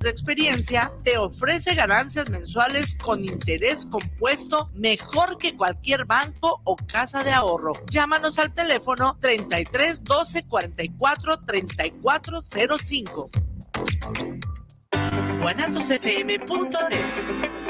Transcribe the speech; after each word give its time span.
de 0.00 0.10
experiencia, 0.10 0.90
te 1.04 1.18
ofrece 1.18 1.74
ganancias 1.74 2.30
mensuales 2.30 2.94
con 2.94 3.24
interés 3.24 3.86
compuesto 3.86 4.70
mejor 4.74 5.38
que 5.38 5.56
cualquier 5.56 6.06
banco 6.06 6.60
o 6.64 6.76
casa 6.76 7.22
de 7.22 7.32
ahorro. 7.32 7.74
Llámanos 7.90 8.38
al 8.38 8.52
teléfono 8.52 9.18
33 9.20 10.02
12 10.02 10.44
44 10.44 11.40
34 11.40 12.38
05. 12.40 13.30
guanatosfm.net 15.40 17.69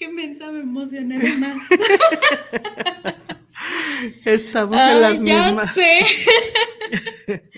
Qué 0.00 0.08
mensa, 0.08 0.50
me 0.50 0.60
emocioné 0.60 1.18
más. 1.18 1.58
Estamos 4.24 4.80
en 4.80 5.00
las 5.02 5.22
ya 5.22 5.44
mismas. 5.44 5.74
sé. 5.74 6.06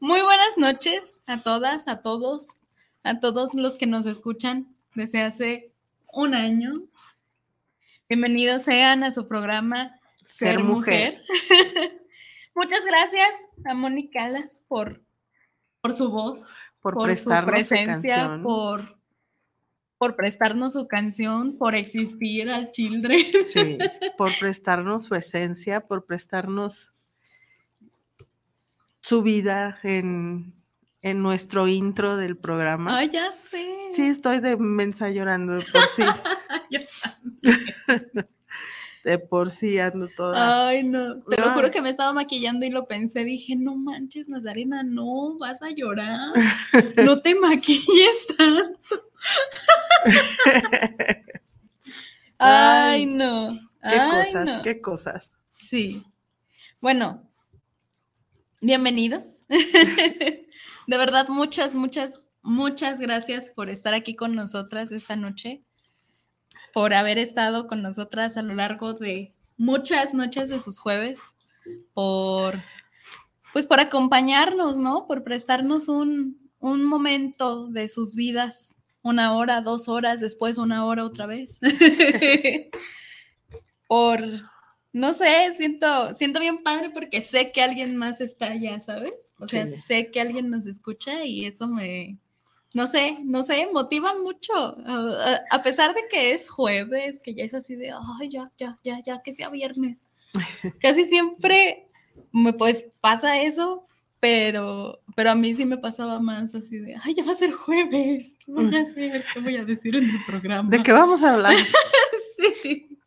Muy 0.00 0.18
buenas 0.22 0.56
noches 0.56 1.20
a 1.26 1.42
todas, 1.42 1.88
a 1.88 2.00
todos, 2.00 2.56
a 3.02 3.20
todos 3.20 3.52
los 3.52 3.76
que 3.76 3.86
nos 3.86 4.06
escuchan 4.06 4.74
desde 4.94 5.20
hace 5.20 5.74
un 6.10 6.32
año. 6.32 6.72
Bienvenidos 8.08 8.62
sean 8.62 9.04
a 9.04 9.12
su 9.12 9.28
programa 9.28 10.00
Ser 10.24 10.54
Ser, 10.54 10.64
Mujer. 10.64 11.20
Mujer. 11.28 12.00
Muchas 12.54 12.82
gracias 12.86 13.28
a 13.66 13.74
Mónica 13.74 14.24
Alas 14.24 14.64
por, 14.68 15.04
por 15.82 15.92
su 15.92 16.10
voz, 16.10 16.48
por, 16.80 16.94
por 16.94 17.14
su 17.14 17.28
presencia, 17.44 18.40
por, 18.42 18.98
por 20.00 20.16
prestarnos 20.16 20.72
su 20.72 20.88
canción, 20.88 21.58
por 21.58 21.74
existir 21.74 22.50
al 22.50 22.72
Children. 22.72 23.20
Sí, 23.44 23.76
por 24.16 24.30
prestarnos 24.38 25.04
su 25.04 25.14
esencia, 25.14 25.82
por 25.82 26.06
prestarnos 26.06 26.90
su 29.02 29.20
vida 29.20 29.78
en, 29.82 30.54
en 31.02 31.22
nuestro 31.22 31.68
intro 31.68 32.16
del 32.16 32.38
programa. 32.38 32.96
Ay, 32.96 33.10
ya 33.10 33.30
sé. 33.30 33.62
Sí, 33.90 34.06
estoy 34.06 34.40
de 34.40 34.56
mensa 34.56 35.10
llorando 35.10 35.52
de 35.52 35.66
por 35.70 35.82
sí. 35.94 36.02
Yo 36.70 36.80
de 39.04 39.18
por 39.18 39.50
sí 39.50 39.78
ando 39.78 40.08
toda. 40.16 40.68
Ay, 40.68 40.82
no. 40.82 41.20
Te 41.24 41.38
lo 41.38 41.50
juro 41.50 41.70
que 41.70 41.82
me 41.82 41.90
estaba 41.90 42.14
maquillando 42.14 42.64
y 42.64 42.70
lo 42.70 42.86
pensé. 42.86 43.22
Dije, 43.24 43.54
no 43.54 43.76
manches, 43.76 44.30
Nazarena, 44.30 44.82
no, 44.82 45.36
vas 45.38 45.60
a 45.60 45.70
llorar. 45.70 46.32
No 47.04 47.20
te 47.20 47.34
maquilles 47.34 48.26
tanto. 48.38 49.09
Ay, 52.38 53.06
no. 53.06 53.58
qué 53.82 53.88
Ay, 53.88 54.10
cosas, 54.10 54.46
no. 54.46 54.62
qué 54.62 54.80
cosas. 54.80 55.32
Sí. 55.58 56.04
Bueno, 56.80 57.30
bienvenidos. 58.60 59.42
De 59.48 60.96
verdad, 60.96 61.28
muchas, 61.28 61.74
muchas, 61.74 62.20
muchas 62.42 62.98
gracias 62.98 63.50
por 63.54 63.68
estar 63.68 63.94
aquí 63.94 64.16
con 64.16 64.34
nosotras 64.34 64.92
esta 64.92 65.16
noche, 65.16 65.62
por 66.72 66.94
haber 66.94 67.18
estado 67.18 67.66
con 67.66 67.82
nosotras 67.82 68.36
a 68.36 68.42
lo 68.42 68.54
largo 68.54 68.94
de 68.94 69.34
muchas 69.56 70.14
noches 70.14 70.48
de 70.48 70.60
sus 70.60 70.80
jueves, 70.80 71.36
por, 71.92 72.62
pues, 73.52 73.66
por 73.66 73.78
acompañarnos, 73.80 74.78
¿no? 74.78 75.06
Por 75.06 75.22
prestarnos 75.22 75.88
un, 75.88 76.50
un 76.58 76.84
momento 76.84 77.68
de 77.68 77.86
sus 77.88 78.16
vidas, 78.16 78.76
una 79.02 79.34
hora, 79.36 79.60
dos 79.60 79.88
horas, 79.88 80.20
después 80.20 80.58
una 80.58 80.84
hora 80.84 81.04
otra 81.04 81.26
vez. 81.26 81.58
por, 83.88 84.20
no 84.92 85.12
sé, 85.12 85.52
siento, 85.56 86.14
siento 86.14 86.40
bien 86.40 86.62
padre 86.62 86.90
porque 86.90 87.20
sé 87.22 87.50
que 87.52 87.62
alguien 87.62 87.96
más 87.96 88.20
está 88.20 88.46
allá, 88.52 88.80
¿sabes? 88.80 89.12
O 89.38 89.48
sea, 89.48 89.66
Sí. 89.66 89.76
sé 89.76 90.10
que 90.10 90.20
alguien 90.20 90.50
nos 90.50 90.66
escucha 90.66 91.24
y 91.24 91.46
eso 91.46 91.66
me, 91.66 92.18
no 92.74 92.86
sé, 92.86 93.18
no 93.24 93.42
sé, 93.42 93.66
motiva 93.72 94.14
mucho. 94.22 94.52
A, 94.54 95.34
a- 95.34 95.40
a 95.50 95.62
pesar 95.62 95.94
de 95.94 96.02
que 96.10 96.32
es 96.32 96.50
jueves, 96.50 97.20
que 97.20 97.34
ya 97.34 97.44
es 97.44 97.54
así 97.54 97.76
de, 97.76 97.90
ay, 98.20 98.28
ya, 98.28 98.50
ya, 98.58 98.78
ya, 98.84 99.00
ya, 99.04 99.22
que 99.22 99.34
sea 99.34 99.48
viernes. 99.50 100.02
Casi 100.80 101.04
siempre 101.06 101.88
me 102.32 102.52
pues 102.52 102.86
pasa 103.00 103.40
eso, 103.40 103.86
pero, 104.20 105.00
pero 105.16 105.30
a 105.30 105.34
mí 105.34 105.54
sí 105.54 105.64
me 105.64 105.78
pasaba 105.78 106.20
más 106.20 106.54
así 106.54 106.78
de, 106.78 106.94
ay, 107.02 107.14
ya 107.14 107.24
va 107.24 107.32
a 107.32 107.36
ser 107.36 107.52
jueves, 107.52 108.36
¿qué 108.38 108.52
voy 108.52 108.76
a 108.76 108.80
hacer? 108.80 109.24
¿Qué 109.32 109.40
voy 109.40 109.56
a 109.56 109.64
decir 109.64 109.96
en 109.96 110.10
el 110.10 110.22
programa? 110.24 110.68
¿De 110.68 110.82
qué 110.82 110.92
vamos 110.92 111.22
a 111.22 111.34
hablar? 111.34 111.54
Sí. 112.62 112.98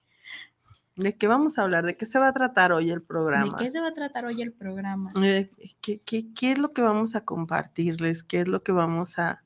¿De 0.95 1.17
qué 1.17 1.25
vamos 1.25 1.57
a 1.57 1.63
hablar? 1.63 1.87
¿De 1.87 1.97
qué 1.97 2.05
se 2.05 2.19
va 2.19 2.27
a 2.27 2.33
tratar 2.33 2.71
hoy 2.71 2.91
el 2.91 3.01
programa? 3.01 3.57
¿De 3.57 3.65
qué 3.65 3.71
se 3.71 3.81
va 3.81 3.87
a 3.87 3.93
tratar 3.95 4.25
hoy 4.25 4.43
el 4.43 4.53
programa? 4.53 5.09
Eh, 5.23 5.49
¿qué, 5.81 5.99
qué, 5.99 6.31
qué 6.35 6.51
es 6.51 6.59
lo 6.59 6.69
que 6.69 6.83
vamos 6.83 7.15
a 7.15 7.21
compartirles? 7.21 8.21
¿Qué 8.21 8.41
es 8.41 8.47
lo 8.47 8.61
que 8.61 8.71
vamos 8.71 9.17
a, 9.17 9.43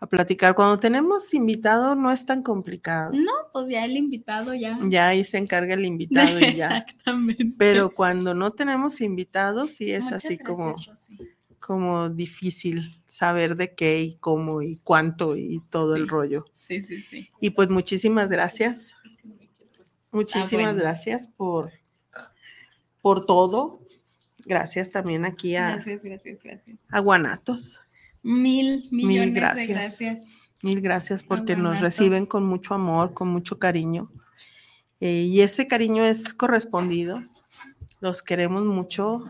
a 0.00 0.06
platicar? 0.06 0.54
Cuando 0.54 0.78
tenemos 0.78 1.32
invitado 1.34 1.94
no 1.94 2.10
es 2.10 2.24
tan 2.24 2.42
complicado. 2.42 3.12
No, 3.12 3.32
pues 3.52 3.68
ya 3.68 3.84
el 3.84 3.96
invitado 3.96 4.54
ya. 4.54 4.78
Ya 4.88 5.08
ahí 5.08 5.24
se 5.24 5.36
encarga 5.38 5.74
el 5.74 5.84
invitado 5.84 6.38
y 6.40 6.54
ya. 6.54 6.78
Exactamente. 6.78 7.44
Pero 7.58 7.90
cuando 7.90 8.34
no 8.34 8.52
tenemos 8.52 9.00
invitados, 9.02 9.72
sí 9.72 9.92
es 9.92 10.04
Muchas 10.04 10.24
así 10.24 10.38
como, 10.38 10.72
Rosy. 10.72 11.18
como 11.60 12.08
difícil 12.08 13.02
saber 13.06 13.56
de 13.56 13.74
qué 13.74 14.00
y 14.00 14.14
cómo 14.16 14.62
y 14.62 14.78
cuánto 14.78 15.36
y 15.36 15.60
todo 15.70 15.96
el 15.96 16.08
rollo. 16.08 16.46
Sí, 16.54 16.80
sí, 16.80 17.00
sí. 17.00 17.28
Y 17.38 17.50
pues 17.50 17.68
muchísimas 17.68 18.30
gracias. 18.30 18.94
Muchísimas 20.12 20.72
bueno. 20.72 20.78
gracias 20.80 21.28
por, 21.28 21.70
por 23.02 23.26
todo. 23.26 23.80
Gracias 24.46 24.90
también 24.90 25.26
aquí 25.26 25.54
a, 25.56 25.72
Gracias, 25.72 26.02
gracias, 26.02 26.42
gracias. 26.42 26.78
a 26.88 27.00
Guanatos. 27.00 27.80
Mil 28.22 28.86
millones 28.90 29.34
de 29.34 29.40
gracias. 29.40 29.68
gracias. 29.68 30.26
Mil 30.62 30.80
gracias 30.80 31.22
porque 31.22 31.56
nos 31.56 31.80
reciben 31.80 32.26
con 32.26 32.44
mucho 32.44 32.74
amor, 32.74 33.14
con 33.14 33.28
mucho 33.28 33.58
cariño. 33.58 34.10
Eh, 35.00 35.22
y 35.28 35.40
ese 35.40 35.66
cariño 35.66 36.04
es 36.04 36.34
correspondido. 36.34 37.22
Los 38.00 38.22
queremos 38.22 38.64
mucho. 38.66 39.24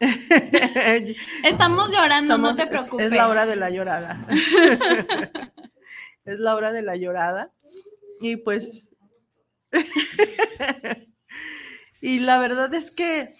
Estamos 1.44 1.92
llorando, 1.92 2.34
Somos- 2.36 2.50
no 2.50 2.56
te 2.56 2.62
es- 2.62 2.68
preocupes. 2.68 3.06
Es, 3.06 3.12
la 3.12 3.26
hora 3.28 3.46
de 3.46 3.56
la 3.56 3.70
llorada. 3.70 4.24
es 6.24 6.38
la 6.38 6.54
hora 6.54 6.72
de 6.72 6.82
la 6.82 6.94
llorada. 6.96 7.52
Y 8.20 8.36
pues. 8.36 8.90
y 12.00 12.20
la 12.20 12.38
verdad 12.38 12.72
es 12.74 12.90
que, 12.92 13.32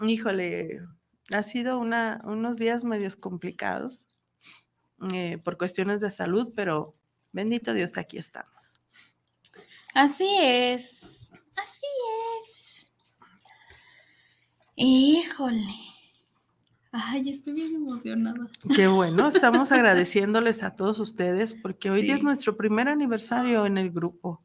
híjole, 0.00 0.80
ha 1.32 1.42
sido 1.42 1.78
una, 1.78 2.20
unos 2.24 2.56
días 2.56 2.84
medios 2.84 3.16
complicados 3.16 4.06
eh, 5.12 5.38
por 5.42 5.56
cuestiones 5.56 6.00
de 6.00 6.10
salud, 6.10 6.52
pero 6.54 6.94
bendito 7.32 7.72
Dios, 7.72 7.96
aquí 7.96 8.18
estamos. 8.18 8.80
Así 9.94 10.28
es. 10.40 11.30
Así 11.56 11.86
es. 12.38 12.92
Híjole. 14.76 15.74
Ay, 16.92 17.30
estoy 17.30 17.54
bien 17.54 17.74
emocionada. 17.74 18.50
Qué 18.74 18.88
bueno, 18.88 19.28
estamos 19.28 19.70
agradeciéndoles 19.72 20.62
a 20.62 20.74
todos 20.74 20.98
ustedes 20.98 21.54
porque 21.54 21.90
hoy 21.90 22.10
es 22.10 22.22
nuestro 22.22 22.56
primer 22.56 22.88
aniversario 22.88 23.64
en 23.64 23.78
el 23.78 23.90
grupo. 23.90 24.42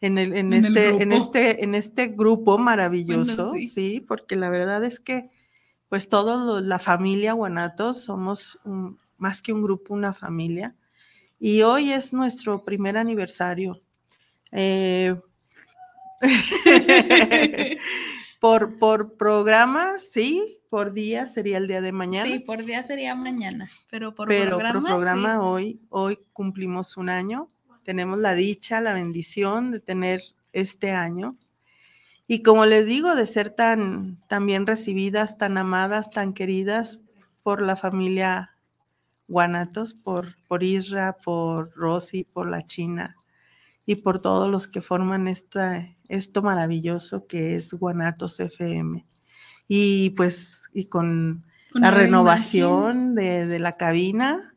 En, 0.00 0.18
el, 0.18 0.34
en, 0.34 0.52
En 0.52 0.64
el 0.64 0.64
este, 0.66 0.88
en, 1.02 1.12
este, 1.12 1.64
en 1.64 1.74
este 1.74 2.08
grupo 2.08 2.58
maravilloso, 2.58 3.52
sí. 3.52 3.66
sí. 3.68 4.04
porque 4.06 4.36
la 4.36 4.50
verdad 4.50 4.84
es 4.84 5.00
que 5.00 5.30
pues 5.88 6.08
todos 6.08 6.62
la 6.62 6.78
familia 6.78 7.32
Guanatos 7.32 8.02
somos 8.04 8.58
un- 8.64 8.98
más 9.18 9.40
que 9.42 9.52
un 9.52 9.62
grupo, 9.62 9.94
una 9.94 10.12
familia. 10.12 10.74
Y 11.38 11.62
hoy 11.62 11.92
es 11.92 12.12
nuestro 12.12 12.64
primer 12.64 12.96
aniversario. 12.96 13.80
Eh, 14.52 15.14
por, 18.40 18.78
por 18.78 19.16
programa, 19.16 19.98
sí, 19.98 20.60
por 20.68 20.92
día 20.92 21.26
sería 21.26 21.58
el 21.58 21.66
día 21.68 21.80
de 21.80 21.92
mañana. 21.92 22.26
Sí, 22.30 22.40
por 22.40 22.64
día 22.64 22.82
sería 22.82 23.14
mañana, 23.14 23.68
pero 23.90 24.14
por 24.14 24.28
pero 24.28 24.50
programa, 24.50 24.80
por 24.80 24.88
programa 24.88 25.32
sí. 25.34 25.38
hoy, 25.40 25.80
hoy 25.90 26.18
cumplimos 26.32 26.96
un 26.96 27.08
año. 27.08 27.48
Tenemos 27.82 28.18
la 28.18 28.34
dicha, 28.34 28.80
la 28.80 28.94
bendición 28.94 29.70
de 29.70 29.80
tener 29.80 30.22
este 30.52 30.90
año. 30.90 31.36
Y 32.28 32.42
como 32.42 32.66
les 32.66 32.86
digo, 32.86 33.14
de 33.14 33.26
ser 33.26 33.50
tan, 33.50 34.18
tan 34.28 34.46
bien 34.46 34.66
recibidas, 34.66 35.38
tan 35.38 35.58
amadas, 35.58 36.10
tan 36.10 36.32
queridas 36.32 37.00
por 37.42 37.62
la 37.62 37.76
familia 37.76 38.56
Guanatos, 39.28 39.94
por, 39.94 40.36
por 40.48 40.62
Isra, 40.62 41.16
por 41.24 41.72
Rosy, 41.74 42.24
por 42.24 42.48
la 42.48 42.66
China 42.66 43.16
y 43.84 43.96
por 43.96 44.20
todos 44.20 44.50
los 44.50 44.66
que 44.66 44.80
forman 44.80 45.28
esta, 45.28 45.88
esto 46.08 46.42
maravilloso 46.42 47.26
que 47.26 47.54
es 47.56 47.72
Guanatos 47.72 48.40
FM. 48.40 49.06
Y 49.68 50.10
pues, 50.10 50.64
y 50.72 50.86
con 50.86 51.44
Con 51.72 51.82
la 51.82 51.90
renovación 51.90 53.14
de, 53.14 53.46
de 53.46 53.58
la 53.58 53.76
cabina 53.76 54.56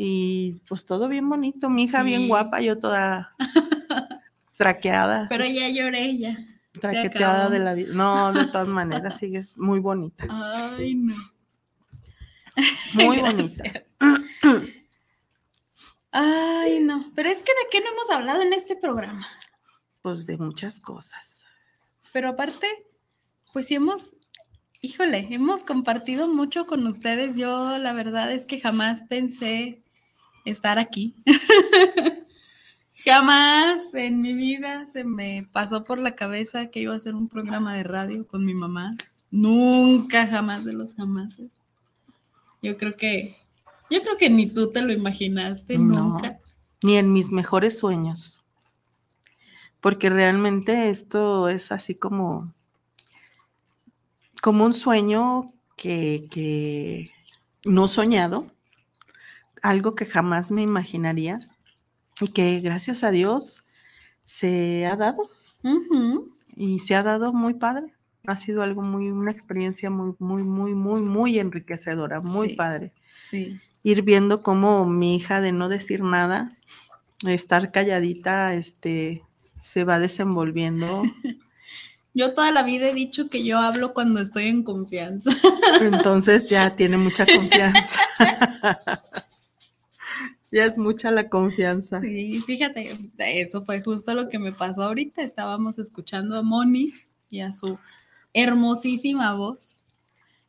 y 0.00 0.62
pues 0.68 0.84
todo 0.84 1.08
bien 1.08 1.28
bonito, 1.28 1.68
mi 1.70 1.82
hija 1.82 2.04
bien 2.04 2.28
guapa, 2.28 2.60
yo 2.60 2.78
toda 2.78 3.34
traqueada, 4.56 5.26
Pero 5.28 5.44
ya 5.44 5.68
lloré 5.70 6.16
ya. 6.16 6.38
Traqueteada 6.78 7.48
de 7.50 7.58
la 7.58 7.74
vida. 7.74 7.92
No, 7.94 8.32
de 8.32 8.46
todas 8.46 8.68
maneras, 8.68 9.18
sigues 9.18 9.56
muy 9.56 9.80
bonita, 9.80 10.26
Ay, 10.28 10.94
no. 10.94 11.14
muy 12.94 13.18
bonita. 13.20 13.64
Ay, 16.10 16.80
no. 16.80 17.04
Pero 17.14 17.28
es 17.28 17.38
que 17.38 17.52
de 17.52 17.68
qué 17.70 17.80
no 17.80 17.88
hemos 17.90 18.10
hablado 18.10 18.42
en 18.42 18.52
este 18.52 18.76
programa. 18.76 19.26
Pues 20.02 20.26
de 20.26 20.38
muchas 20.38 20.80
cosas. 20.80 21.42
Pero 22.12 22.30
aparte, 22.30 22.66
pues 23.52 23.66
sí 23.66 23.74
hemos, 23.74 24.16
híjole, 24.80 25.28
hemos 25.30 25.64
compartido 25.64 26.28
mucho 26.28 26.66
con 26.66 26.86
ustedes. 26.86 27.36
Yo 27.36 27.78
la 27.78 27.92
verdad 27.92 28.32
es 28.32 28.46
que 28.46 28.58
jamás 28.58 29.02
pensé 29.02 29.82
estar 30.44 30.78
aquí. 30.78 31.14
Jamás 33.04 33.94
en 33.94 34.20
mi 34.20 34.34
vida 34.34 34.86
se 34.88 35.04
me 35.04 35.48
pasó 35.52 35.84
por 35.84 35.98
la 35.98 36.16
cabeza 36.16 36.66
que 36.66 36.80
iba 36.80 36.92
a 36.92 36.96
hacer 36.96 37.14
un 37.14 37.28
programa 37.28 37.74
de 37.74 37.84
radio 37.84 38.26
con 38.26 38.44
mi 38.44 38.54
mamá. 38.54 38.96
Nunca, 39.30 40.26
jamás 40.26 40.64
de 40.64 40.72
los 40.72 40.94
jamases. 40.94 41.50
Yo 42.60 42.76
creo 42.76 42.96
que, 42.96 43.36
yo 43.88 44.02
creo 44.02 44.16
que 44.16 44.30
ni 44.30 44.46
tú 44.46 44.70
te 44.72 44.82
lo 44.82 44.92
imaginaste, 44.92 45.78
No. 45.78 46.10
nunca. 46.10 46.38
Ni 46.82 46.96
en 46.96 47.12
mis 47.12 47.30
mejores 47.30 47.78
sueños. 47.78 48.42
Porque 49.80 50.10
realmente 50.10 50.90
esto 50.90 51.48
es 51.48 51.70
así 51.70 51.94
como, 51.94 52.52
como 54.42 54.64
un 54.64 54.72
sueño 54.74 55.52
que, 55.76 56.26
que 56.32 57.12
no 57.64 57.86
soñado, 57.86 58.50
algo 59.62 59.94
que 59.94 60.04
jamás 60.04 60.50
me 60.50 60.62
imaginaría 60.62 61.38
y 62.20 62.28
que 62.28 62.60
gracias 62.60 63.04
a 63.04 63.10
Dios 63.10 63.64
se 64.24 64.86
ha 64.86 64.96
dado 64.96 65.22
y 66.56 66.78
se 66.80 66.94
ha 66.94 67.02
dado 67.02 67.32
muy 67.32 67.54
padre. 67.54 67.92
Ha 68.26 68.38
sido 68.38 68.62
algo 68.62 68.82
muy, 68.82 69.10
una 69.10 69.30
experiencia 69.30 69.88
muy, 69.90 70.14
muy, 70.18 70.42
muy, 70.42 70.74
muy, 70.74 71.00
muy 71.00 71.38
enriquecedora, 71.38 72.20
muy 72.20 72.50
Sí. 72.50 72.56
padre. 72.56 72.92
Sí. 73.30 73.58
Ir 73.82 74.02
viendo 74.02 74.42
cómo 74.42 74.84
mi 74.86 75.16
hija 75.16 75.40
de 75.40 75.52
no 75.52 75.68
decir 75.68 76.02
nada, 76.02 76.56
de 77.22 77.34
estar 77.34 77.72
calladita, 77.72 78.54
este, 78.54 79.22
se 79.60 79.84
va 79.84 79.98
desenvolviendo. 79.98 81.02
Yo 82.14 82.34
toda 82.34 82.50
la 82.50 82.64
vida 82.64 82.88
he 82.88 82.94
dicho 82.94 83.28
que 83.28 83.44
yo 83.44 83.58
hablo 83.58 83.94
cuando 83.94 84.20
estoy 84.20 84.46
en 84.46 84.64
confianza. 84.64 85.30
Entonces 85.80 86.48
ya 86.50 86.74
tiene 86.74 86.96
mucha 86.96 87.24
confianza. 87.24 88.00
ya 90.50 90.64
es 90.64 90.78
mucha 90.78 91.10
la 91.10 91.28
confianza. 91.28 92.00
Sí, 92.00 92.40
fíjate, 92.46 92.88
eso 93.18 93.62
fue 93.62 93.82
justo 93.82 94.14
lo 94.14 94.28
que 94.28 94.38
me 94.38 94.52
pasó 94.52 94.82
ahorita. 94.84 95.22
Estábamos 95.22 95.78
escuchando 95.78 96.36
a 96.36 96.42
Moni 96.42 96.90
y 97.30 97.40
a 97.40 97.52
su 97.52 97.78
hermosísima 98.32 99.34
voz. 99.34 99.76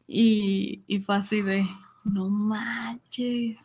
Y, 0.08 0.84
y 0.88 1.00
fue 1.00 1.15
así 1.15 1.41
de, 1.41 1.65
no 2.03 2.29
manches, 2.29 3.58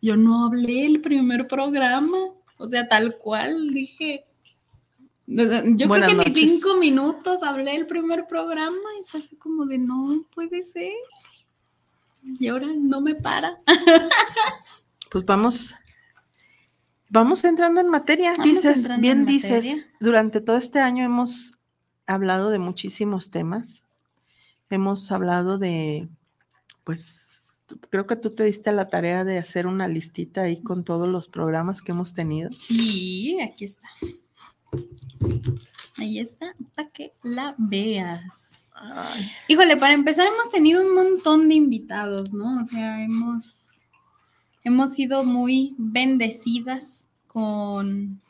yo 0.00 0.16
no 0.16 0.46
hablé 0.46 0.86
el 0.86 1.00
primer 1.00 1.46
programa. 1.46 2.16
O 2.58 2.68
sea, 2.68 2.88
tal 2.88 3.16
cual, 3.18 3.70
dije. 3.72 4.24
Yo 5.26 5.86
Buenas 5.86 6.10
creo 6.10 6.24
que 6.24 6.30
noches. 6.30 6.34
ni 6.34 6.40
cinco 6.50 6.76
minutos 6.76 7.42
hablé 7.42 7.76
el 7.76 7.86
primer 7.86 8.26
programa 8.26 8.76
y 9.00 9.08
fue 9.08 9.20
así 9.20 9.36
como 9.36 9.64
de, 9.64 9.78
no 9.78 10.24
puede 10.34 10.62
ser. 10.62 10.92
Y 12.22 12.48
ahora 12.48 12.66
no 12.76 13.00
me 13.00 13.14
para. 13.14 13.56
Pues 15.10 15.24
vamos, 15.24 15.74
vamos 17.08 17.44
entrando 17.44 17.80
en 17.80 17.88
materia. 17.88 18.32
Vamos 18.36 18.44
dices, 18.44 19.00
bien 19.00 19.20
en 19.20 19.26
dices, 19.26 19.64
materia. 19.64 19.86
durante 20.00 20.40
todo 20.40 20.56
este 20.56 20.80
año 20.80 21.04
hemos 21.04 21.58
hablado 22.06 22.50
de 22.50 22.58
muchísimos 22.58 23.30
temas. 23.30 23.84
Hemos 24.68 25.10
hablado 25.10 25.58
de, 25.58 26.08
pues, 26.84 27.48
creo 27.90 28.06
que 28.06 28.16
tú 28.16 28.30
te 28.30 28.44
diste 28.44 28.72
la 28.72 28.88
tarea 28.88 29.24
de 29.24 29.38
hacer 29.38 29.66
una 29.66 29.88
listita 29.88 30.42
ahí 30.42 30.62
con 30.62 30.84
todos 30.84 31.08
los 31.08 31.28
programas 31.28 31.82
que 31.82 31.92
hemos 31.92 32.14
tenido. 32.14 32.50
Sí, 32.52 33.38
aquí 33.40 33.64
está. 33.64 33.88
Ahí 35.98 36.18
está, 36.20 36.54
para 36.74 36.88
que 36.90 37.12
la 37.22 37.54
veas. 37.58 38.70
Ay, 38.74 39.30
Híjole, 39.48 39.76
para 39.76 39.92
empezar 39.92 40.26
hemos 40.26 40.50
tenido 40.50 40.82
un 40.82 40.94
montón 40.94 41.48
de 41.48 41.56
invitados, 41.56 42.32
¿no? 42.32 42.62
O 42.62 42.66
sea, 42.66 43.02
hemos, 43.02 43.66
hemos 44.64 44.92
sido 44.94 45.24
muy 45.24 45.74
bendecidas 45.78 47.08
con, 47.26 48.20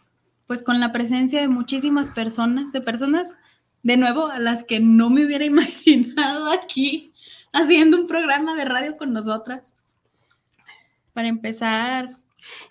pues, 0.47 0.63
con 0.63 0.81
la 0.81 0.93
presencia 0.93 1.41
de 1.41 1.49
muchísimas 1.49 2.11
personas, 2.11 2.73
de 2.73 2.81
personas, 2.81 3.37
de 3.83 3.97
nuevo, 3.97 4.27
a 4.27 4.39
las 4.39 4.65
que 4.65 4.81
no 4.81 5.11
me 5.11 5.25
hubiera 5.25 5.45
imaginado 5.47 6.51
aquí 6.51 7.13
haciendo 7.53 7.99
un 8.01 8.07
programa 8.07 8.55
de 8.57 8.65
radio 8.65 8.97
con 8.97 9.13
nosotras. 9.13 9.75
Para 11.13 11.29
empezar, 11.29 12.17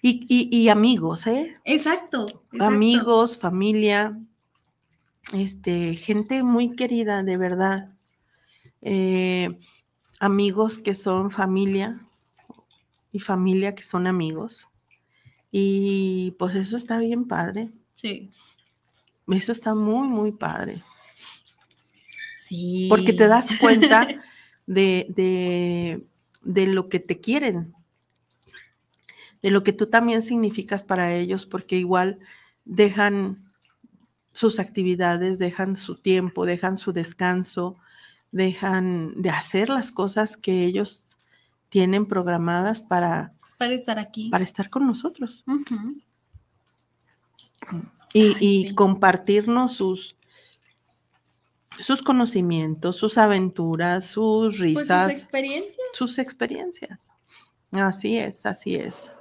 Y, 0.02 0.26
y- 0.30 0.50
y 0.58 0.70
amigos, 0.70 1.28
¿eh? 1.28 1.56
exacto. 1.66 2.28
exacto. 2.28 2.64
Amigos, 2.64 3.38
familia, 3.38 4.18
este, 5.34 5.96
gente 5.96 6.42
muy 6.44 6.76
querida, 6.76 7.22
de 7.24 7.38
verdad. 7.38 7.90
Eh, 8.82 9.60
amigos 10.20 10.80
que 10.80 10.94
son 10.94 11.30
familia 11.30 12.00
y 13.12 13.20
familia 13.20 13.76
que 13.76 13.84
son 13.84 14.08
amigos. 14.08 14.68
Y 15.52 16.36
pues 16.38 16.56
eso 16.56 16.78
está 16.78 17.00
bien 17.00 17.28
padre. 17.28 17.72
Sí. 17.94 18.32
Eso 19.28 19.52
está 19.52 19.76
muy, 19.76 20.08
muy 20.08 20.32
padre. 20.32 20.82
Sí. 22.38 22.88
Porque 22.90 23.14
te 23.14 23.28
das 23.28 23.48
cuenta 23.60 24.08
de, 24.68 25.08
de, 25.10 26.06
de 26.44 26.68
lo 26.68 26.90
que 26.90 27.00
te 27.00 27.20
quieren, 27.20 27.74
de 29.42 29.52
lo 29.52 29.64
que 29.64 29.74
tú 29.74 29.88
también 29.88 30.22
significas 30.22 30.84
para 30.84 31.16
ellos, 31.16 31.46
porque 31.46 31.78
igual 31.78 32.20
dejan 32.66 33.38
sus 34.34 34.60
actividades, 34.60 35.40
dejan 35.40 35.76
su 35.76 35.96
tiempo, 35.96 36.46
dejan 36.46 36.78
su 36.78 36.94
descanso, 36.94 37.78
dejan 38.32 39.22
de 39.22 39.30
hacer 39.32 39.70
las 39.70 39.92
cosas 39.92 40.38
que 40.38 40.66
ellos 40.66 41.09
tienen 41.70 42.06
programadas 42.06 42.82
para, 42.82 43.34
Para 43.58 43.74
estar 43.74 43.98
aquí. 44.00 44.30
para 44.30 44.44
estar 44.44 44.70
con 44.70 44.86
nosotros 44.88 45.44
y, 48.14 48.22
Ay, 48.22 48.36
y 48.40 48.68
sí. 48.70 48.76
compartirnos 48.76 49.74
sus, 49.74 50.16
sus 51.80 52.02
conocimientos, 52.02 52.96
sus 52.98 53.18
aventuras, 53.18 54.06
sus 54.06 54.58
Pues 54.58 54.60
risas. 54.60 55.04
sus 55.12 55.22
experiencias. 55.22 55.88
sus 55.94 56.18
experiencias. 56.20 57.12
Así 57.72 58.18
es, 58.18 58.46
así 58.46 58.76
es. 58.76 59.12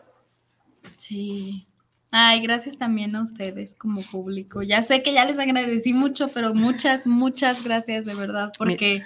Sí. 0.97 1.67
Ay, 2.11 2.40
gracias 2.40 2.76
también 2.76 3.14
a 3.14 3.23
ustedes 3.23 3.75
como 3.75 4.00
público. 4.00 4.62
Ya 4.62 4.83
sé 4.83 5.02
que 5.02 5.12
ya 5.12 5.26
les 5.26 5.38
agradecí 5.38 5.93
mucho, 5.93 6.28
pero 6.28 6.55
muchas, 6.55 7.07
muchas 7.07 7.62
gracias 7.62 8.07
de 8.07 8.14
verdad, 8.14 8.50
porque 8.57 9.02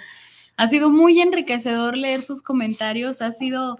ha 0.57 0.67
sido 0.67 0.89
muy 0.89 1.19
enriquecedor 1.21 1.97
leer 1.97 2.21
sus 2.21 2.43
comentarios. 2.43 3.21
Ha 3.21 3.31
sido, 3.31 3.77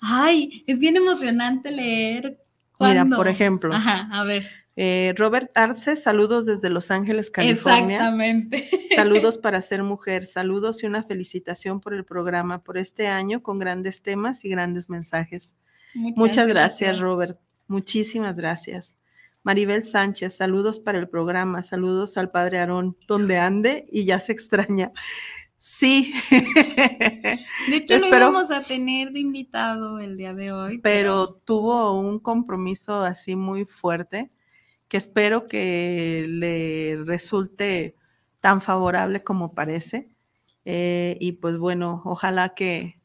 ay, 0.00 0.64
es 0.66 0.78
bien 0.78 0.96
emocionante 0.96 1.70
leer. 1.70 2.38
Mira, 2.78 3.06
por 3.06 3.28
ejemplo, 3.28 3.72
Ajá, 3.72 4.08
a 4.12 4.24
ver. 4.24 4.46
eh, 4.76 5.14
Robert 5.16 5.50
Arce, 5.54 5.96
saludos 5.96 6.44
desde 6.44 6.68
Los 6.68 6.90
Ángeles, 6.90 7.30
California. 7.30 7.96
Exactamente. 7.96 8.68
Saludos 8.94 9.38
para 9.42 9.62
ser 9.62 9.82
mujer, 9.82 10.26
saludos 10.26 10.82
y 10.82 10.86
una 10.86 11.02
felicitación 11.02 11.80
por 11.80 11.94
el 11.94 12.04
programa, 12.04 12.62
por 12.62 12.76
este 12.76 13.08
año 13.08 13.42
con 13.42 13.58
grandes 13.58 14.02
temas 14.02 14.44
y 14.44 14.50
grandes 14.50 14.90
mensajes. 14.90 15.56
Muchas 15.94 16.46
gracias, 16.46 16.98
Robert. 16.98 17.38
Muchísimas 17.68 18.36
gracias. 18.36 18.96
Maribel 19.42 19.84
Sánchez, 19.84 20.34
saludos 20.36 20.80
para 20.80 20.98
el 20.98 21.08
programa, 21.08 21.62
saludos 21.62 22.18
al 22.18 22.30
padre 22.30 22.58
Aarón, 22.58 22.96
donde 23.06 23.38
ande 23.38 23.86
y 23.90 24.04
ya 24.04 24.20
se 24.20 24.32
extraña. 24.32 24.90
Sí, 25.58 26.12
De 27.68 27.76
hecho, 27.76 27.98
lo 27.98 28.06
íbamos 28.08 28.50
a 28.50 28.62
tener 28.62 29.10
de 29.12 29.20
invitado 29.20 29.98
el 29.98 30.16
día 30.16 30.34
de 30.34 30.52
hoy. 30.52 30.78
pero 30.78 31.34
tuvo 31.44 31.98
un 31.98 32.18
compromiso 32.18 33.02
así 33.02 33.36
muy 33.36 33.64
fuerte 33.64 34.30
que 34.88 34.96
espero 34.96 35.48
que 35.48 36.26
le 36.28 37.02
resulte 37.04 37.96
tan 38.40 38.60
favorable 38.60 39.22
como 39.22 39.54
parece. 39.54 40.10
Eh, 40.64 41.16
y 41.20 41.32
pues 41.32 41.58
bueno, 41.58 42.02
ojalá 42.04 42.54
que, 42.54 43.00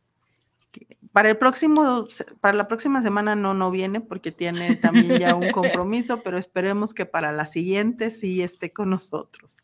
que 0.71 0.97
para 1.11 1.29
el 1.29 1.37
próximo, 1.37 2.07
para 2.39 2.57
la 2.57 2.67
próxima 2.67 3.01
semana 3.01 3.35
no, 3.35 3.53
no 3.53 3.71
viene 3.71 4.01
porque 4.01 4.31
tiene 4.31 4.75
también 4.75 5.17
ya 5.19 5.35
un 5.35 5.51
compromiso, 5.51 6.21
pero 6.23 6.37
esperemos 6.37 6.93
que 6.93 7.05
para 7.05 7.31
la 7.31 7.45
siguiente 7.45 8.11
sí 8.11 8.41
esté 8.41 8.71
con 8.71 8.89
nosotros. 8.89 9.60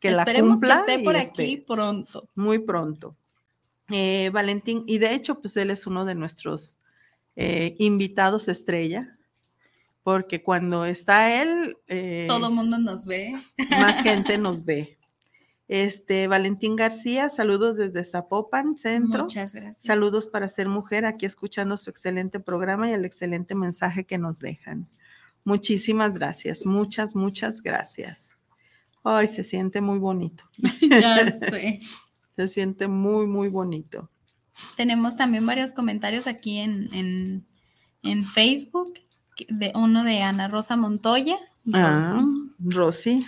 Que 0.00 0.08
Esperemos 0.08 0.60
la 0.62 0.80
cumpla 0.80 0.84
que 0.86 0.92
esté 0.92 1.04
por 1.04 1.16
esté 1.16 1.42
aquí 1.42 1.56
pronto. 1.58 2.28
muy 2.34 2.58
pronto. 2.58 3.16
Eh, 3.90 4.30
Valentín, 4.32 4.84
y 4.86 4.98
de 4.98 5.14
hecho, 5.14 5.40
pues 5.40 5.56
él 5.56 5.70
es 5.70 5.86
uno 5.86 6.04
de 6.04 6.14
nuestros 6.14 6.78
eh, 7.36 7.74
invitados 7.78 8.48
estrella, 8.48 9.18
porque 10.02 10.42
cuando 10.42 10.84
está 10.84 11.42
él, 11.42 11.76
eh, 11.86 12.24
Todo 12.28 12.50
mundo 12.50 12.78
nos 12.78 13.04
ve. 13.04 13.34
más 13.70 14.02
gente 14.02 14.38
nos 14.38 14.64
ve. 14.64 14.96
Este, 15.68 16.26
Valentín 16.26 16.74
García, 16.74 17.28
saludos 17.28 17.76
desde 17.76 18.04
Zapopan, 18.04 18.76
Centro. 18.76 19.24
Muchas 19.24 19.54
gracias. 19.54 19.86
Saludos 19.86 20.26
para 20.26 20.48
ser 20.48 20.68
mujer, 20.68 21.04
aquí 21.04 21.26
escuchando 21.26 21.76
su 21.76 21.90
excelente 21.90 22.40
programa 22.40 22.88
y 22.88 22.92
el 22.92 23.04
excelente 23.04 23.54
mensaje 23.54 24.04
que 24.04 24.18
nos 24.18 24.40
dejan. 24.40 24.88
Muchísimas 25.44 26.14
gracias, 26.14 26.66
muchas, 26.66 27.14
muchas 27.14 27.62
gracias. 27.62 28.29
Ay, 29.02 29.28
se 29.28 29.44
siente 29.44 29.80
muy 29.80 29.98
bonito, 29.98 30.44
Ya 30.80 31.30
sé. 31.30 31.80
se 32.36 32.48
siente 32.48 32.88
muy, 32.88 33.26
muy 33.26 33.48
bonito. 33.48 34.10
Tenemos 34.76 35.16
también 35.16 35.46
varios 35.46 35.72
comentarios 35.72 36.26
aquí 36.26 36.58
en, 36.58 36.92
en, 36.92 37.46
en 38.02 38.24
Facebook 38.24 38.94
de 39.48 39.72
uno 39.74 40.04
de 40.04 40.22
Ana 40.22 40.48
Rosa 40.48 40.76
Montoya. 40.76 41.36
Ah, 41.72 42.22
Rosy. 42.58 43.26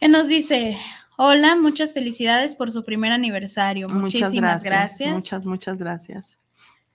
Que 0.00 0.08
nos 0.08 0.26
dice, 0.28 0.76
hola, 1.16 1.56
muchas 1.56 1.94
felicidades 1.94 2.54
por 2.56 2.70
su 2.70 2.84
primer 2.84 3.12
aniversario. 3.12 3.86
Muchas 3.88 4.22
Muchísimas 4.22 4.62
gracias. 4.62 4.64
gracias. 4.64 5.14
Muchas, 5.14 5.46
muchas 5.46 5.78
gracias. 5.78 6.38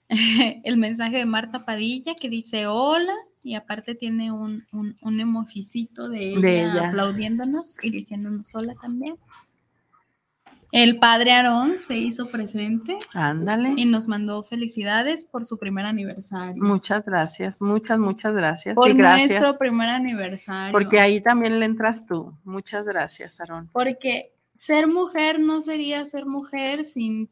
El 0.64 0.76
mensaje 0.76 1.18
de 1.18 1.24
Marta 1.24 1.64
Padilla 1.64 2.14
que 2.14 2.28
dice 2.28 2.66
hola 2.66 3.14
y 3.42 3.54
aparte 3.54 3.94
tiene 3.94 4.32
un, 4.32 4.66
un, 4.72 4.96
un 5.00 5.20
emojicito 5.20 6.08
de 6.08 6.30
ella, 6.32 6.40
De 6.40 6.60
ella. 6.62 6.88
aplaudiéndonos 6.88 7.76
y 7.82 7.90
diciéndonos 7.90 8.54
hola 8.54 8.74
también. 8.80 9.16
El 10.72 11.00
padre 11.00 11.32
Aarón 11.32 11.78
se 11.80 11.98
hizo 11.98 12.28
presente 12.28 12.96
Ándale. 13.12 13.72
y 13.76 13.86
nos 13.86 14.06
mandó 14.06 14.44
felicidades 14.44 15.24
por 15.24 15.44
su 15.44 15.58
primer 15.58 15.84
aniversario. 15.84 16.62
Muchas 16.62 17.04
gracias, 17.04 17.60
muchas, 17.60 17.98
muchas 17.98 18.34
gracias. 18.34 18.76
por 18.76 18.88
y 18.88 18.94
gracias. 18.94 19.30
nuestro 19.30 19.58
primer 19.58 19.88
aniversario. 19.88 20.70
Porque 20.72 21.00
ahí 21.00 21.20
también 21.20 21.58
le 21.58 21.66
entras 21.66 22.06
tú. 22.06 22.38
Muchas 22.44 22.84
gracias, 22.84 23.40
Aarón. 23.40 23.68
Porque 23.72 24.32
ser 24.54 24.86
mujer 24.86 25.40
no 25.40 25.60
sería 25.60 26.06
ser 26.06 26.24
mujer 26.24 26.84
sin, 26.84 27.28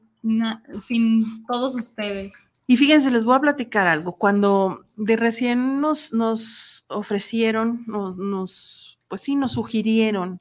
sin 0.80 1.44
todos 1.46 1.76
ustedes. 1.76 2.48
Y 2.68 2.76
fíjense, 2.76 3.10
les 3.10 3.25
voy 3.25 3.34
a 3.37 3.40
platicar 3.40 3.87
algo. 3.88 4.16
Cuando 4.18 4.84
de 4.96 5.16
recién 5.16 5.80
nos, 5.80 6.12
nos 6.12 6.84
ofrecieron, 6.88 7.84
nos, 7.87 9.00
pues 9.08 9.22
sí, 9.22 9.37
nos 9.37 9.52
sugirieron 9.52 10.40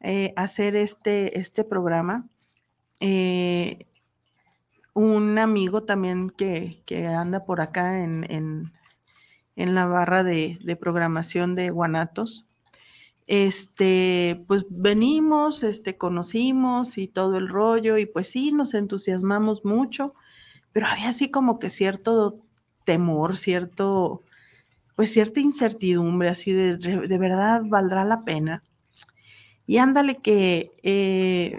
eh, 0.00 0.32
hacer 0.36 0.76
este, 0.76 1.38
este 1.38 1.64
programa, 1.64 2.28
eh, 3.00 3.86
un 4.94 5.38
amigo 5.38 5.84
también 5.84 6.30
que, 6.30 6.82
que 6.86 7.06
anda 7.06 7.44
por 7.44 7.60
acá 7.60 8.02
en, 8.02 8.30
en- 8.30 8.72
en 9.56 9.74
la 9.74 9.86
barra 9.86 10.24
de, 10.24 10.58
de 10.62 10.76
programación 10.76 11.54
de 11.54 11.70
Guanatos, 11.70 12.46
este, 13.26 14.44
pues 14.48 14.66
venimos, 14.70 15.62
este, 15.64 15.98
conocimos 15.98 16.98
y 16.98 17.08
todo 17.08 17.36
el 17.38 17.48
rollo, 17.48 17.98
y 17.98 18.06
pues 18.06 18.28
sí, 18.28 18.52
nos 18.52 18.74
entusiasmamos 18.74 19.64
mucho 19.64 20.14
pero 20.72 20.86
había 20.86 21.10
así 21.10 21.30
como 21.30 21.58
que 21.58 21.70
cierto 21.70 22.38
temor, 22.84 23.36
cierto, 23.36 24.20
pues 24.96 25.12
cierta 25.12 25.40
incertidumbre, 25.40 26.28
así 26.28 26.52
de, 26.52 26.76
de 26.76 27.18
verdad 27.18 27.62
valdrá 27.64 28.04
la 28.04 28.24
pena. 28.24 28.62
Y 29.66 29.78
ándale 29.78 30.16
que, 30.16 30.72
eh, 30.82 31.58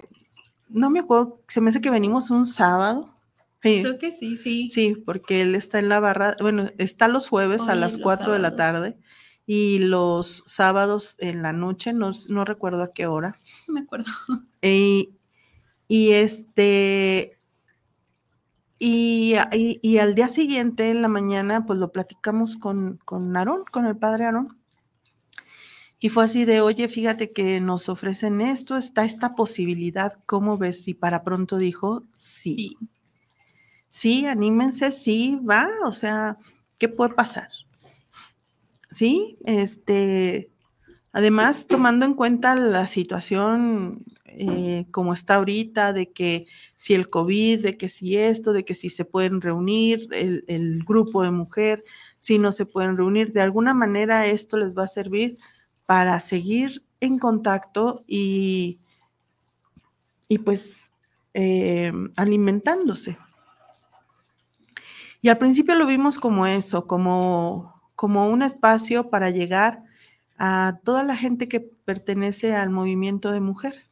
no 0.68 0.90
me 0.90 1.00
acuerdo, 1.00 1.40
se 1.48 1.60
me 1.60 1.70
hace 1.70 1.80
que 1.80 1.90
venimos 1.90 2.30
un 2.30 2.46
sábado. 2.46 3.14
Sí, 3.62 3.82
Creo 3.82 3.98
que 3.98 4.10
sí, 4.10 4.36
sí. 4.36 4.68
sí, 4.68 4.96
porque 5.04 5.42
él 5.42 5.54
está 5.54 5.78
en 5.78 5.88
la 5.88 6.00
barra, 6.00 6.34
bueno, 6.40 6.66
está 6.78 7.08
los 7.08 7.28
jueves 7.28 7.62
a 7.68 7.74
las 7.74 7.94
los 7.94 8.02
4 8.02 8.32
de 8.32 8.38
la 8.38 8.56
tarde 8.56 8.96
y 9.46 9.80
los 9.80 10.44
sábados 10.46 11.16
en 11.18 11.42
la 11.42 11.52
noche, 11.52 11.92
no, 11.92 12.10
no 12.28 12.44
recuerdo 12.44 12.82
a 12.82 12.92
qué 12.92 13.06
hora. 13.06 13.34
No 13.68 13.74
me 13.74 13.80
acuerdo. 13.80 14.06
Y, 14.62 15.14
y 15.88 16.12
este, 16.12 17.39
y, 18.80 19.34
y- 19.52 19.78
y 19.82 19.98
al 19.98 20.16
día 20.16 20.26
siguiente, 20.28 20.90
en 20.90 21.02
la 21.02 21.08
mañana, 21.08 21.64
pues 21.66 21.78
lo 21.78 21.92
platicamos 21.92 22.56
con, 22.56 22.98
con 23.04 23.36
Aarón, 23.36 23.62
con 23.70 23.86
el 23.86 23.96
padre 23.96 24.24
Aarón. 24.24 24.58
Y 26.00 26.08
fue 26.08 26.24
así 26.24 26.46
de, 26.46 26.62
oye, 26.62 26.88
fíjate 26.88 27.28
que 27.28 27.60
nos 27.60 27.88
ofrecen 27.90 28.40
esto, 28.40 28.76
está 28.78 29.04
esta 29.04 29.34
posibilidad, 29.34 30.14
¿cómo 30.26 30.56
ves? 30.58 30.88
Y 30.88 30.94
para 30.94 31.22
pronto 31.22 31.58
dijo, 31.58 32.04
sí, 32.14 32.56
Sí. 32.56 32.88
sí, 33.90 34.26
anímense, 34.26 34.90
sí, 34.92 35.38
va, 35.48 35.68
o 35.84 35.92
sea, 35.92 36.38
¿qué 36.78 36.88
puede 36.88 37.14
pasar? 37.14 37.50
Sí, 38.90 39.36
este, 39.44 40.50
además, 41.12 41.66
tomando 41.66 42.06
en 42.06 42.14
cuenta 42.14 42.54
la 42.56 42.86
situación 42.86 44.00
eh, 44.32 44.86
como 44.90 45.12
está 45.12 45.36
ahorita, 45.36 45.92
de 45.92 46.12
que 46.12 46.46
si 46.76 46.94
el 46.94 47.10
COVID, 47.10 47.62
de 47.62 47.76
que 47.76 47.88
si 47.88 48.16
esto, 48.16 48.52
de 48.52 48.64
que 48.64 48.74
si 48.74 48.88
se 48.88 49.04
pueden 49.04 49.40
reunir 49.40 50.08
el, 50.12 50.84
grupo 50.84 51.22
de 51.22 51.30
mujer, 51.30 51.84
si 52.18 52.38
no 52.38 52.52
se 52.52 52.66
pueden 52.66 52.96
reunir, 52.96 53.32
de 53.32 53.42
alguna 53.42 53.74
manera 53.74 54.24
esto 54.26 54.56
les 54.56 54.76
va 54.76 54.84
a 54.84 54.88
servir 54.88 55.36
para 55.86 56.20
seguir 56.20 56.84
en 57.00 57.18
contacto 57.18 58.04
y, 58.06 58.78
y 60.28 60.38
pues 60.38 60.92
eh, 61.34 61.92
alimentándose. 62.16 63.18
Y 65.22 65.28
al 65.28 65.38
principio 65.38 65.74
lo 65.74 65.86
vimos 65.86 66.18
como 66.18 66.46
eso, 66.46 66.86
como, 66.86 67.82
como 67.94 68.28
un 68.28 68.42
espacio 68.42 69.10
para 69.10 69.30
llegar 69.30 69.76
a 70.38 70.78
toda 70.84 71.02
la 71.02 71.16
gente 71.16 71.48
que 71.48 71.60
pertenece 71.60 72.54
al 72.54 72.70
movimiento 72.70 73.30
de 73.30 73.40
mujer. 73.40 73.89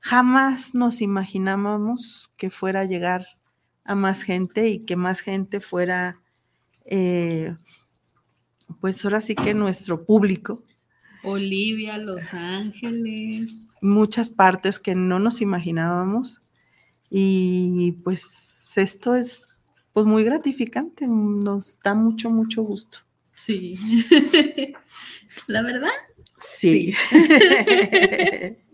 Jamás 0.00 0.74
nos 0.74 1.00
imaginábamos 1.00 2.32
que 2.36 2.50
fuera 2.50 2.80
a 2.80 2.84
llegar 2.84 3.26
a 3.84 3.94
más 3.94 4.22
gente 4.22 4.68
y 4.68 4.80
que 4.80 4.96
más 4.96 5.20
gente 5.20 5.60
fuera, 5.60 6.20
eh, 6.84 7.54
pues 8.80 9.04
ahora 9.04 9.20
sí 9.20 9.34
que 9.34 9.54
nuestro 9.54 10.04
público, 10.04 10.64
Olivia, 11.22 11.98
Los 11.98 12.32
Ángeles. 12.32 13.66
muchas 13.82 14.30
partes 14.30 14.78
que 14.78 14.94
no 14.94 15.18
nos 15.18 15.40
imaginábamos 15.42 16.42
y 17.10 17.92
pues 18.04 18.72
esto 18.76 19.14
es 19.14 19.44
pues 19.92 20.06
muy 20.06 20.24
gratificante, 20.24 21.06
nos 21.06 21.78
da 21.80 21.94
mucho, 21.94 22.30
mucho 22.30 22.62
gusto. 22.62 23.00
Sí. 23.34 23.76
La 25.46 25.62
verdad. 25.62 25.90
Sí. 26.38 26.94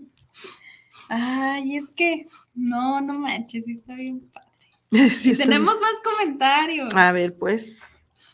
Ay, 1.08 1.76
es 1.76 1.90
que 1.90 2.26
no, 2.54 3.00
no 3.00 3.14
manches, 3.14 3.68
está 3.68 3.94
bien 3.94 4.20
padre. 4.32 4.46
Sí, 5.14 5.30
Y 5.30 5.32
está 5.32 5.44
tenemos 5.44 5.74
más 5.80 5.92
comentarios. 6.02 6.94
A 6.94 7.12
ver, 7.12 7.36
pues. 7.36 7.78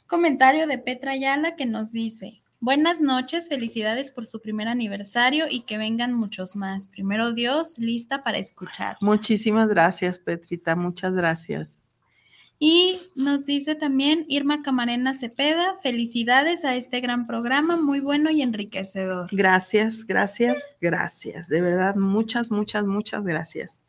Comentario 0.06 0.66
de 0.66 0.78
Petra 0.78 1.12
Ayala 1.12 1.56
que 1.56 1.66
nos 1.66 1.92
dice: 1.92 2.42
Buenas 2.60 3.00
noches, 3.00 3.48
felicidades 3.48 4.12
por 4.12 4.24
su 4.24 4.40
primer 4.40 4.68
aniversario 4.68 5.46
y 5.50 5.62
que 5.62 5.78
vengan 5.78 6.12
muchos 6.12 6.54
más. 6.54 6.86
Primero 6.86 7.32
Dios, 7.32 7.78
lista 7.78 8.22
para 8.22 8.38
escuchar. 8.38 8.96
Muchísimas 9.00 9.68
gracias, 9.68 10.20
Petrita, 10.20 10.76
muchas 10.76 11.12
gracias. 11.12 11.78
Y 12.64 13.00
nos 13.16 13.44
dice 13.44 13.74
también 13.74 14.24
Irma 14.28 14.62
Camarena 14.62 15.16
Cepeda: 15.16 15.74
Felicidades 15.82 16.64
a 16.64 16.76
este 16.76 17.00
gran 17.00 17.26
programa, 17.26 17.76
muy 17.76 17.98
bueno 17.98 18.30
y 18.30 18.40
enriquecedor. 18.40 19.28
Gracias, 19.32 20.06
gracias, 20.06 20.62
gracias. 20.80 21.48
De 21.48 21.60
verdad, 21.60 21.96
muchas, 21.96 22.52
muchas, 22.52 22.84
muchas 22.86 23.24
gracias. 23.24 23.80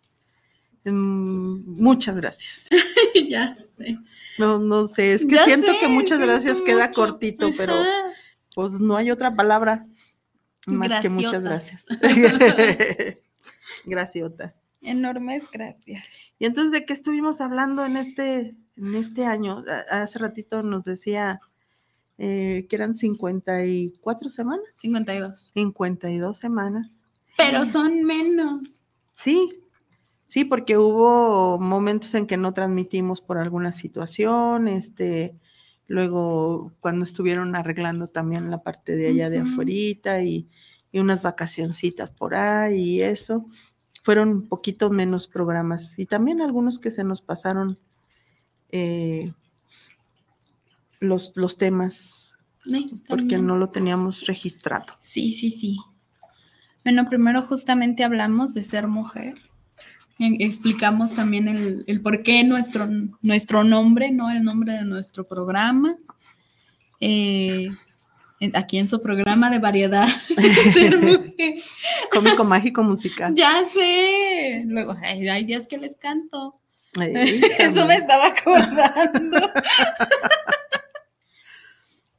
Mm, 0.86 1.84
muchas 1.84 2.16
gracias. 2.16 2.68
ya 3.30 3.54
sé. 3.54 4.00
No, 4.40 4.58
no 4.58 4.88
sé, 4.88 5.14
es 5.14 5.24
que 5.24 5.36
Ya 5.36 5.46
siento 5.46 5.72
sé, 5.72 5.78
que 5.80 5.90
muchas 5.90 6.20
gracias 6.20 6.60
queda 6.60 6.90
cortito, 6.90 7.52
pero 7.56 7.76
pues 8.56 8.80
no 8.80 8.98
hay 8.98 9.12
otra 9.12 9.36
palabra 9.36 9.86
más 10.66 11.00
que 11.00 11.10
muchas 11.10 11.44
gracias. 11.44 11.86
Graciotas. 13.86 14.56
Enormes 14.82 15.44
gracias. 15.52 16.04
Y 16.40 16.46
entonces, 16.46 16.72
¿de 16.72 16.88
qué 16.88 16.94
estuvimos 16.94 17.40
hablando 17.40 17.86
en 17.86 17.98
este, 17.98 18.56
en 18.78 18.96
este 18.96 19.26
año? 19.26 19.64
Hace 19.90 20.20
ratito 20.20 20.64
nos 20.64 20.84
decía 20.84 21.40
eh, 22.18 22.68
que 22.70 22.76
eran 22.76 22.96
54 22.96 24.30
semanas, 24.30 24.68
52. 24.76 25.52
52 25.54 26.38
semanas. 26.38 26.96
Pero 27.38 27.66
son 27.66 28.04
menos. 28.04 28.82
Sí, 29.16 29.50
sí, 30.28 30.46
porque 30.46 30.78
hubo 30.78 31.58
momentos 31.60 32.14
en 32.16 32.28
que 32.28 32.38
no 32.38 32.54
transmitimos 32.54 33.22
por 33.22 33.38
alguna 33.38 33.72
situación, 33.72 34.68
este, 34.68 35.36
luego 35.88 36.74
cuando 36.80 37.06
estuvieron 37.06 37.56
arreglando 37.56 38.08
también 38.08 38.52
la 38.52 38.62
parte 38.62 38.96
de 38.96 39.08
allá 39.08 39.30
de 39.30 39.42
Ujú. 39.42 39.52
afuerita 39.52 40.22
y, 40.22 40.48
y 40.92 41.00
unas 41.00 41.24
vacacioncitas 41.24 42.12
por 42.12 42.36
ahí 42.36 42.98
y 42.98 43.02
eso, 43.02 43.46
fueron 44.04 44.30
un 44.30 44.48
poquito 44.48 44.90
menos 44.90 45.28
programas 45.28 45.98
y 45.98 46.06
también 46.06 46.42
algunos 46.42 46.80
que 46.80 46.92
se 46.92 47.04
nos 47.04 47.22
pasaron 47.22 47.80
eh, 48.74 49.32
los, 51.00 51.32
los 51.36 51.58
temas 51.58 52.34
Sí, 52.66 52.92
porque 53.10 53.38
no 53.38 53.58
lo 53.58 53.70
teníamos 53.70 54.26
registrado. 54.26 54.86
Sí, 55.02 55.34
sí, 55.34 55.52
sí. 55.52 55.78
Bueno, 56.86 57.10
primero 57.10 57.42
justamente 57.42 58.04
hablamos 58.06 58.54
de 58.54 58.64
ser 58.64 58.88
mujer. 58.88 59.36
En- 60.18 60.42
Explicamos 60.42 61.14
también 61.14 61.50
el, 61.50 61.84
el 61.88 62.02
por 62.02 62.24
qué 62.24 62.44
nuestro, 62.46 62.88
nuestro 63.22 63.64
nombre, 63.66 64.12
¿no? 64.12 64.30
El 64.32 64.44
nombre 64.46 64.74
de 64.74 64.86
nuestro 64.86 65.28
programa. 65.28 65.98
Eh, 67.02 67.68
aquí 68.54 68.78
en 68.78 68.88
su 68.88 69.02
programa 69.02 69.50
de 69.50 69.60
variedad. 69.60 70.08
ser 70.74 70.98
mujer. 71.00 71.56
Cómico 72.14 72.46
mágico 72.46 72.82
musical. 72.82 73.36
Ya 73.36 73.62
sé. 73.66 74.64
Luego, 74.68 74.94
ay, 75.02 75.28
hay 75.28 75.44
días 75.44 75.68
que 75.68 75.78
les 75.78 75.98
canto. 75.98 76.62
Eso 77.60 77.86
me 77.88 77.96
estaba 77.96 78.28
acordando. 78.28 79.52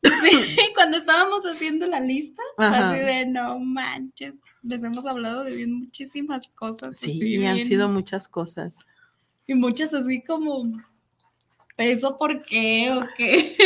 Sí, 0.02 0.70
cuando 0.74 0.98
estábamos 0.98 1.44
haciendo 1.46 1.86
la 1.86 2.00
lista, 2.00 2.42
Ajá. 2.58 2.90
así 2.90 3.00
de 3.00 3.26
no 3.26 3.58
manches, 3.58 4.34
les 4.62 4.82
hemos 4.84 5.06
hablado 5.06 5.44
de 5.44 5.54
bien 5.56 5.72
muchísimas 5.72 6.48
cosas. 6.50 6.98
Sí, 6.98 7.12
así 7.12 7.46
han 7.46 7.54
bien- 7.56 7.68
sido 7.68 7.88
muchas 7.88 8.28
cosas. 8.28 8.86
Y 9.46 9.54
muchas 9.54 9.94
así 9.94 10.22
como, 10.22 10.64
¿eso 11.78 12.16
por 12.16 12.42
qué 12.44 12.90
o 12.92 13.06
qué? 13.16 13.56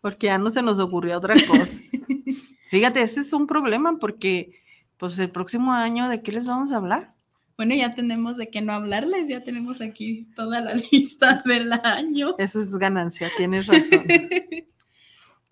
Porque 0.00 0.26
ya 0.26 0.38
no 0.38 0.50
se 0.50 0.62
nos 0.62 0.78
ocurrió 0.78 1.18
otra 1.18 1.34
cosa. 1.34 1.98
Fíjate, 2.70 3.02
ese 3.02 3.20
es 3.20 3.32
un 3.32 3.46
problema 3.46 3.98
porque, 3.98 4.60
pues, 4.98 5.18
el 5.18 5.30
próximo 5.30 5.72
año, 5.72 6.08
¿de 6.08 6.22
qué 6.22 6.32
les 6.32 6.46
vamos 6.46 6.72
a 6.72 6.76
hablar? 6.76 7.13
Bueno, 7.56 7.74
ya 7.74 7.94
tenemos 7.94 8.36
de 8.36 8.48
qué 8.48 8.60
no 8.60 8.72
hablarles, 8.72 9.28
ya 9.28 9.42
tenemos 9.42 9.80
aquí 9.80 10.26
toda 10.34 10.60
la 10.60 10.74
lista 10.92 11.42
del 11.44 11.72
año. 11.72 12.34
Eso 12.38 12.60
es 12.60 12.70
ganancia, 12.76 13.30
tienes 13.36 13.66
razón. 13.66 14.04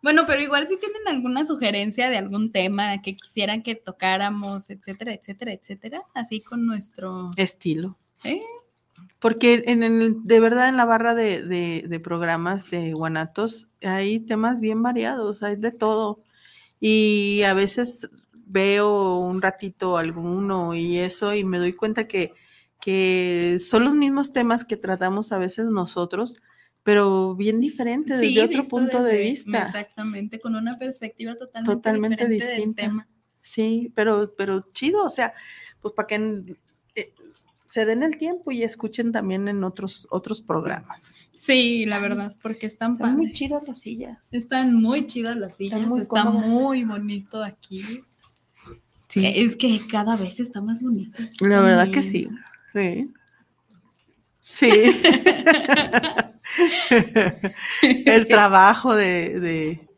Bueno, 0.04 0.24
pero 0.26 0.42
igual 0.42 0.66
si 0.66 0.76
tienen 0.78 1.06
alguna 1.06 1.44
sugerencia 1.44 2.10
de 2.10 2.16
algún 2.18 2.50
tema 2.50 3.00
que 3.02 3.14
quisieran 3.14 3.62
que 3.62 3.76
tocáramos, 3.76 4.68
etcétera, 4.68 5.12
etcétera, 5.14 5.52
etcétera, 5.52 6.02
así 6.12 6.40
con 6.40 6.66
nuestro... 6.66 7.30
Estilo. 7.36 7.96
¿Eh? 8.24 8.40
Porque 9.20 9.62
en 9.66 9.84
el, 9.84 10.16
de 10.24 10.40
verdad 10.40 10.68
en 10.68 10.76
la 10.76 10.86
barra 10.86 11.14
de, 11.14 11.44
de- 11.46 11.84
de 11.86 12.00
programas 12.00 12.68
de 12.68 12.92
Guanatos 12.94 13.68
hay 13.80 14.18
temas 14.18 14.58
bien 14.60 14.82
variados, 14.82 15.44
hay 15.44 15.54
de 15.54 15.70
todo. 15.70 16.24
Y 16.80 17.42
a 17.46 17.54
veces 17.54 18.10
veo 18.46 19.18
un 19.18 19.40
ratito 19.42 19.96
alguno 19.96 20.74
y 20.74 20.98
eso 20.98 21.34
y 21.34 21.44
me 21.44 21.58
doy 21.58 21.72
cuenta 21.74 22.06
que, 22.08 22.32
que 22.80 23.58
son 23.58 23.84
los 23.84 23.94
mismos 23.94 24.32
temas 24.32 24.64
que 24.64 24.76
tratamos 24.76 25.32
a 25.32 25.38
veces 25.38 25.66
nosotros, 25.66 26.36
pero 26.82 27.34
bien 27.36 27.60
diferentes, 27.60 28.20
desde 28.20 28.32
Sí, 28.32 28.38
otro 28.40 28.64
punto 28.64 29.02
de 29.02 29.18
vista. 29.18 29.62
Exactamente, 29.62 30.40
con 30.40 30.56
una 30.56 30.78
perspectiva 30.78 31.34
totalmente, 31.36 31.74
Totalmente 31.76 32.14
diferente 32.28 32.46
del 32.46 32.56
distinta. 32.56 32.82
tema. 32.82 33.08
Sí, 33.40 33.92
pero, 33.94 34.34
pero 34.36 34.70
chido, 34.72 35.04
o 35.04 35.10
sea, 35.10 35.32
pues 35.80 35.94
para 35.94 36.06
que 36.06 36.42
eh, 36.94 37.12
se 37.66 37.86
den 37.86 38.02
el 38.02 38.16
tiempo 38.16 38.50
y 38.52 38.62
escuchen 38.62 39.12
también 39.12 39.48
en 39.48 39.64
otros, 39.64 40.06
otros 40.10 40.42
programas. 40.42 41.28
Sí, 41.34 41.86
la 41.86 41.98
verdad, 41.98 42.36
porque 42.42 42.66
están 42.66 42.92
Están 42.92 43.16
muy 43.16 43.32
chidas 43.32 43.62
las 43.66 43.78
sillas. 43.80 44.18
Están 44.30 44.74
muy 44.74 45.06
chidas 45.06 45.36
las 45.36 45.56
sillas, 45.56 45.80
muy 45.86 46.02
está 46.02 46.24
cómodas. 46.24 46.48
muy 46.50 46.84
bonito 46.84 47.42
aquí. 47.42 47.82
Sí, 49.12 49.26
Es 49.26 49.56
que 49.56 49.78
cada 49.90 50.16
vez 50.16 50.40
está 50.40 50.60
más 50.62 50.80
bonito. 50.80 51.22
la 51.40 51.60
verdad 51.60 51.90
que 51.90 52.02
sí. 52.02 52.28
Sí. 52.72 53.10
Sí. 54.42 54.70
el 58.06 58.28
trabajo 58.28 58.94
de, 58.94 59.40
de, 59.40 59.88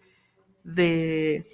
de, 0.65 1.47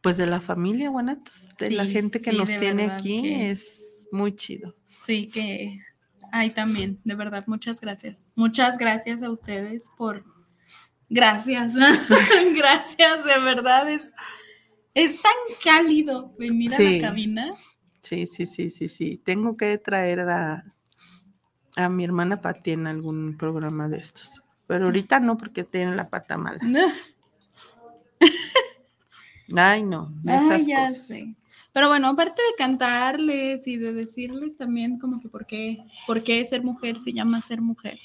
pues 0.00 0.16
de 0.16 0.26
la 0.26 0.40
familia 0.40 0.90
Guanatos, 0.90 1.48
de 1.58 1.70
la 1.70 1.84
gente 1.86 2.20
que 2.20 2.30
sí, 2.32 2.36
nos 2.38 2.48
tiene 2.48 2.90
aquí, 2.90 3.22
que- 3.22 3.50
es 3.50 4.04
muy 4.12 4.34
chido. 4.36 4.74
Sí, 5.04 5.28
que 5.28 5.78
hay 6.32 6.50
también, 6.50 7.00
de 7.04 7.14
verdad, 7.14 7.44
muchas 7.46 7.80
gracias. 7.80 8.30
Muchas 8.34 8.78
gracias 8.78 9.22
a 9.22 9.30
ustedes 9.30 9.90
por... 9.96 10.24
Gracias, 11.10 11.72
gracias, 12.54 13.24
de 13.24 13.40
verdad, 13.42 13.88
es, 13.90 14.12
es 14.98 15.22
tan 15.22 15.32
cálido 15.62 16.34
venir 16.38 16.74
a 16.74 16.80
la 16.80 17.00
cabina. 17.00 17.52
Sí, 18.02 18.26
sí, 18.26 18.46
sí, 18.46 18.70
sí, 18.70 18.88
sí. 18.88 19.20
Tengo 19.24 19.56
que 19.56 19.78
traer 19.78 20.20
a, 20.20 20.74
a 21.76 21.88
mi 21.88 22.04
hermana 22.04 22.40
Pati 22.40 22.72
en 22.72 22.86
algún 22.88 23.36
programa 23.36 23.88
de 23.88 23.98
estos. 23.98 24.42
Pero 24.66 24.86
ahorita 24.86 25.20
no, 25.20 25.36
porque 25.38 25.62
tiene 25.62 25.94
la 25.94 26.08
pata 26.08 26.36
mala. 26.36 26.58
No, 26.62 26.80
Ay, 29.56 29.82
no. 29.82 30.12
Ay, 30.26 30.66
ya 30.66 30.88
cosas. 30.88 31.06
sé. 31.06 31.34
Pero 31.72 31.88
bueno, 31.88 32.08
aparte 32.08 32.42
de 32.42 32.56
cantarles 32.58 33.66
y 33.68 33.76
de 33.76 33.92
decirles 33.92 34.56
también 34.56 34.98
como 34.98 35.20
que 35.20 35.28
por 35.28 35.46
qué, 35.46 35.78
por 36.06 36.22
qué 36.24 36.44
ser 36.44 36.64
mujer 36.64 36.98
se 36.98 37.12
llama 37.12 37.40
ser 37.40 37.60
mujer. 37.60 37.98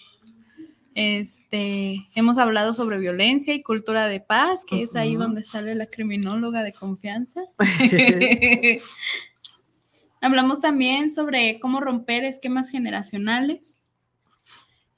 Este, 0.96 2.08
hemos 2.14 2.38
hablado 2.38 2.74
sobre 2.74 3.00
violencia 3.00 3.54
y 3.54 3.64
cultura 3.64 4.08
de 4.08 4.20
paz, 4.20 4.64
que 4.66 4.84
es 4.84 4.96
ahí 4.96 5.16
donde 5.16 5.44
sale 5.44 5.74
la 5.76 5.88
criminóloga 5.88 6.62
de 6.62 6.74
confianza. 6.74 7.42
Hablamos 10.22 10.62
también 10.62 11.12
sobre 11.12 11.60
cómo 11.60 11.82
romper 11.82 12.24
esquemas 12.24 12.70
generacionales. 12.70 13.80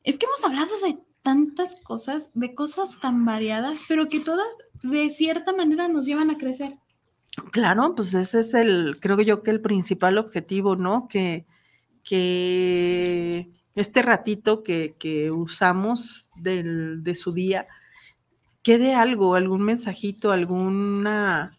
Es 0.03 0.17
que 0.17 0.27
hemos 0.27 0.43
hablado 0.43 0.71
de 0.85 0.99
tantas 1.23 1.77
cosas, 1.83 2.29
de 2.35 2.53
cosas 2.53 2.99
tan 2.99 3.25
variadas, 3.25 3.81
pero 3.87 4.07
que 4.07 4.19
todas 4.19 4.63
de 4.83 5.09
cierta 5.09 5.51
manera 5.53 5.87
nos 5.87 6.05
llevan 6.05 6.29
a 6.29 6.37
crecer. 6.37 6.77
Claro, 7.51 7.95
pues 7.95 8.13
ese 8.13 8.41
es 8.41 8.53
el, 8.53 8.97
creo 8.99 9.19
yo 9.21 9.41
que 9.41 9.49
el 9.49 9.61
principal 9.61 10.19
objetivo, 10.19 10.75
¿no? 10.75 11.07
Que, 11.07 11.47
que 12.03 13.49
este 13.75 14.01
ratito 14.01 14.63
que, 14.63 14.95
que 14.99 15.31
usamos 15.31 16.29
del, 16.35 17.03
de 17.03 17.15
su 17.15 17.33
día 17.33 17.67
quede 18.63 18.95
algo, 18.95 19.35
algún 19.35 19.63
mensajito, 19.63 20.31
alguna, 20.31 21.57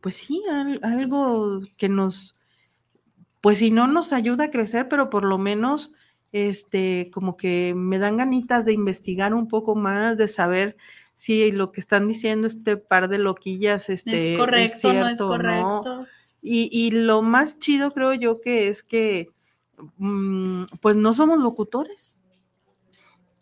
pues 0.00 0.16
sí, 0.16 0.42
al- 0.50 0.80
algo 0.82 1.60
que 1.76 1.88
nos, 1.88 2.38
pues 3.40 3.58
si 3.58 3.70
no 3.70 3.86
nos 3.86 4.12
ayuda 4.12 4.44
a 4.44 4.50
crecer, 4.50 4.88
pero 4.88 5.10
por 5.10 5.24
lo 5.24 5.38
menos, 5.38 5.92
este, 6.32 7.10
como 7.12 7.36
que 7.36 7.74
me 7.76 7.98
dan 7.98 8.16
ganitas 8.18 8.64
de 8.64 8.72
investigar 8.72 9.34
un 9.34 9.48
poco 9.48 9.74
más, 9.74 10.18
de 10.18 10.28
saber 10.28 10.76
si 11.14 11.52
lo 11.52 11.72
que 11.72 11.80
están 11.80 12.08
diciendo 12.08 12.46
este 12.46 12.76
par 12.76 13.08
de 13.08 13.18
loquillas, 13.18 13.88
este, 13.88 14.16
es 14.16 14.32
correcto, 14.32 14.94
no 14.94 15.06
es 15.08 15.18
cierto 15.18 15.24
o 15.26 15.28
correcto. 15.28 16.06
Y, 16.42 16.68
y 16.72 16.90
lo 16.92 17.22
más 17.22 17.58
chido 17.58 17.92
creo 17.92 18.14
yo 18.14 18.40
que 18.40 18.68
es 18.68 18.82
que, 18.82 19.30
pues 20.80 20.96
no 20.96 21.12
somos 21.12 21.38
locutores. 21.38 22.20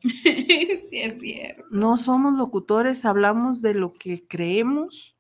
sí, 0.03 1.01
es 1.01 1.21
cierto. 1.21 1.65
No 1.71 1.97
somos 1.97 2.35
locutores, 2.35 3.05
hablamos 3.05 3.63
de 3.63 3.75
lo 3.75 3.93
que 3.93 4.27
creemos, 4.27 5.17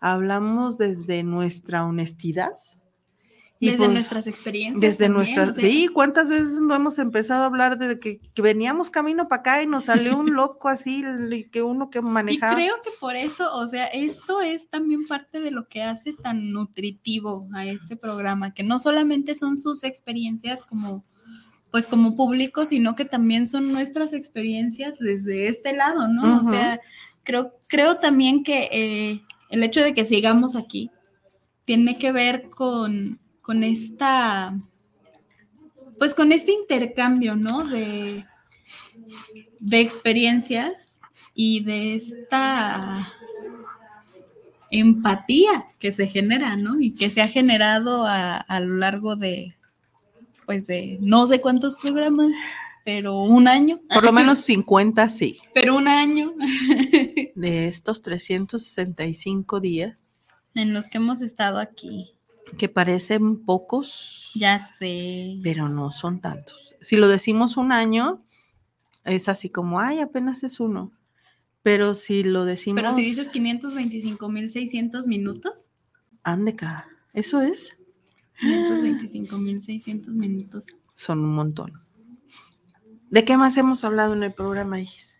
hablamos 0.00 0.78
desde 0.78 1.22
nuestra 1.22 1.84
honestidad. 1.84 2.52
Y 3.58 3.70
Desde 3.70 3.78
pues, 3.78 3.92
nuestras 3.92 4.26
experiencias. 4.26 4.80
Desde 4.80 5.06
también, 5.06 5.34
nuestras, 5.34 5.56
sea, 5.56 5.64
sí, 5.70 5.88
¿cuántas 5.88 6.28
veces 6.28 6.60
no 6.60 6.74
hemos 6.74 6.98
empezado 6.98 7.42
a 7.42 7.46
hablar 7.46 7.78
de 7.78 7.98
que, 7.98 8.20
que 8.20 8.42
veníamos 8.42 8.90
camino 8.90 9.28
para 9.28 9.40
acá 9.40 9.62
y 9.62 9.66
nos 9.66 9.84
salió 9.84 10.18
un 10.18 10.34
loco 10.34 10.68
así, 10.68 11.02
y 11.30 11.44
que 11.44 11.62
uno 11.62 11.88
que 11.88 12.00
Y 12.00 12.02
manejaba? 12.02 12.54
creo 12.54 12.74
que 12.82 12.90
por 13.00 13.16
eso, 13.16 13.50
o 13.54 13.66
sea, 13.66 13.86
esto 13.86 14.42
es 14.42 14.68
también 14.68 15.06
parte 15.06 15.40
de 15.40 15.50
lo 15.50 15.68
que 15.68 15.82
hace 15.82 16.12
tan 16.12 16.52
nutritivo 16.52 17.48
a 17.54 17.64
este 17.64 17.96
programa, 17.96 18.52
que 18.52 18.62
no 18.62 18.78
solamente 18.78 19.34
son 19.34 19.56
sus 19.56 19.84
experiencias 19.84 20.62
como, 20.62 21.02
pues 21.70 21.86
como 21.86 22.14
público, 22.14 22.66
sino 22.66 22.94
que 22.94 23.06
también 23.06 23.46
son 23.46 23.72
nuestras 23.72 24.12
experiencias 24.12 24.98
desde 24.98 25.48
este 25.48 25.72
lado, 25.74 26.08
¿no? 26.08 26.40
O 26.40 26.44
sea, 26.44 26.78
creo, 27.22 27.54
creo 27.68 27.96
también 27.96 28.44
que 28.44 28.68
eh, 28.70 29.22
el 29.48 29.62
hecho 29.62 29.82
de 29.82 29.94
que 29.94 30.04
sigamos 30.04 30.56
aquí 30.56 30.90
tiene 31.64 31.96
que 31.96 32.12
ver 32.12 32.50
con, 32.50 33.18
con 33.46 33.62
esta, 33.62 34.58
pues 36.00 36.14
con 36.16 36.32
este 36.32 36.50
intercambio, 36.50 37.36
¿no? 37.36 37.64
De, 37.64 38.26
de 39.60 39.80
experiencias 39.80 40.98
y 41.32 41.62
de 41.62 41.94
esta 41.94 43.06
empatía 44.72 45.66
que 45.78 45.92
se 45.92 46.08
genera, 46.08 46.56
¿no? 46.56 46.80
Y 46.80 46.90
que 46.96 47.08
se 47.08 47.22
ha 47.22 47.28
generado 47.28 48.04
a, 48.04 48.36
a 48.36 48.58
lo 48.58 48.74
largo 48.74 49.14
de, 49.14 49.54
pues 50.44 50.66
de 50.66 50.98
no 51.00 51.28
sé 51.28 51.40
cuántos 51.40 51.76
programas, 51.76 52.32
pero 52.84 53.22
un 53.22 53.46
año, 53.46 53.80
Por 53.88 54.02
lo 54.04 54.10
menos 54.10 54.40
50, 54.44 55.08
sí. 55.08 55.38
pero 55.54 55.76
un 55.76 55.86
año 55.86 56.32
De 57.36 57.68
estos 57.68 58.02
365 58.02 59.60
días, 59.60 59.96
en 60.56 60.74
los 60.74 60.88
que 60.88 60.98
hemos 60.98 61.22
estado 61.22 61.58
aquí. 61.58 62.15
Que 62.58 62.68
parecen 62.68 63.44
pocos, 63.44 64.30
Ya 64.34 64.58
sé. 64.60 65.38
pero 65.42 65.68
no 65.68 65.90
son 65.90 66.20
tantos. 66.20 66.74
Si 66.80 66.96
lo 66.96 67.08
decimos 67.08 67.56
un 67.56 67.72
año, 67.72 68.24
es 69.04 69.28
así 69.28 69.48
como, 69.50 69.80
ay, 69.80 70.00
apenas 70.00 70.42
es 70.44 70.60
uno. 70.60 70.92
Pero 71.62 71.94
si 71.94 72.22
lo 72.22 72.44
decimos. 72.44 72.80
Pero 72.80 72.92
si 72.92 73.02
dices 73.02 73.30
525.600 73.32 75.06
minutos, 75.06 75.72
Andeca, 76.22 76.86
eso 77.12 77.40
es. 77.40 77.70
525.600 78.40 80.08
minutos. 80.08 80.66
Son 80.94 81.20
un 81.20 81.34
montón. 81.34 81.72
¿De 83.10 83.24
qué 83.24 83.36
más 83.36 83.56
hemos 83.56 83.84
hablado 83.84 84.14
en 84.14 84.22
el 84.22 84.32
programa, 84.32 84.80
Igis? 84.80 85.15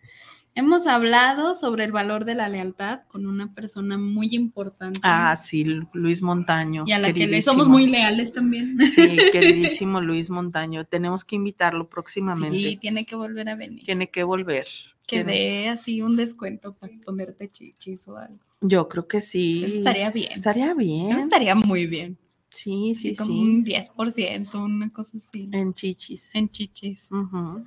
Hemos 0.57 0.87
hablado 0.87 1.53
sobre 1.53 1.83
el 1.83 1.91
valor 1.91 2.25
de 2.25 2.33
la 2.33 2.49
lealtad 2.49 3.01
con 3.07 3.27
una 3.27 3.53
persona 3.53 3.97
muy 3.97 4.29
importante. 4.35 4.99
Ah, 5.03 5.35
sí, 5.35 5.63
Lu- 5.63 5.87
Luis 5.93 6.21
Montaño. 6.23 6.83
y 6.87 6.93
a 6.93 6.99
la 6.99 7.13
que 7.13 7.27
le 7.27 7.41
somos 7.43 7.67
muy 7.67 7.85
leales 7.85 8.33
también. 8.33 8.75
Sí, 8.79 9.17
queridísimo 9.31 10.01
Luis 10.01 10.29
Montaño. 10.31 10.85
Tenemos 10.85 11.23
que 11.23 11.35
invitarlo 11.35 11.87
próximamente. 11.87 12.57
Sí, 12.57 12.77
tiene 12.77 13.05
que 13.05 13.15
volver 13.15 13.49
a 13.49 13.55
venir. 13.55 13.83
Tiene 13.85 14.09
que 14.09 14.23
volver. 14.23 14.67
que 15.05 15.23
tiene- 15.23 15.31
dé 15.33 15.69
así 15.69 16.01
un 16.01 16.15
descuento 16.17 16.73
para 16.73 16.91
ponerte 17.05 17.49
chichis 17.51 18.07
o 18.07 18.17
algo. 18.17 18.39
Yo 18.59 18.89
creo 18.89 19.07
que 19.07 19.21
sí. 19.21 19.63
Eso 19.63 19.77
estaría 19.77 20.09
bien. 20.11 20.31
Estaría 20.31 20.73
bien. 20.73 21.11
Eso 21.11 21.21
estaría 21.21 21.53
muy 21.53 21.85
bien. 21.85 22.17
Sí, 22.49 22.93
Sí, 22.95 23.09
sí, 23.11 23.15
como 23.15 23.31
sí. 23.31 23.39
un 23.39 23.63
10%, 23.63 24.55
una 24.65 24.89
cosa 24.91 25.17
así. 25.17 25.49
En 25.53 25.73
chichis. 25.73 26.31
En 26.33 26.49
chichis. 26.49 27.11
Ujú. 27.11 27.63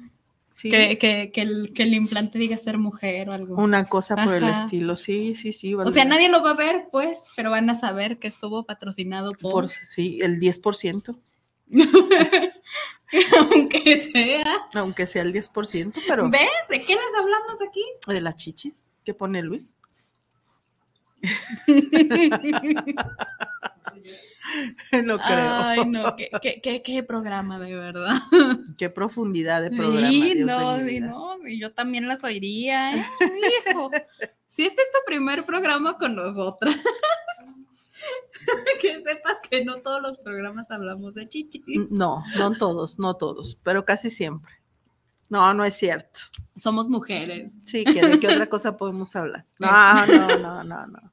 Sí. 0.60 0.68
Que, 0.68 0.98
que, 0.98 1.30
que, 1.32 1.40
el, 1.40 1.72
que 1.74 1.84
el 1.84 1.94
implante 1.94 2.38
diga 2.38 2.58
ser 2.58 2.76
mujer 2.76 3.30
o 3.30 3.32
algo. 3.32 3.56
Una 3.56 3.86
cosa 3.86 4.14
por 4.14 4.34
el 4.34 4.46
estilo. 4.46 4.94
Sí, 4.94 5.34
sí, 5.34 5.54
sí. 5.54 5.74
O 5.74 5.86
sea, 5.86 6.04
nadie 6.04 6.28
lo 6.28 6.42
va 6.42 6.50
a 6.50 6.54
ver, 6.54 6.88
pues, 6.92 7.28
pero 7.34 7.50
van 7.50 7.70
a 7.70 7.74
saber 7.74 8.18
que 8.18 8.28
estuvo 8.28 8.66
patrocinado 8.66 9.32
por. 9.32 9.52
Por, 9.52 9.68
sí, 9.70 10.18
el 10.20 10.38
10%, 10.38 11.18
Aunque 13.38 14.00
sea. 14.00 14.68
aunque 14.74 15.06
sea 15.06 15.22
el 15.22 15.32
10%, 15.32 15.94
pero 16.06 16.28
¿Ves? 16.28 16.50
¿De 16.68 16.82
qué 16.82 16.94
les 16.94 17.14
hablamos 17.18 17.62
aquí? 17.66 17.82
de 18.06 18.20
las 18.20 18.36
chichis 18.36 18.86
que 19.02 19.14
pone 19.14 19.42
Luis. 19.42 19.74
no 25.04 25.18
creo. 25.18 25.20
Ay, 25.20 25.86
no, 25.86 26.16
qué, 26.16 26.30
qué, 26.40 26.60
qué, 26.62 26.82
qué 26.82 27.02
programa, 27.02 27.58
de 27.58 27.74
verdad. 27.74 28.14
Qué 28.78 28.90
profundidad 28.90 29.62
de 29.62 29.70
programa. 29.70 30.08
Sí, 30.08 30.34
Dios 30.34 30.46
no, 30.46 30.78
sí, 30.78 31.00
no, 31.00 31.46
y 31.46 31.60
yo 31.60 31.72
también 31.72 32.08
las 32.08 32.24
oiría, 32.24 32.96
¿eh? 32.96 33.06
hijo. 33.68 33.90
Si 34.46 34.62
este 34.64 34.82
es 34.82 34.88
tu 34.92 34.98
primer 35.06 35.44
programa 35.44 35.98
con 35.98 36.16
nosotras, 36.16 36.76
que 38.80 39.02
sepas 39.02 39.40
que 39.48 39.64
no 39.64 39.76
todos 39.82 40.00
los 40.02 40.20
programas 40.20 40.70
hablamos 40.70 41.14
de 41.14 41.26
chichi. 41.26 41.62
No, 41.90 42.24
no 42.36 42.52
todos, 42.52 42.98
no 42.98 43.14
todos, 43.14 43.58
pero 43.62 43.84
casi 43.84 44.10
siempre. 44.10 44.54
No, 45.28 45.54
no 45.54 45.64
es 45.64 45.74
cierto. 45.74 46.20
Somos 46.56 46.88
mujeres. 46.88 47.58
Sí, 47.64 47.84
que 47.84 48.04
de 48.04 48.18
qué 48.18 48.26
otra 48.26 48.48
cosa 48.48 48.76
podemos 48.76 49.14
hablar. 49.14 49.46
No, 49.58 50.06
no, 50.06 50.38
no, 50.38 50.64
no, 50.64 50.86
no. 50.86 51.12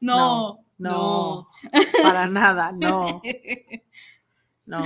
No, 0.00 0.16
No, 0.16 0.65
no. 0.78 1.48
Para 2.02 2.26
nada, 2.28 2.72
no. 2.72 3.22
No. 4.66 4.82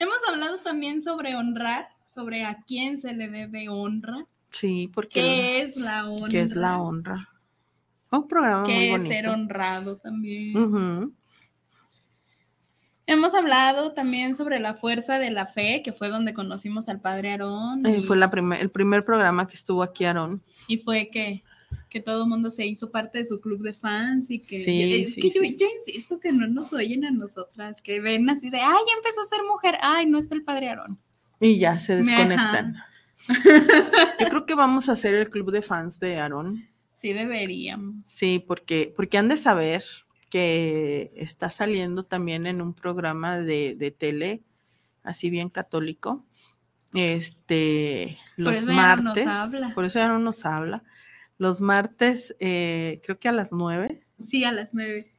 Hemos 0.00 0.16
hablado 0.28 0.58
también 0.58 1.00
sobre 1.00 1.36
honrar, 1.36 1.86
sobre 2.04 2.44
a 2.44 2.64
quién 2.66 2.98
se 2.98 3.12
le 3.12 3.28
debe 3.28 3.68
honra, 3.68 4.26
Sí, 4.50 4.90
porque 4.92 5.20
qué 5.20 5.62
es 5.62 5.76
la 5.76 6.08
honra, 6.10 6.28
¿qué 6.30 6.40
es 6.40 6.56
la 6.56 6.78
honra? 6.78 7.28
Un 8.10 8.26
programa 8.26 8.62
muy 8.62 8.68
qué 8.70 8.86
es 8.86 8.90
bonito. 8.98 9.14
ser 9.14 9.28
honrado 9.28 9.98
también. 9.98 11.14
Hemos 13.06 13.34
hablado 13.34 13.92
también 13.92 14.34
sobre 14.34 14.58
la 14.58 14.74
fuerza 14.74 15.20
de 15.20 15.30
la 15.30 15.46
fe, 15.46 15.82
que 15.84 15.92
fue 15.92 16.08
donde 16.08 16.34
conocimos 16.34 16.88
al 16.88 17.00
padre 17.00 17.30
Aarón. 17.30 17.86
Eh, 17.86 18.02
Fue 18.02 18.16
la 18.16 18.30
primer, 18.30 18.60
el 18.60 18.70
primer 18.70 19.04
programa 19.04 19.46
que 19.46 19.54
estuvo 19.54 19.82
aquí, 19.84 20.04
Aarón. 20.06 20.42
y 20.66 20.78
fue 20.78 21.08
que, 21.08 21.44
que 21.88 22.00
todo 22.00 22.24
el 22.24 22.28
mundo 22.28 22.50
se 22.50 22.66
hizo 22.66 22.90
parte 22.90 23.18
de 23.18 23.24
su 23.24 23.40
club 23.40 23.62
de 23.62 23.72
fans 23.72 24.30
y 24.30 24.38
que 24.38 24.60
Sí, 24.60 24.94
es 25.02 25.14
sí, 25.14 25.20
que 25.20 25.30
yo, 25.30 25.40
sí. 25.42 25.56
yo 25.58 25.66
insisto 25.78 26.20
que 26.20 26.32
no 26.32 26.46
nos 26.48 26.72
oyen 26.72 27.04
a 27.04 27.10
nosotras, 27.10 27.80
que 27.82 28.00
ven 28.00 28.28
así 28.28 28.50
de, 28.50 28.58
ay, 28.58 28.64
ya 28.88 28.96
empezó 28.96 29.20
a 29.20 29.24
ser 29.24 29.40
mujer, 29.50 29.76
ay, 29.80 30.06
no 30.06 30.18
está 30.18 30.34
el 30.34 30.42
padre 30.44 30.68
Aarón. 30.68 30.98
Y 31.40 31.58
ya 31.58 31.78
se 31.78 31.96
desconectan. 31.96 32.76
Yo 34.20 34.28
creo 34.28 34.46
que 34.46 34.54
vamos 34.54 34.88
a 34.88 34.92
hacer 34.92 35.14
el 35.14 35.30
club 35.30 35.50
de 35.50 35.62
fans 35.62 35.98
de 36.00 36.18
Aarón. 36.18 36.68
Sí 36.94 37.12
deberíamos. 37.12 38.06
Sí, 38.06 38.42
porque, 38.46 38.92
porque 38.96 39.18
han 39.18 39.28
de 39.28 39.36
saber 39.36 39.84
que 40.30 41.12
está 41.16 41.50
saliendo 41.50 42.04
también 42.04 42.46
en 42.46 42.60
un 42.62 42.74
programa 42.74 43.38
de, 43.38 43.74
de 43.76 43.90
tele, 43.90 44.42
así 45.02 45.30
bien 45.30 45.50
católico. 45.50 46.24
Este, 46.94 48.16
los 48.36 48.56
eso 48.56 48.66
ya 48.72 48.96
no 48.96 49.02
nos 49.02 49.04
martes, 49.04 49.26
habla. 49.26 49.72
por 49.74 49.84
eso 49.84 49.98
ya 49.98 50.08
no 50.08 50.18
nos 50.18 50.44
habla. 50.46 50.82
Los 51.38 51.60
martes, 51.60 52.34
eh, 52.40 53.00
creo 53.04 53.18
que 53.18 53.28
a 53.28 53.32
las 53.32 53.52
nueve. 53.52 54.06
Sí, 54.20 54.44
a 54.44 54.52
las 54.52 54.72
nueve. 54.74 55.12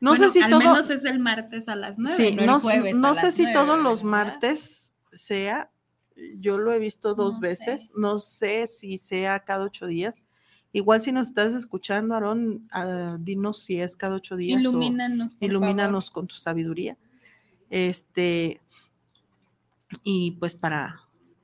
No 0.00 0.10
Bueno, 0.10 0.26
sé 0.26 0.32
si 0.32 0.40
al 0.42 0.50
todo. 0.50 0.60
menos 0.60 0.90
es 0.90 1.04
el 1.04 1.18
martes 1.18 1.68
a 1.68 1.76
las 1.76 1.98
nueve, 1.98 2.16
Sí, 2.28 2.34
no, 2.34 2.44
no, 2.46 2.54
el 2.56 2.60
jueves. 2.62 2.96
no 2.96 3.08
a 3.08 3.14
sé 3.14 3.32
si 3.32 3.50
todos 3.52 3.78
los 3.78 4.02
¿verdad? 4.02 4.10
martes 4.32 4.92
sea. 5.12 5.70
Yo 6.38 6.56
lo 6.58 6.72
he 6.72 6.78
visto 6.78 7.14
dos 7.14 7.34
No 7.34 7.40
veces. 7.40 7.82
sé. 7.86 7.90
No 7.96 8.18
sé 8.18 8.66
si 8.66 8.96
sea 8.98 9.40
cada 9.40 9.64
ocho 9.64 9.86
días. 9.86 10.16
Igual 10.72 11.00
si 11.00 11.12
nos 11.12 11.28
estás 11.28 11.52
escuchando, 11.54 12.14
Aarón, 12.14 12.66
ah, 12.70 13.16
dinos 13.20 13.58
si 13.62 13.80
es 13.80 13.96
cada 13.96 14.16
ocho 14.16 14.36
días. 14.36 14.60
Ilumínanos, 14.60 15.34
por 15.34 15.48
ilumínanos 15.48 16.10
con 16.10 16.26
tu 16.26 16.34
sabiduría. 16.34 16.96
Este, 17.70 18.60
y 20.02 20.32
pues 20.32 20.54
para, 20.54 21.00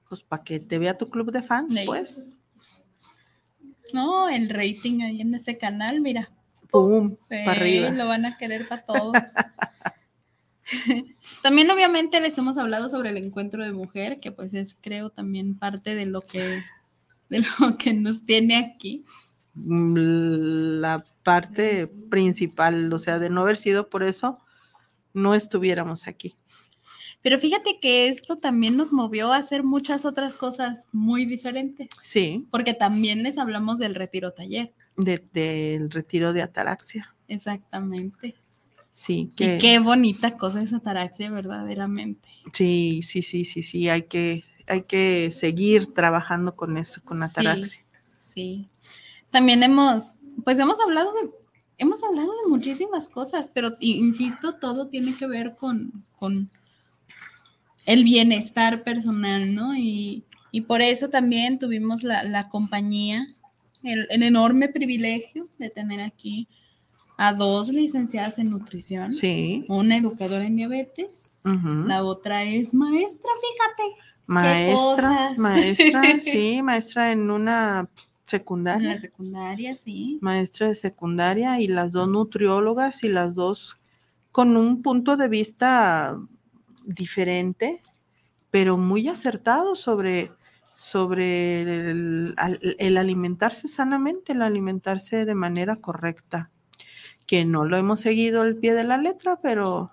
pues 0.09 0.23
para 0.23 0.43
que 0.43 0.61
te 0.61 0.79
vea 0.79 0.97
tu 0.99 1.09
club 1.11 1.31
de 1.33 1.43
fans, 1.43 1.73
Sí. 1.75 1.83
pues. 1.87 2.39
No, 3.93 4.29
el 4.29 4.49
rating 4.49 5.03
ahí 5.03 5.21
en 5.21 5.35
este 5.35 5.59
canal, 5.59 6.01
mira. 6.01 6.31
pum, 6.71 7.17
Sí, 7.29 7.37
para 7.45 7.53
arriba. 7.53 7.91
lo 7.91 8.07
van 8.07 8.25
a 8.27 8.37
querer 8.37 8.67
para 8.69 8.85
todo. 8.85 9.13
también 11.43 11.71
obviamente 11.71 12.21
les 12.21 12.37
hemos 12.39 12.57
hablado 12.59 12.89
sobre 12.89 13.11
el 13.11 13.17
encuentro 13.19 13.65
de 13.65 13.73
mujer, 13.73 14.21
que 14.21 14.33
pues 14.33 14.55
es 14.55 14.77
creo 14.81 15.11
también 15.11 15.59
parte 15.59 15.95
de 15.95 16.07
lo 16.07 16.23
que 16.23 16.63
de 17.29 17.41
lo 17.41 17.47
que 17.79 17.93
nos 17.95 18.23
tiene 18.25 18.57
aquí. 18.57 19.05
Mm, 19.55 20.81
La 20.81 21.05
parte 21.23 21.87
principal, 22.11 22.93
o 22.93 22.99
sea, 22.99 23.19
de 23.19 23.31
no 23.31 23.43
haber 23.43 23.57
sido 23.57 23.89
por 23.89 24.03
eso, 24.03 24.39
no 25.13 25.35
estuviéramos 25.35 26.07
aquí. 26.09 26.37
Pero 27.23 27.39
fíjate 27.39 27.79
que 27.81 28.09
esto 28.09 28.37
también 28.37 28.77
nos 28.77 28.93
movió 28.93 29.33
a 29.33 29.37
hacer 29.37 29.63
muchas 29.63 30.05
otras 30.05 30.35
cosas 30.35 30.87
muy 30.93 31.25
diferentes, 31.25 31.89
Sí, 32.03 32.47
porque 32.51 32.75
también 32.75 33.23
les 33.23 33.39
hablamos 33.39 33.79
del 33.79 33.95
retiro 33.95 34.31
taller. 34.33 34.73
de- 34.97 35.25
del 35.33 35.91
retiro 35.91 36.33
de 36.33 36.43
ataraxia. 36.43 37.15
Exactamente. 37.29 38.35
Sí, 38.91 39.31
que 39.37 39.55
Y 39.57 39.59
qué 39.59 39.79
bonita 39.79 40.33
cosa 40.37 40.61
es 40.63 40.73
ataraxia, 40.75 41.31
verdaderamente. 41.31 42.29
sí, 42.53 43.01
sí, 43.03 43.23
sí, 43.23 43.45
sí, 43.47 43.63
sí, 43.63 43.89
hay 43.89 44.03
que, 44.03 44.45
hay 44.67 44.83
que 44.83 45.31
seguir 45.31 45.95
trabajando 45.95 46.55
con 46.57 46.77
eso, 46.77 47.01
con 47.05 47.23
ataraxia. 47.23 47.83
Sí. 48.19 48.69
También 49.31 49.63
hemos, 49.63 50.17
pues 50.45 50.59
hemos 50.59 50.79
hablado 50.81 51.13
de, 51.15 51.31
hemos 51.79 52.03
hablado 52.05 52.31
de 52.43 52.51
muchísimas 52.51 53.07
cosas, 53.09 53.51
pero 53.55 53.77
insisto, 53.81 54.57
todo 54.57 54.89
tiene 54.89 55.15
que 55.17 55.27
ver 55.27 55.57
con, 55.57 56.05
con 56.17 56.51
el 57.87 58.05
bienestar 58.05 58.85
personal, 58.85 59.55
¿no? 59.55 59.75
Y, 59.77 60.25
y 60.51 60.63
por 60.63 60.83
eso 60.83 61.09
también 61.09 61.59
tuvimos 61.59 62.03
la, 62.03 62.23
la 62.25 62.49
compañía, 62.49 63.27
el, 63.83 64.07
el 64.11 64.23
enorme 64.23 64.69
privilegio 64.69 65.49
de 65.59 65.71
tener 65.71 66.01
aquí 66.01 66.47
a 67.19 67.33
dos 67.35 67.69
licenciadas 67.69 68.39
en 68.39 68.51
nutrición, 68.51 69.13
Sí. 69.13 69.65
una 69.69 69.97
educadora 69.97 70.47
en 70.47 70.57
diabetes, 70.57 71.33
la 71.45 72.05
otra 72.05 72.45
es 72.45 72.73
maestra, 72.75 73.31
fíjate. 73.41 73.97
Maestra, 74.27 75.35
maestra, 75.37 76.03
sí, 76.23 76.63
maestra 76.63 77.13
en 77.13 77.31
una 77.31 77.81
En 77.81 77.89
secundaria, 78.27 78.89
la 78.95 78.99
secundaria, 78.99 79.75
sí. 79.75 80.19
maestra 80.23 80.69
de 80.69 80.75
secundaria 80.75 81.61
y 81.61 81.69
las 81.69 81.93
dos 81.93 82.09
nutriólogas 82.09 83.05
y 83.05 83.09
las 83.09 83.35
dos 83.35 83.77
con 84.31 84.57
un 84.57 84.81
punto 84.83 85.17
de 85.17 85.29
vista 85.29 86.17
diferente, 86.85 87.83
pero 88.51 88.77
muy 88.77 89.09
acertado 89.09 89.75
sobre, 89.75 90.33
sobre 90.77 91.63
el, 91.91 92.35
al- 92.37 92.77
el 92.79 92.97
alimentarse 92.97 93.69
sanamente, 93.69 94.33
el 94.33 94.43
alimentarse 94.43 95.25
de 95.25 95.35
manera 95.35 95.77
correcta, 95.77 96.51
que 97.27 97.45
no 97.45 97.65
lo 97.65 97.77
hemos 97.77 98.01
seguido 98.01 98.43
al 98.43 98.57
pie 98.57 98.75
de 98.75 98.85
la 98.85 98.99
letra, 98.99 99.39
pero 99.43 99.93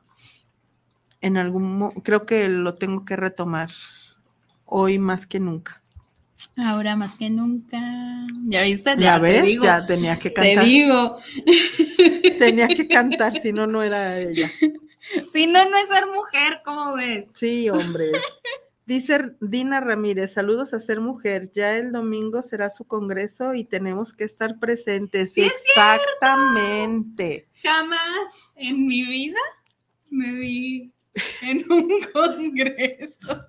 en 1.21 1.37
algún 1.37 1.91
creo 2.03 2.25
que 2.25 2.47
lo 2.49 2.75
tengo 2.75 3.05
que 3.05 3.15
retomar 3.15 3.69
hoy 4.65 4.99
más 4.99 5.27
que 5.27 5.39
nunca. 5.39 5.81
Ahora 6.55 6.95
más 6.95 7.15
que 7.15 7.29
nunca. 7.29 7.79
¿Ya 8.47 8.63
viste? 8.63 8.95
Ya, 8.97 9.17
te 9.17 9.23
ves, 9.23 9.45
digo, 9.45 9.63
ya 9.65 9.85
tenía 9.85 10.17
que 10.17 10.29
te 10.29 10.33
cantar. 10.33 10.65
digo. 10.65 11.17
Tenía 12.37 12.67
que 12.67 12.87
cantar, 12.87 13.33
si 13.39 13.51
no, 13.53 13.67
no 13.67 13.83
era 13.83 14.19
ella. 14.19 14.49
Si 15.31 15.47
no, 15.47 15.63
no 15.69 15.77
es 15.77 15.89
ser 15.89 16.05
mujer, 16.07 16.61
¿cómo 16.65 16.93
ves? 16.95 17.27
Sí, 17.33 17.69
hombre. 17.69 18.05
Dice 18.85 19.35
Dina 19.39 19.79
Ramírez, 19.81 20.33
saludos 20.33 20.73
a 20.73 20.79
ser 20.79 20.99
mujer. 20.99 21.51
Ya 21.53 21.77
el 21.77 21.91
domingo 21.91 22.41
será 22.41 22.69
su 22.71 22.85
congreso 22.85 23.53
y 23.53 23.63
tenemos 23.63 24.13
que 24.13 24.23
estar 24.23 24.57
presentes. 24.59 25.33
Sí, 25.33 25.41
es 25.41 25.51
Exactamente. 25.51 27.47
Jamás 27.61 27.99
en 28.55 28.87
mi 28.87 29.03
vida 29.05 29.37
me 30.09 30.31
vi 30.31 30.91
en 31.41 31.63
un 31.71 31.87
congreso. 32.13 33.47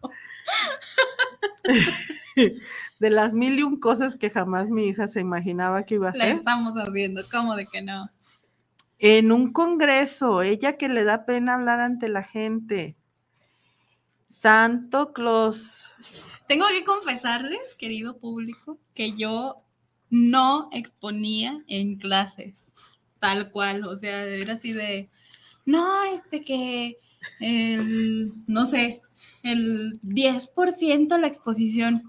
De 2.98 3.10
las 3.10 3.32
mil 3.32 3.58
y 3.58 3.62
un 3.62 3.80
cosas 3.80 4.16
que 4.16 4.30
jamás 4.30 4.68
mi 4.68 4.88
hija 4.88 5.08
se 5.08 5.20
imaginaba 5.20 5.84
que 5.84 5.94
iba 5.94 6.10
a 6.10 6.16
La 6.16 6.24
hacer. 6.24 6.36
estamos 6.36 6.74
haciendo, 6.74 7.22
¿cómo 7.30 7.56
de 7.56 7.66
que 7.66 7.80
no? 7.82 8.10
En 9.02 9.32
un 9.32 9.50
congreso, 9.54 10.42
ella 10.42 10.76
que 10.76 10.90
le 10.90 11.04
da 11.04 11.24
pena 11.24 11.54
hablar 11.54 11.80
ante 11.80 12.10
la 12.10 12.22
gente. 12.22 12.98
Santo 14.28 15.14
Claus. 15.14 15.86
Tengo 16.46 16.66
que 16.68 16.84
confesarles, 16.84 17.74
querido 17.76 18.18
público, 18.18 18.78
que 18.92 19.12
yo 19.12 19.64
no 20.10 20.68
exponía 20.70 21.64
en 21.66 21.96
clases, 21.96 22.72
tal 23.20 23.50
cual, 23.50 23.84
o 23.86 23.96
sea, 23.96 24.24
era 24.24 24.52
así 24.52 24.72
de, 24.72 25.08
no, 25.64 26.04
este 26.04 26.44
que, 26.44 26.98
el, 27.40 28.34
no 28.46 28.66
sé, 28.66 29.00
el 29.42 29.98
10% 30.02 31.18
la 31.18 31.26
exposición 31.26 32.02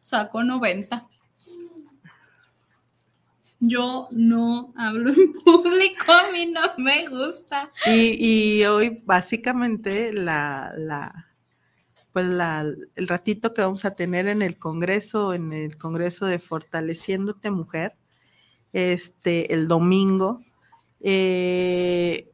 sacó 0.00 0.44
90. 0.44 1.07
Yo 3.60 4.08
no 4.12 4.72
hablo 4.76 5.10
en 5.10 5.32
público, 5.32 6.12
a 6.12 6.30
mí 6.32 6.46
no 6.46 6.60
me 6.78 7.08
gusta. 7.08 7.70
Y, 7.86 8.58
y 8.58 8.64
hoy 8.64 9.02
básicamente 9.04 10.12
la, 10.12 10.72
la, 10.76 11.28
pues 12.12 12.26
la, 12.26 12.60
el 12.94 13.08
ratito 13.08 13.54
que 13.54 13.62
vamos 13.62 13.84
a 13.84 13.94
tener 13.94 14.28
en 14.28 14.42
el 14.42 14.58
Congreso, 14.58 15.34
en 15.34 15.52
el 15.52 15.76
Congreso 15.76 16.26
de 16.26 16.38
Fortaleciéndote 16.38 17.50
Mujer, 17.50 17.96
este, 18.72 19.52
el 19.54 19.66
domingo, 19.66 20.40
eh, 21.00 22.30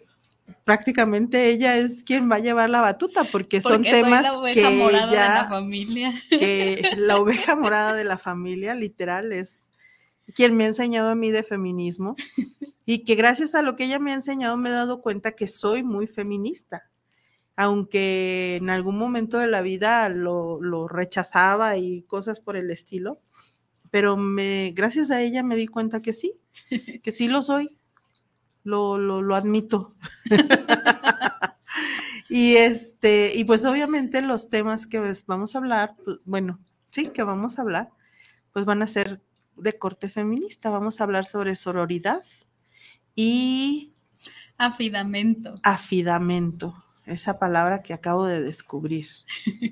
prácticamente 0.64 1.48
ella 1.48 1.76
es 1.76 2.04
quien 2.04 2.30
va 2.30 2.36
a 2.36 2.40
llevar 2.40 2.70
la 2.70 2.80
batuta 2.80 3.24
porque, 3.24 3.60
son 3.60 3.82
temas 3.82 4.22
la 4.22 4.38
oveja 4.38 4.68
que 4.68 4.76
morada 4.76 5.10
de 5.10 5.16
la 5.16 5.48
familia. 5.48 6.12
que 6.30 6.90
la 6.96 7.18
oveja 7.18 7.56
morada 7.56 7.94
de 7.94 8.04
la 8.04 8.18
familia, 8.18 8.74
literal, 8.74 9.32
es 9.32 9.63
quien 10.34 10.56
me 10.56 10.64
ha 10.64 10.68
enseñado 10.68 11.10
a 11.10 11.14
mí 11.14 11.30
de 11.30 11.42
feminismo 11.42 12.16
y 12.86 13.04
que 13.04 13.14
gracias 13.14 13.54
a 13.54 13.62
lo 13.62 13.76
que 13.76 13.84
ella 13.84 13.98
me 13.98 14.12
ha 14.12 14.14
enseñado 14.14 14.56
me 14.56 14.70
he 14.70 14.72
dado 14.72 15.02
cuenta 15.02 15.32
que 15.32 15.48
soy 15.48 15.82
muy 15.82 16.06
feminista, 16.06 16.90
aunque 17.56 18.56
en 18.56 18.70
algún 18.70 18.98
momento 18.98 19.38
de 19.38 19.48
la 19.48 19.62
vida 19.62 20.08
lo, 20.08 20.60
lo 20.62 20.88
rechazaba 20.88 21.76
y 21.76 22.02
cosas 22.02 22.40
por 22.40 22.56
el 22.56 22.70
estilo, 22.70 23.20
pero 23.90 24.16
me, 24.16 24.72
gracias 24.74 25.10
a 25.10 25.20
ella 25.20 25.42
me 25.42 25.56
di 25.56 25.66
cuenta 25.66 26.00
que 26.00 26.12
sí, 26.12 26.40
que 27.02 27.12
sí 27.12 27.28
lo 27.28 27.42
soy, 27.42 27.78
lo, 28.64 28.98
lo, 28.98 29.22
lo 29.22 29.34
admito. 29.34 29.94
Y 32.28 32.56
este, 32.56 33.32
y 33.34 33.44
pues 33.44 33.64
obviamente 33.64 34.22
los 34.22 34.50
temas 34.50 34.86
que 34.88 35.14
vamos 35.26 35.54
a 35.54 35.58
hablar, 35.58 35.94
bueno, 36.24 36.58
sí, 36.90 37.08
que 37.08 37.22
vamos 37.22 37.58
a 37.58 37.62
hablar, 37.62 37.90
pues 38.52 38.64
van 38.64 38.82
a 38.82 38.88
ser 38.88 39.22
de 39.56 39.72
corte 39.78 40.08
feminista. 40.08 40.70
Vamos 40.70 41.00
a 41.00 41.04
hablar 41.04 41.26
sobre 41.26 41.56
sororidad 41.56 42.22
y 43.14 43.92
Afidamento. 44.56 45.58
afidamento, 45.62 46.74
esa 47.06 47.38
palabra 47.38 47.82
que 47.82 47.92
acabo 47.92 48.26
de 48.26 48.40
descubrir 48.42 49.08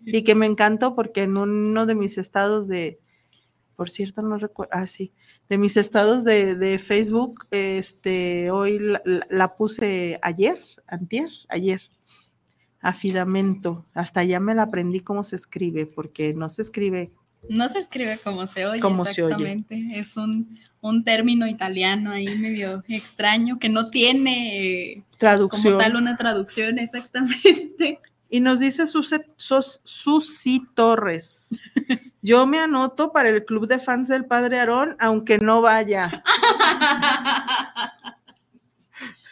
y 0.04 0.22
que 0.22 0.34
me 0.34 0.46
encantó 0.46 0.94
porque 0.94 1.22
en 1.22 1.36
uno 1.36 1.86
de 1.86 1.94
mis 1.94 2.18
estados 2.18 2.68
de, 2.68 2.98
por 3.76 3.88
cierto, 3.90 4.22
no 4.22 4.36
recuerdo, 4.38 4.70
ah, 4.74 4.86
sí, 4.86 5.12
de 5.48 5.58
mis 5.58 5.76
estados 5.76 6.24
de, 6.24 6.54
de 6.56 6.78
Facebook, 6.78 7.46
este, 7.50 8.50
hoy 8.50 8.78
la, 8.78 9.02
la- 9.04 9.26
la 9.30 9.56
puse 9.56 10.18
ayer, 10.22 10.60
antier, 10.86 11.30
ayer, 11.48 11.80
afidamento, 12.80 13.86
hasta 13.94 14.24
ya 14.24 14.40
me 14.40 14.54
la 14.54 14.64
aprendí 14.64 15.00
cómo 15.00 15.22
se 15.22 15.36
escribe, 15.36 15.86
porque 15.86 16.34
no 16.34 16.48
se 16.48 16.62
escribe, 16.62 17.12
No 17.48 17.68
se 17.68 17.80
escribe 17.80 18.18
como 18.22 18.46
se 18.46 18.66
oye, 18.66 18.80
Como 18.80 19.04
se 19.04 19.22
oye. 19.22 19.34
exactamente. 19.34 19.98
Es 19.98 20.16
un, 20.16 20.58
un 20.80 21.04
término 21.04 21.46
italiano 21.46 22.12
ahí 22.12 22.34
medio 22.38 22.82
extraño 22.88 23.58
que 23.58 23.68
no 23.68 23.90
tiene 23.90 24.92
eh, 24.92 25.02
traducción. 25.18 25.62
como 25.62 25.78
tal 25.78 25.96
una 25.96 26.16
traducción 26.16 26.78
exactamente. 26.78 28.00
Y 28.30 28.40
nos 28.40 28.60
dice 28.60 28.86
Susi, 28.86 29.16
Susi 29.36 30.66
Torres. 30.74 31.48
Yo 32.22 32.46
me 32.46 32.60
anoto 32.60 33.12
para 33.12 33.28
el 33.28 33.44
club 33.44 33.66
de 33.68 33.78
fans 33.78 34.08
del 34.08 34.24
padre 34.24 34.60
Aarón, 34.60 34.96
aunque 35.00 35.36
no 35.38 35.60
vaya. 35.60 36.22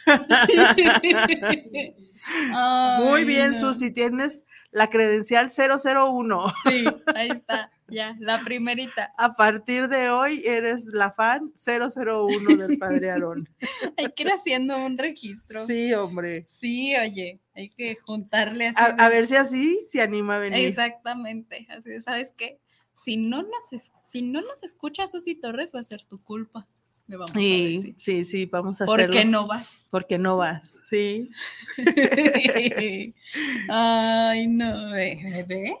Muy 2.99 3.23
bien. 3.23 3.59
Susi, 3.59 3.91
tienes 3.91 4.43
la 4.71 4.89
credencial 4.89 5.49
001. 5.49 6.53
Sí, 6.69 6.85
ahí 7.15 7.29
está, 7.29 7.71
ya, 7.91 8.15
la 8.19 8.41
primerita. 8.41 9.13
A 9.17 9.33
partir 9.35 9.87
de 9.87 10.09
hoy 10.09 10.41
eres 10.45 10.85
la 10.85 11.11
fan 11.11 11.41
001 11.65 12.57
del 12.57 12.77
padre 12.79 13.11
Aarón. 13.11 13.47
Hay 13.97 14.07
que 14.15 14.23
ir 14.23 14.29
haciendo 14.31 14.83
un 14.83 14.97
registro. 14.97 15.67
Sí, 15.67 15.87
Sí, 15.89 15.93
hombre. 15.93 16.45
oye, 16.63 17.39
hay 17.53 17.69
que 17.69 17.95
juntarle 17.97 18.67
así. 18.67 18.77
A, 18.79 18.85
a 19.05 19.09
ver 19.09 19.27
si 19.27 19.35
así 19.35 19.79
se 19.89 20.01
anima 20.01 20.37
a 20.37 20.39
venir. 20.39 20.65
Exactamente, 20.65 21.67
así 21.69 21.99
¿sabes 22.01 22.33
qué? 22.37 22.59
Si 22.93 23.17
no 23.17 23.41
nos, 23.43 23.91
si 24.03 24.21
no 24.21 24.41
nos 24.41 24.63
escucha 24.63 25.07
Susi 25.07 25.35
Torres, 25.35 25.71
va 25.75 25.79
a 25.79 25.83
ser 25.83 26.03
tu 26.05 26.23
culpa. 26.23 26.67
Le 27.07 27.17
vamos 27.17 27.31
a 27.31 27.39
Sí, 27.39 27.73
decir. 27.75 27.95
sí, 27.99 28.25
sí, 28.25 28.45
vamos 28.45 28.79
a 28.81 28.85
¿Por 28.85 28.99
hacerlo. 29.01 29.17
qué 29.19 29.25
no 29.25 29.47
vas? 29.47 29.87
Porque 29.91 30.17
no 30.17 30.37
vas. 30.37 30.75
Sí. 30.89 31.29
Ay, 33.67 34.47
no, 34.47 34.91
ve. 34.91 35.75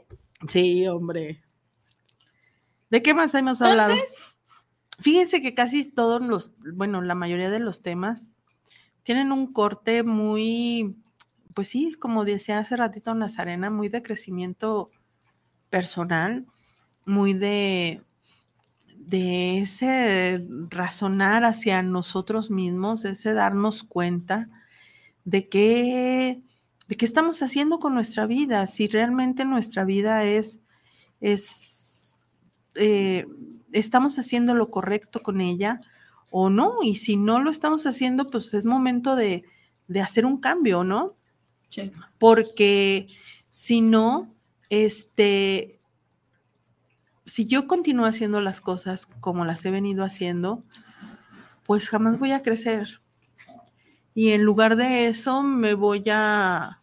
Sí, 0.47 0.87
hombre. 0.87 1.41
¿De 2.91 3.01
qué 3.01 3.15
más 3.15 3.33
hemos 3.33 3.61
hablado? 3.61 3.93
Entonces, 3.93 4.31
Fíjense 5.01 5.41
que 5.41 5.55
casi 5.55 5.83
todos 5.83 6.21
los, 6.21 6.53
bueno, 6.75 7.01
la 7.01 7.15
mayoría 7.15 7.49
de 7.49 7.59
los 7.59 7.81
temas 7.81 8.29
tienen 9.01 9.31
un 9.31 9.51
corte 9.51 10.03
muy, 10.03 10.95
pues 11.55 11.69
sí, 11.69 11.95
como 11.99 12.23
decía 12.23 12.59
hace 12.59 12.75
ratito 12.75 13.11
Nazarena, 13.15 13.71
muy 13.71 13.89
de 13.89 14.03
crecimiento 14.03 14.91
personal, 15.71 16.45
muy 17.03 17.33
de, 17.33 18.03
de 18.95 19.57
ese 19.57 20.45
razonar 20.69 21.45
hacia 21.45 21.81
nosotros 21.81 22.51
mismos, 22.51 23.03
ese 23.03 23.33
darnos 23.33 23.83
cuenta 23.83 24.49
de 25.25 25.49
qué, 25.49 26.43
de 26.87 26.95
qué 26.95 27.05
estamos 27.05 27.41
haciendo 27.41 27.79
con 27.79 27.95
nuestra 27.95 28.27
vida, 28.27 28.67
si 28.67 28.87
realmente 28.87 29.45
nuestra 29.45 29.83
vida 29.83 30.25
es, 30.25 30.59
es 31.21 31.80
eh, 32.75 33.25
estamos 33.71 34.19
haciendo 34.19 34.53
lo 34.53 34.69
correcto 34.69 35.21
con 35.21 35.41
ella 35.41 35.81
o 36.29 36.49
no, 36.49 36.77
y 36.81 36.95
si 36.95 37.17
no 37.17 37.39
lo 37.41 37.51
estamos 37.51 37.85
haciendo, 37.85 38.29
pues 38.29 38.53
es 38.53 38.65
momento 38.65 39.15
de, 39.15 39.43
de 39.87 40.01
hacer 40.01 40.25
un 40.25 40.39
cambio, 40.39 40.83
¿no? 40.83 41.15
che, 41.69 41.91
Porque 42.19 43.07
si 43.49 43.81
no, 43.81 44.33
este, 44.69 45.79
si 47.25 47.45
yo 47.45 47.67
continúo 47.67 48.05
haciendo 48.05 48.39
las 48.41 48.61
cosas 48.61 49.07
como 49.19 49.45
las 49.45 49.65
he 49.65 49.71
venido 49.71 50.03
haciendo, 50.03 50.63
pues 51.65 51.89
jamás 51.89 52.19
voy 52.19 52.31
a 52.31 52.41
crecer. 52.41 53.01
Y 54.13 54.31
en 54.31 54.43
lugar 54.43 54.75
de 54.75 55.07
eso 55.07 55.41
me 55.41 55.73
voy 55.73 56.03
a, 56.09 56.81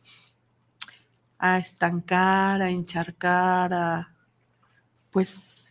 a 1.38 1.58
estancar, 1.58 2.62
a 2.62 2.70
encharcar, 2.70 3.74
a, 3.74 4.14
pues 5.10 5.67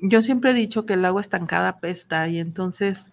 yo 0.00 0.22
siempre 0.22 0.50
he 0.50 0.54
dicho 0.54 0.86
que 0.86 0.94
el 0.94 1.04
agua 1.04 1.20
estancada 1.20 1.68
apesta 1.68 2.28
y 2.28 2.38
entonces 2.38 3.10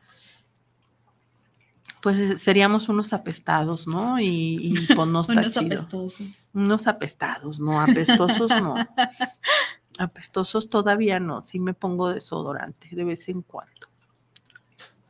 pues 2.01 2.19
eh, 2.19 2.37
seríamos 2.37 2.89
unos 2.89 3.11
apestados, 3.13 3.87
¿no? 3.87 4.19
Y, 4.19 4.59
y 4.61 4.93
pues 4.93 5.07
no 5.07 5.21
está 5.27 5.33
unos 5.33 5.53
chido. 5.53 5.65
apestosos. 5.65 6.47
Unos 6.53 6.87
apestados, 6.87 7.59
no, 7.59 7.81
apestosos 7.81 8.49
no. 8.61 8.75
Apestosos 9.99 10.69
todavía 10.69 11.19
no, 11.19 11.43
sí 11.43 11.59
me 11.59 11.73
pongo 11.73 12.13
desodorante 12.13 12.87
de 12.91 13.03
vez 13.03 13.27
en 13.29 13.41
cuando. 13.41 13.87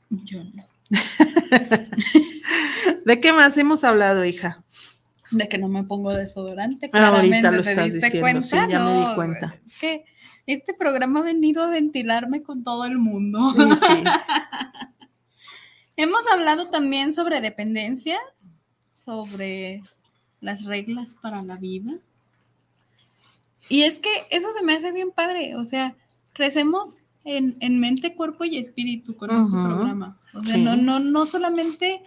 Yo 0.10 0.42
no. 0.44 0.64
¿De 3.06 3.20
qué 3.20 3.34
más 3.34 3.58
hemos 3.58 3.84
hablado, 3.84 4.24
hija? 4.24 4.64
De 5.32 5.50
que 5.50 5.58
no 5.58 5.68
me 5.68 5.84
pongo 5.84 6.14
desodorante. 6.14 6.90
Ah, 6.94 7.08
ahorita 7.10 7.52
lo 7.52 7.62
¿te 7.64 7.70
estás 7.72 7.94
diciendo, 7.96 8.22
cuenta? 8.22 8.42
sí, 8.44 8.72
ya 8.72 8.80
me 8.86 8.94
di 8.98 9.16
cuenta. 9.16 9.56
Es 9.66 9.78
que 9.78 10.06
este 10.48 10.74
programa 10.74 11.20
ha 11.20 11.24
venido 11.24 11.64
a 11.64 11.68
ventilarme 11.68 12.42
con 12.42 12.64
todo 12.64 12.86
el 12.86 12.98
mundo. 12.98 13.52
Sí, 13.52 13.62
sí. 13.76 14.04
Hemos 15.98 16.28
hablado 16.32 16.70
también 16.70 17.14
sobre 17.14 17.42
dependencia, 17.42 18.20
sobre 18.92 19.84
las 20.42 20.66
reglas 20.66 21.16
para 21.16 21.42
la 21.44 21.58
vida. 21.58 21.98
Y 23.70 23.84
es 23.84 24.00
que 24.00 24.10
eso 24.30 24.48
se 24.52 24.64
me 24.64 24.74
hace 24.74 24.92
bien 24.92 25.12
padre, 25.12 25.56
o 25.56 25.66
sea, 25.66 25.96
crecemos 26.34 27.00
en, 27.26 27.58
en 27.60 27.80
mente, 27.80 28.16
cuerpo 28.16 28.46
y 28.46 28.58
espíritu 28.58 29.18
con 29.18 29.30
este 29.30 29.52
Ujú, 29.52 29.64
programa. 29.64 30.18
O 30.34 30.44
sea, 30.44 30.56
sí. 30.56 30.64
no, 30.64 30.78
no, 30.78 31.00
no 31.00 31.26
solamente 31.26 32.02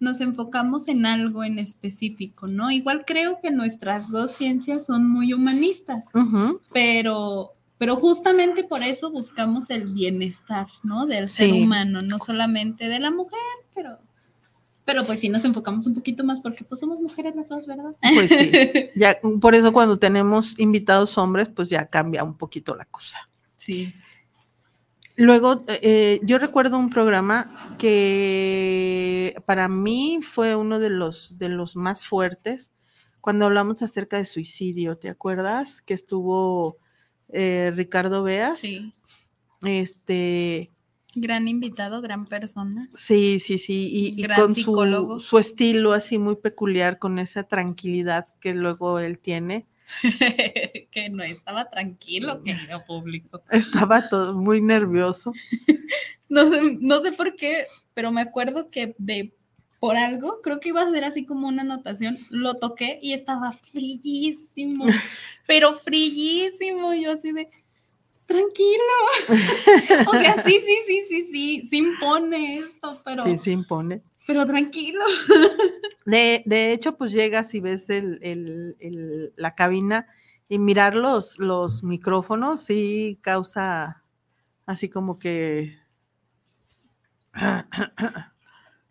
nos 0.00 0.20
enfocamos 0.20 0.88
en 0.88 1.06
algo 1.06 1.42
en 1.42 1.58
específico, 1.58 2.46
¿no? 2.46 2.70
Igual 2.70 3.04
creo 3.06 3.40
que 3.40 3.50
nuestras 3.50 4.10
dos 4.10 4.32
ciencias 4.32 4.86
son 4.86 5.08
muy 5.08 5.32
humanistas 5.32 6.06
pero, 6.72 7.54
pero 7.78 7.94
justamente 7.96 8.64
por 8.64 8.82
eso 8.82 9.10
buscamos 9.10 9.70
el 9.70 9.86
bienestar, 9.86 10.66
¿no? 10.82 11.06
Del 11.06 11.28
ser 11.28 11.52
humano, 11.52 12.02
no 12.02 12.18
solamente 12.18 12.88
de 12.88 12.98
la 12.98 13.12
mujer, 13.12 13.38
pero, 13.74 13.98
Pero 14.84 15.06
pues 15.06 15.20
sí 15.20 15.28
nos 15.28 15.44
enfocamos 15.44 15.86
un 15.86 15.94
poquito 15.94 16.24
más 16.24 16.40
porque 16.40 16.64
pues 16.64 16.80
somos 16.80 17.00
mujeres 17.00 17.36
las 17.36 17.48
dos, 17.48 17.66
¿verdad? 17.66 17.94
Pues 18.00 18.28
sí. 18.28 18.50
Ya, 18.96 19.20
por 19.40 19.54
eso 19.54 19.72
cuando 19.72 19.98
tenemos 19.98 20.58
invitados 20.58 21.16
hombres, 21.18 21.48
pues 21.48 21.68
ya 21.68 21.86
cambia 21.86 22.24
un 22.24 22.36
poquito 22.36 22.74
la 22.74 22.84
cosa. 22.84 23.28
Sí. 23.56 23.94
Luego, 25.16 25.64
eh, 25.68 26.20
yo 26.22 26.38
recuerdo 26.38 26.78
un 26.78 26.90
programa 26.90 27.76
que 27.78 29.34
para 29.46 29.68
mí 29.68 30.20
fue 30.22 30.56
uno 30.56 30.78
de 30.80 30.90
los, 30.90 31.38
de 31.38 31.48
los 31.48 31.76
más 31.76 32.04
fuertes 32.04 32.72
cuando 33.20 33.44
hablamos 33.44 33.82
acerca 33.82 34.16
de 34.16 34.24
suicidio, 34.24 34.96
¿te 34.96 35.08
acuerdas? 35.08 35.82
Que 35.82 35.94
estuvo 35.94 36.78
eh, 37.32 37.72
Ricardo 37.74 38.22
Beas. 38.22 38.58
Sí. 38.60 38.92
Este, 39.64 40.70
Gran 41.14 41.48
invitado, 41.48 42.00
gran 42.00 42.26
persona. 42.26 42.88
sí, 42.94 43.40
sí, 43.40 43.58
sí, 43.58 43.88
y, 43.90 44.20
y 44.20 44.22
Gran 44.22 44.40
con 44.40 44.54
psicólogo. 44.54 45.20
su, 45.20 45.26
su 45.28 45.38
estilo 45.38 45.92
así 45.92 46.18
muy 46.18 46.36
peculiar, 46.36 46.98
con 46.98 47.18
esa 47.18 47.42
tranquilidad 47.44 48.26
que 48.40 48.54
luego 48.54 48.98
él 49.00 49.18
tiene. 49.18 49.66
que 50.90 51.08
no 51.10 51.22
estaba 51.24 51.70
tranquilo, 51.70 52.42
querido 52.42 52.84
público. 52.86 53.42
Estaba 53.50 54.08
todo 54.08 54.34
muy 54.34 54.60
nervioso. 54.60 55.32
No 56.30 56.46
sé, 56.50 56.60
no 56.82 57.00
sé 57.00 57.12
por 57.12 57.36
qué, 57.36 57.64
pero 57.94 58.12
me 58.12 58.20
acuerdo 58.20 58.68
que 58.70 58.94
de 58.98 59.34
por 59.80 59.96
algo, 59.96 60.40
creo 60.42 60.58
que 60.60 60.70
iba 60.70 60.82
a 60.82 60.90
ser 60.90 61.04
así 61.04 61.24
como 61.24 61.46
una 61.48 61.62
anotación, 61.62 62.18
lo 62.30 62.54
toqué 62.58 62.98
y 63.02 63.12
estaba 63.12 63.52
frillísimo, 63.52 64.84
pero 65.46 65.72
frillísimo, 65.72 66.94
yo 66.94 67.12
así 67.12 67.32
de 67.32 67.48
tranquilo. 68.26 68.82
o 70.08 70.10
sea, 70.12 70.42
sí, 70.42 70.60
sí, 70.64 70.76
sí, 70.86 71.02
sí, 71.08 71.22
sí, 71.22 71.62
sí 71.64 71.78
impone 71.78 72.58
esto, 72.58 73.00
pero, 73.04 73.22
Sí, 73.22 73.36
se 73.36 73.52
impone. 73.52 74.02
pero 74.26 74.44
tranquilo. 74.46 75.04
De, 76.04 76.42
de 76.46 76.72
hecho, 76.72 76.96
pues 76.96 77.12
llegas 77.12 77.54
y 77.54 77.60
ves 77.60 77.90
el, 77.90 78.18
el- 78.22 78.76
el- 78.80 79.32
la 79.36 79.54
cabina 79.54 80.06
y 80.48 80.58
mirar 80.58 80.94
los, 80.94 81.38
los 81.38 81.82
micrófonos 81.84 82.60
sí 82.62 83.18
causa 83.20 84.02
así 84.64 84.88
como 84.88 85.18
que... 85.18 85.76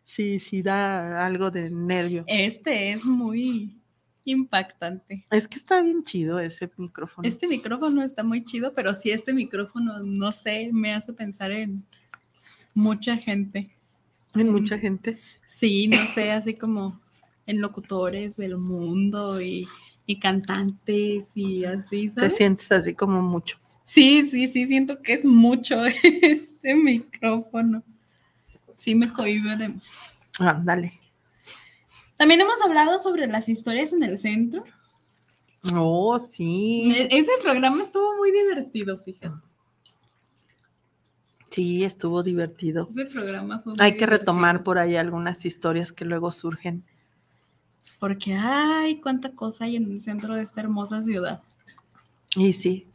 Sí, 0.07 0.39
sí 0.39 0.61
da 0.61 1.25
algo 1.25 1.51
de 1.51 1.69
nervio. 1.69 2.23
Este 2.27 2.93
es 2.93 3.05
muy 3.05 3.77
impactante. 4.23 5.27
Es 5.29 5.49
que 5.49 5.57
está 5.57 5.81
bien 5.81 6.01
chido 6.05 6.39
ese 6.39 6.71
micrófono. 6.77 7.27
Este 7.27 7.45
micrófono 7.45 8.01
está 8.01 8.23
muy 8.23 8.45
chido, 8.45 8.73
pero 8.73 8.95
sí 8.95 9.11
este 9.11 9.33
micrófono, 9.33 9.99
no 10.03 10.31
sé, 10.31 10.69
me 10.71 10.93
hace 10.93 11.11
pensar 11.11 11.51
en 11.51 11.85
mucha 12.73 13.17
gente. 13.17 13.69
Hay 14.33 14.45
mucha 14.45 14.79
gente. 14.79 15.17
Sí, 15.45 15.89
no 15.89 15.97
sé, 16.15 16.31
así 16.31 16.55
como 16.55 17.01
en 17.45 17.59
locutores 17.59 18.37
del 18.37 18.57
mundo 18.57 19.41
y, 19.41 19.67
y 20.05 20.19
cantantes 20.19 21.35
y 21.35 21.65
así, 21.65 22.09
Te 22.15 22.29
sientes 22.29 22.71
así 22.71 22.93
como 22.93 23.21
mucho. 23.21 23.57
Sí, 23.83 24.23
sí, 24.23 24.47
sí, 24.47 24.65
siento 24.65 25.01
que 25.01 25.13
es 25.13 25.25
mucho 25.25 25.75
este 26.03 26.75
micrófono. 26.75 27.83
Sí, 28.77 28.95
me 28.95 29.11
cohibe 29.11 29.57
de... 29.57 29.73
Ah, 30.39 30.57
dale. 30.63 30.97
También 32.15 32.39
hemos 32.39 32.61
hablado 32.61 32.97
sobre 32.99 33.27
las 33.27 33.49
historias 33.49 33.91
en 33.91 34.03
el 34.03 34.17
centro. 34.17 34.63
Oh, 35.73 36.17
sí. 36.17 36.95
Ese 37.09 37.31
programa 37.43 37.83
estuvo 37.83 38.15
muy 38.15 38.31
divertido, 38.31 38.97
fíjate. 38.99 39.35
Sí, 41.49 41.83
estuvo 41.83 42.23
divertido. 42.23 42.87
Ese 42.89 43.05
programa 43.05 43.59
fue 43.59 43.73
muy 43.73 43.81
Hay 43.83 43.97
que 43.97 44.05
retomar 44.05 44.63
por 44.63 44.77
ahí 44.77 44.95
algunas 44.95 45.43
historias 45.43 45.91
que 45.91 46.05
luego 46.05 46.31
surgen. 46.31 46.85
Porque, 47.99 48.35
ay, 48.35 49.01
cuánta 49.01 49.33
cosa 49.33 49.65
hay 49.65 49.75
en 49.75 49.91
el 49.91 49.99
centro 49.99 50.35
de 50.35 50.43
esta 50.43 50.61
hermosa 50.61 51.03
ciudad. 51.03 51.43
Y 52.35 52.53
sí, 52.53 52.87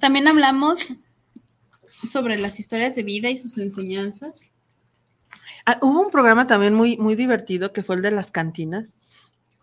También 0.00 0.28
hablamos 0.28 0.92
sobre 2.10 2.38
las 2.38 2.58
historias 2.60 2.94
de 2.94 3.02
vida 3.02 3.30
y 3.30 3.36
sus 3.36 3.58
enseñanzas. 3.58 4.50
Ah, 5.66 5.78
hubo 5.80 6.00
un 6.02 6.10
programa 6.10 6.46
también 6.46 6.74
muy, 6.74 6.96
muy 6.98 7.14
divertido 7.14 7.72
que 7.72 7.82
fue 7.82 7.96
el 7.96 8.02
de 8.02 8.10
las 8.10 8.30
cantinas 8.30 8.86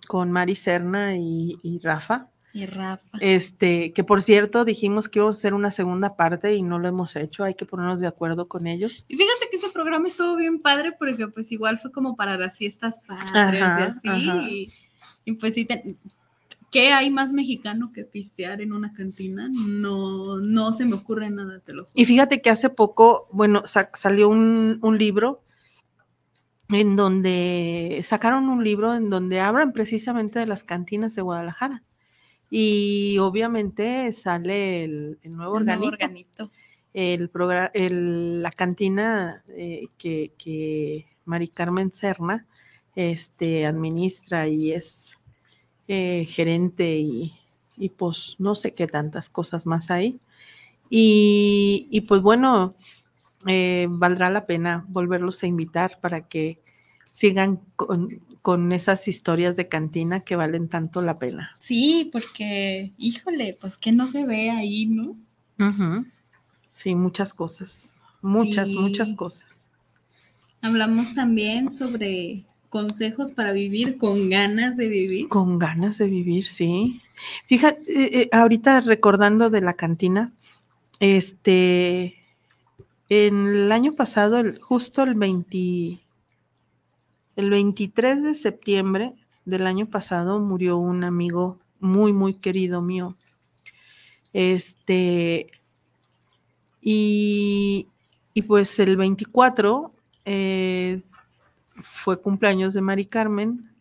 con 0.08 0.32
Mari 0.32 0.56
Serna 0.56 1.16
y, 1.18 1.58
y 1.64 1.80
Rafa. 1.80 2.28
Y 2.54 2.66
Rafa. 2.66 3.18
Este, 3.22 3.94
que 3.94 4.04
por 4.04 4.22
cierto 4.22 4.66
dijimos 4.66 5.08
que 5.08 5.20
íbamos 5.20 5.38
a 5.38 5.40
hacer 5.40 5.54
una 5.54 5.72
segunda 5.72 6.18
parte 6.18 6.54
y 6.56 6.64
no 6.64 6.80
lo 6.80 6.88
hemos 6.90 7.16
hecho. 7.16 7.44
Hay 7.44 7.56
que 7.56 7.66
ponernos 7.66 8.00
de 8.00 8.08
acuerdo 8.08 8.46
con 8.48 8.68
ellos. 8.68 9.06
Y 9.08 9.16
fíjate 9.16 9.48
que 9.50 9.58
ese 9.58 9.70
programa 9.70 10.08
estuvo 10.08 10.36
bien 10.36 10.60
padre 10.60 10.92
porque 10.92 11.28
pues 11.30 11.52
igual 11.52 11.80
fue 11.80 11.92
como 11.92 12.16
para 12.16 12.36
las 12.38 12.58
fiestas 12.58 13.00
padres 13.08 13.32
Ajá, 13.34 13.80
y 13.80 13.84
así. 13.84 14.08
ajá. 14.30 14.50
Y, 14.50 14.74
y, 15.24 15.34
pues 15.34 15.54
sí, 15.54 15.66
te- 15.66 15.96
¿qué 16.72 16.92
hay 16.94 17.10
más 17.10 17.34
mexicano 17.34 17.92
que 17.94 18.04
pistear 18.06 18.62
en 18.62 18.74
una 18.74 18.94
cantina? 18.94 19.50
No, 19.54 20.38
no 20.40 20.74
se 20.74 20.86
me 20.86 20.96
ocurre 20.96 21.30
nada, 21.30 21.60
te 21.60 21.74
lo 21.74 21.84
juro. 21.84 21.94
Y 21.96 22.06
fíjate 22.06 22.42
que 22.42 22.50
hace 22.50 22.70
poco, 22.70 23.28
bueno, 23.32 23.64
sa- 23.68 23.92
salió 23.94 24.30
un, 24.30 24.80
un 24.82 24.98
libro 24.98 25.44
en 26.70 26.96
donde 26.96 28.02
sacaron 28.04 28.48
un 28.48 28.64
libro 28.64 28.96
en 28.96 29.10
donde 29.10 29.42
hablan 29.42 29.74
precisamente 29.74 30.40
de 30.40 30.46
las 30.46 30.64
cantinas 30.64 31.14
de 31.16 31.22
Guadalajara. 31.22 31.84
Y 32.50 33.18
obviamente 33.20 34.12
sale 34.14 34.84
el, 34.86 35.20
el 35.22 35.36
nuevo 35.36 35.58
Un 35.58 35.66
nuevo 35.66 35.86
organito. 35.88 36.44
organito. 36.46 36.52
el 36.94 37.32
progra- 37.32 37.72
el- 37.74 38.42
la 38.42 38.52
cantina 38.52 39.44
eh, 39.50 39.88
que, 39.98 40.34
que 40.38 41.08
Mari 41.26 41.48
Carmen 41.50 41.92
Serna 41.94 42.46
este, 42.96 43.66
administra 43.66 44.48
y 44.50 44.74
es 44.74 45.18
eh, 45.94 46.24
gerente 46.24 47.00
y, 47.00 47.34
y 47.76 47.90
pues 47.90 48.38
no 48.40 48.56
sé 48.56 48.74
qué 48.74 48.88
tantas 48.88 49.28
cosas 49.28 49.66
más 49.66 49.92
hay. 49.92 50.22
Y, 50.90 51.88
y, 51.92 52.02
pues 52.02 52.22
bueno, 52.22 52.76
eh, 53.46 53.88
valdrá 53.90 54.30
la 54.30 54.46
pena 54.46 54.86
volverlos 54.88 55.44
a 55.44 55.48
invitar 55.48 56.00
para 56.00 56.30
que 56.30 56.62
sigan 57.12 57.60
con, 57.76 58.22
con 58.42 58.72
esas 58.72 59.06
historias 59.10 59.58
de 59.58 59.68
cantina 59.68 60.22
que 60.22 60.38
valen 60.38 60.70
tanto 60.70 61.02
la 61.02 61.20
pena. 61.20 61.52
Sí, 61.60 62.10
porque, 62.10 62.94
híjole, 62.98 63.58
pues 63.60 63.78
que 63.78 63.92
no 63.92 64.08
se 64.08 64.26
ve 64.26 64.50
ahí, 64.50 64.86
¿no? 64.86 65.18
Sí, 66.72 66.96
muchas 66.96 67.34
cosas, 67.34 67.98
muchas, 68.22 68.70
Sí. 68.70 68.80
muchas 68.80 69.14
cosas. 69.14 69.66
Hablamos 70.62 71.14
también 71.14 71.70
sobre 71.70 72.46
consejos 72.72 73.34
para 73.34 73.52
vivir 73.52 73.98
con 73.98 74.30
ganas 74.30 74.78
de 74.78 74.88
vivir. 74.88 75.28
Con 75.28 75.60
ganas 75.60 75.98
de 75.98 76.08
vivir, 76.08 76.46
sí. 76.46 77.02
Fíjate, 77.46 77.82
eh, 77.88 78.22
eh, 78.22 78.30
ahorita 78.32 78.80
recordando 78.80 79.50
de 79.50 79.60
la 79.62 79.74
cantina, 79.74 80.32
este, 81.02 82.16
en 83.10 83.48
el 83.48 83.72
año 83.74 83.94
pasado, 83.94 84.42
justo 84.62 85.04
el 85.04 85.16
20, 85.16 86.00
el 87.36 87.50
23 87.50 88.24
de 88.24 88.36
septiembre 88.36 89.14
del 89.44 89.68
año 89.68 89.88
pasado 89.88 90.40
murió 90.40 90.78
un 90.78 91.04
amigo 91.04 91.58
muy, 91.82 92.14
muy 92.14 92.36
querido 92.36 92.82
mío. 92.82 93.18
Este, 94.32 95.52
y, 96.82 97.90
y 98.34 98.42
pues 98.44 98.80
el 98.80 98.96
24 98.96 99.94
eh, 100.24 101.02
fue 101.82 102.22
cumpleaños 102.22 102.74
de 102.74 102.82
Mari 102.82 103.06
Carmen 103.06 103.74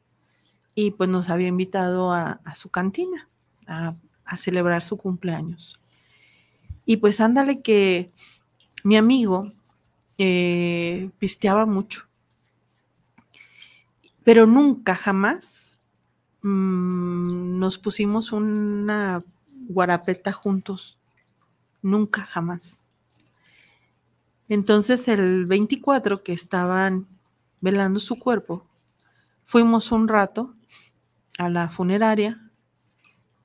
y 0.75 0.93
pues 0.93 1.09
nos 1.09 1.31
había 1.31 1.49
invitado 1.49 2.13
a, 2.13 2.41
su 2.55 2.71
cantina 2.71 3.29
a, 3.67 3.95
a 4.25 4.37
celebrar 4.37 4.83
su 4.83 4.97
cumpleaños. 4.97 5.79
Y 6.87 6.97
pues 6.97 7.21
ándale 7.21 7.61
que 7.61 8.11
mi 8.83 8.97
amigo 8.97 9.49
eh, 10.19 11.11
pisteaba 11.19 11.67
mucho, 11.67 12.07
pero 14.25 14.47
nunca, 14.47 14.95
jamás 14.95 15.81
mm, 16.43 17.59
nos 17.59 17.79
pusimos 17.79 18.33
una 18.33 19.25
guarapeta 19.69 20.33
juntos, 20.33 20.99
nunca, 21.83 22.23
jamás. 22.25 22.77
Entonces 24.49 25.09
el 25.09 25.47
24 25.47 26.23
que 26.23 26.33
estaban 26.33 27.07
velando 27.61 28.01
su 28.01 28.19
cuerpo, 28.19 28.67
fuimos 29.45 29.93
un 29.93 30.09
rato 30.09 30.55
a 31.39 31.49
la 31.49 31.69
funeraria 31.69 32.51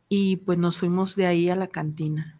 y 0.09 0.37
pues 0.37 0.57
nos 0.57 0.77
fuimos 0.77 1.15
de 1.15 1.25
ahí 1.25 1.49
a 1.49 1.55
la 1.55 1.67
cantina. 1.67 2.39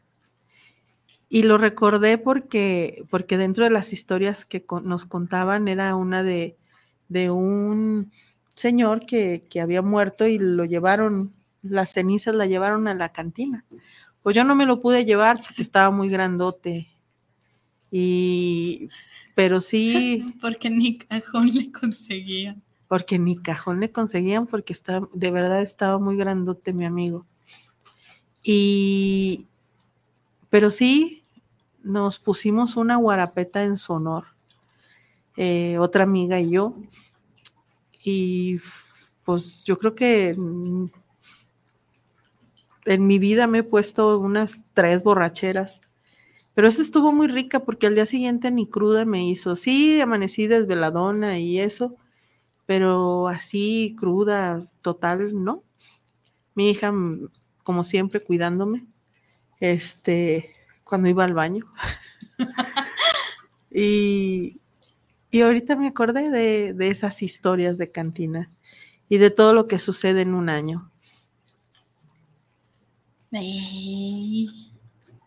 Y 1.30 1.44
lo 1.44 1.58
recordé 1.58 2.18
porque, 2.18 3.04
porque 3.10 3.38
dentro 3.38 3.64
de 3.64 3.72
las 3.72 3.92
historias 3.92 4.46
que 4.46 4.66
nos 4.84 5.06
contaban 5.06 5.68
era 5.68 5.96
una 5.96 6.24
de, 6.24 6.58
de 7.10 7.32
un 7.32 8.12
señor 8.54 9.06
que, 9.06 9.46
que 9.50 9.60
había 9.60 9.82
muerto 9.82 10.28
y 10.28 10.38
lo 10.38 10.66
llevaron, 10.66 11.34
las 11.62 11.94
cenizas 11.94 12.36
la 12.36 12.46
llevaron 12.46 12.88
a 12.88 12.94
la 12.94 13.12
cantina. 13.12 13.66
Pues 14.22 14.36
yo 14.36 14.44
no 14.44 14.56
me 14.56 14.66
lo 14.66 14.80
pude 14.80 15.06
llevar 15.06 15.38
porque 15.44 15.62
estaba 15.62 15.92
muy 15.92 16.10
grandote 16.10 16.95
Y, 17.92 18.90
pero 19.36 19.62
sí. 19.62 20.36
Porque 20.42 20.70
ni 20.70 20.98
cajón 20.98 21.48
le 21.54 21.72
conseguían. 21.72 22.62
Porque 22.88 23.18
ni 23.20 23.38
cajón 23.38 23.80
le 23.80 23.92
conseguían, 23.92 24.46
porque 24.46 24.72
está, 24.72 25.02
de 25.12 25.32
verdad 25.32 25.62
estaba 25.62 25.98
muy 25.98 26.18
grandote 26.18 26.72
mi 26.72 26.86
amigo. 26.86 27.26
Y, 28.44 29.48
pero 30.52 30.70
sí, 30.70 31.24
nos 31.82 32.20
pusimos 32.20 32.78
una 32.78 32.98
guarapeta 32.98 33.64
en 33.64 33.78
su 33.78 33.94
honor, 33.94 34.26
eh, 35.36 35.78
otra 35.80 36.04
amiga 36.04 36.40
y 36.40 36.52
yo. 36.52 36.76
Y 38.04 38.60
pues 39.24 39.64
yo 39.64 39.80
creo 39.80 39.96
que 39.96 40.36
mm, 40.38 40.86
en 42.86 43.08
mi 43.08 43.20
vida 43.20 43.48
me 43.48 43.60
he 43.60 43.64
puesto 43.64 44.20
unas 44.20 44.62
tres 44.74 45.04
borracheras. 45.04 45.82
Pero 46.56 46.70
esa 46.70 46.82
estuvo 46.82 47.12
muy 47.12 47.28
rica 47.28 47.60
porque 47.60 47.86
al 47.86 47.96
día 47.96 48.06
siguiente 48.06 48.50
ni 48.50 48.68
cruda 48.68 49.06
me 49.06 49.28
hizo. 49.28 49.56
Sí, 49.56 50.00
amanecí 50.02 50.48
desveladona 50.48 51.38
y 51.38 51.60
eso, 51.60 51.98
pero 52.66 53.28
así 53.28 53.96
cruda, 54.00 54.64
total, 54.82 55.44
no. 55.44 55.64
Mi 56.56 56.70
hija, 56.70 56.92
mm, 56.92 57.28
como 57.64 57.84
siempre, 57.84 58.24
cuidándome, 58.24 58.86
este, 59.60 60.56
cuando 60.86 61.10
iba 61.10 61.26
al 61.26 61.34
baño. 61.34 61.66
y, 63.72 64.56
y, 65.32 65.42
ahorita 65.42 65.76
me 65.76 65.88
acordé 65.90 66.30
de, 66.30 66.74
de 66.74 66.88
esas 66.90 67.22
historias 67.22 67.78
de 67.78 67.92
cantina 67.92 68.50
y 69.10 69.18
de 69.18 69.30
todo 69.30 69.54
lo 69.54 69.68
que 69.68 69.78
sucede 69.78 70.22
en 70.22 70.34
un 70.34 70.50
año. 70.50 70.90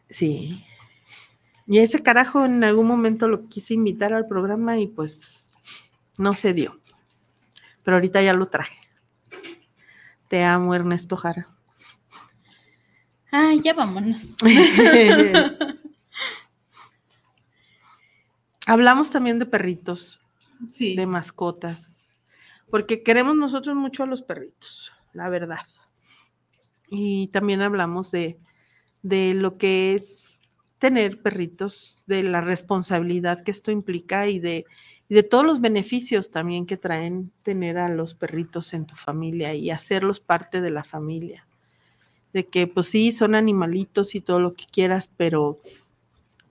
Sí. 0.08 0.64
Y 1.68 1.80
ese 1.80 2.02
carajo 2.02 2.46
en 2.46 2.64
algún 2.64 2.86
momento 2.86 3.28
lo 3.28 3.46
quise 3.46 3.74
invitar 3.74 4.14
al 4.14 4.26
programa 4.26 4.78
y 4.78 4.86
pues 4.86 5.46
no 6.16 6.32
se 6.32 6.54
dio. 6.54 6.80
Pero 7.84 7.98
ahorita 7.98 8.22
ya 8.22 8.32
lo 8.32 8.46
traje. 8.46 8.78
Te 10.28 10.42
amo, 10.44 10.74
Ernesto 10.74 11.14
Jara. 11.18 11.46
Ay, 13.30 13.60
ya 13.60 13.74
vámonos. 13.74 14.38
Hablamos 18.66 19.10
también 19.10 19.38
de 19.38 19.44
perritos, 19.44 20.22
sí. 20.72 20.96
de 20.96 21.06
mascotas, 21.06 22.02
porque 22.70 23.02
queremos 23.02 23.36
nosotros 23.36 23.76
mucho 23.76 24.02
a 24.02 24.06
los 24.06 24.22
perritos, 24.22 24.94
la 25.12 25.28
verdad. 25.28 25.66
Y 26.90 27.28
también 27.28 27.60
hablamos 27.60 28.10
de, 28.10 28.38
de 29.02 29.34
lo 29.34 29.56
que 29.58 29.94
es 29.94 30.37
tener 30.78 31.20
perritos, 31.20 32.04
de 32.06 32.22
la 32.22 32.40
responsabilidad 32.40 33.42
que 33.42 33.50
esto 33.50 33.70
implica 33.70 34.28
y 34.28 34.38
de, 34.38 34.64
de 35.08 35.22
todos 35.22 35.44
los 35.44 35.60
beneficios 35.60 36.30
también 36.30 36.66
que 36.66 36.76
traen 36.76 37.32
tener 37.42 37.78
a 37.78 37.88
los 37.88 38.14
perritos 38.14 38.72
en 38.74 38.86
tu 38.86 38.94
familia 38.94 39.54
y 39.54 39.70
hacerlos 39.70 40.20
parte 40.20 40.60
de 40.60 40.70
la 40.70 40.84
familia. 40.84 41.46
De 42.32 42.46
que 42.46 42.66
pues 42.66 42.88
sí, 42.88 43.12
son 43.12 43.34
animalitos 43.34 44.14
y 44.14 44.20
todo 44.20 44.38
lo 44.38 44.54
que 44.54 44.66
quieras, 44.70 45.10
pero, 45.16 45.60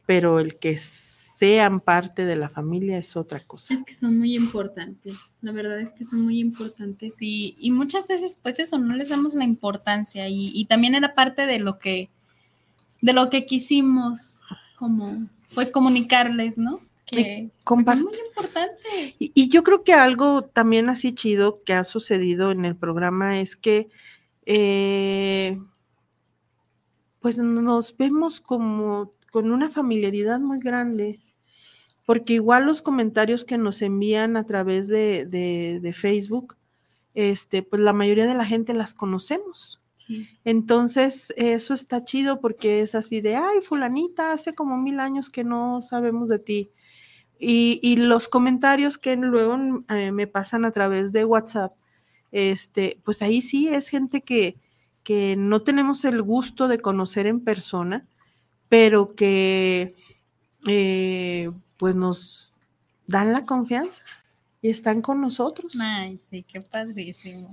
pero 0.06 0.40
el 0.40 0.60
que 0.60 0.78
sean 1.38 1.82
parte 1.82 2.26
de 2.26 2.36
la 2.36 2.50
familia 2.50 2.98
es 2.98 3.16
otra 3.16 3.40
cosa. 3.40 3.72
Es 3.72 3.84
que 3.84 3.94
son 3.94 4.18
muy 4.18 4.36
importantes, 4.36 5.36
la 5.42 5.52
verdad 5.52 5.80
es 5.80 5.94
que 5.94 6.04
son 6.04 6.22
muy 6.22 6.40
importantes 6.40 7.18
y, 7.22 7.56
y 7.60 7.70
muchas 7.70 8.08
veces 8.08 8.40
pues 8.42 8.58
eso, 8.58 8.80
no 8.80 8.96
les 8.96 9.10
damos 9.10 9.36
la 9.36 9.44
importancia 9.44 10.28
y, 10.28 10.52
y, 10.56 10.66
también 10.66 10.96
era 10.96 11.14
parte 11.14 11.46
de 11.46 11.60
lo 11.60 11.78
que, 11.78 12.10
de 13.02 13.14
lo 13.14 13.30
que 13.30 13.46
quisimos 13.46 14.40
como 14.78 15.28
pues 15.54 15.72
comunicarles, 15.72 16.58
¿no? 16.58 16.80
Que 17.06 17.50
pues, 17.64 17.86
son 17.86 18.04
muy 18.04 18.14
importantes. 18.28 19.16
Y, 19.20 19.32
y, 19.34 19.48
yo 19.48 19.64
creo 19.64 19.84
que 19.84 19.94
algo 19.94 20.42
también 20.42 20.90
así 20.90 21.16
chido 21.16 21.64
que 21.64 21.74
ha 21.74 21.86
sucedido 21.86 22.52
en 22.52 22.66
el 22.66 22.76
programa 22.76 23.40
es 23.40 23.56
que 23.56 23.88
eh, 24.46 25.58
pues 27.22 27.38
nos 27.38 27.96
vemos 27.96 28.42
como 28.42 29.14
con 29.32 29.52
una 29.52 29.70
familiaridad 29.70 30.40
muy 30.40 30.60
grande 30.60 31.20
porque 32.08 32.36
igual 32.36 32.66
los 32.66 32.82
comentarios 32.82 33.44
que 33.44 33.58
nos 33.58 33.82
envían 33.82 34.38
a 34.38 34.46
través 34.46 34.88
de, 34.88 35.26
de, 35.26 35.82
de 35.82 35.92
Facebook, 35.92 36.56
este, 37.16 37.64
pues 37.64 37.82
la 37.82 37.92
mayoría 37.92 38.26
de 38.26 38.34
la 38.34 38.46
gente 38.46 38.74
las 38.74 38.94
conocemos. 38.94 39.77
Sí. 40.08 40.28
Entonces, 40.46 41.34
eso 41.38 41.74
está 41.74 42.04
chido 42.04 42.40
porque 42.40 42.82
es 42.82 42.96
así 42.96 43.22
de, 43.22 43.36
ay, 43.36 43.62
fulanita, 43.62 44.32
hace 44.32 44.56
como 44.56 44.78
mil 44.78 45.00
años 45.00 45.30
que 45.30 45.44
no 45.44 45.82
sabemos 45.82 46.30
de 46.30 46.40
ti. 46.40 46.72
Y, 47.40 47.80
y 47.84 47.98
los 47.98 48.28
comentarios 48.28 48.98
que 48.98 49.16
luego 49.16 49.84
eh, 49.90 50.12
me 50.12 50.26
pasan 50.26 50.66
a 50.66 50.72
través 50.72 51.12
de 51.12 51.26
WhatsApp, 51.26 51.74
este, 52.32 53.00
pues 53.04 53.22
ahí 53.22 53.42
sí 53.42 53.68
es 53.68 53.90
gente 53.90 54.22
que, 54.22 54.56
que 55.04 55.36
no 55.38 55.62
tenemos 55.62 56.04
el 56.06 56.22
gusto 56.22 56.68
de 56.68 56.80
conocer 56.80 57.28
en 57.28 57.42
persona, 57.42 58.08
pero 58.70 59.16
que 59.16 59.96
eh, 60.68 61.50
pues 61.78 61.96
nos 61.96 62.56
dan 63.08 63.32
la 63.32 63.44
confianza 63.44 64.04
y 64.62 64.70
están 64.70 65.02
con 65.02 65.22
nosotros. 65.22 65.78
Ay, 65.80 66.18
sí, 66.18 66.44
qué 66.44 66.60
padrísimo. 66.62 67.52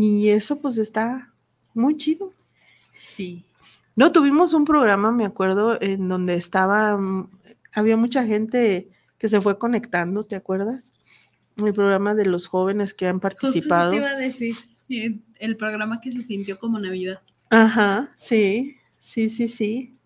Y 0.00 0.30
eso 0.30 0.60
pues 0.60 0.78
está 0.78 1.32
muy 1.74 1.96
chido. 1.96 2.32
Sí. 3.00 3.44
No, 3.96 4.12
tuvimos 4.12 4.54
un 4.54 4.64
programa, 4.64 5.12
me 5.12 5.24
acuerdo, 5.24 5.80
en 5.80 6.08
donde 6.08 6.34
estaba, 6.34 6.96
mm, 6.96 7.30
había 7.72 7.96
mucha 7.96 8.24
gente 8.24 8.88
que 9.18 9.28
se 9.28 9.40
fue 9.40 9.58
conectando, 9.58 10.24
¿te 10.24 10.36
acuerdas? 10.36 10.84
El 11.58 11.74
programa 11.74 12.14
de 12.14 12.26
los 12.26 12.46
jóvenes 12.46 12.94
que 12.94 13.06
han 13.06 13.20
participado. 13.20 13.92
Justo 13.92 14.06
te 14.06 14.10
iba 14.10 14.16
a 14.16 14.20
decir, 14.20 14.56
el 15.38 15.56
programa 15.56 16.00
que 16.00 16.12
se 16.12 16.22
sintió 16.22 16.58
como 16.58 16.78
Navidad. 16.78 17.20
Ajá, 17.50 18.12
sí, 18.16 18.76
sí, 18.98 19.28
sí, 19.28 19.48
sí 19.48 19.98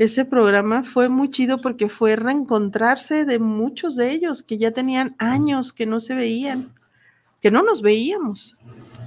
ese 0.00 0.24
programa 0.24 0.82
fue 0.82 1.10
muy 1.10 1.28
chido 1.28 1.60
porque 1.60 1.90
fue 1.90 2.16
reencontrarse 2.16 3.26
de 3.26 3.38
muchos 3.38 3.96
de 3.96 4.12
ellos 4.12 4.42
que 4.42 4.56
ya 4.56 4.70
tenían 4.70 5.14
años 5.18 5.74
que 5.74 5.84
no 5.84 6.00
se 6.00 6.14
veían, 6.14 6.72
que 7.42 7.50
no 7.50 7.62
nos 7.62 7.82
veíamos, 7.82 8.56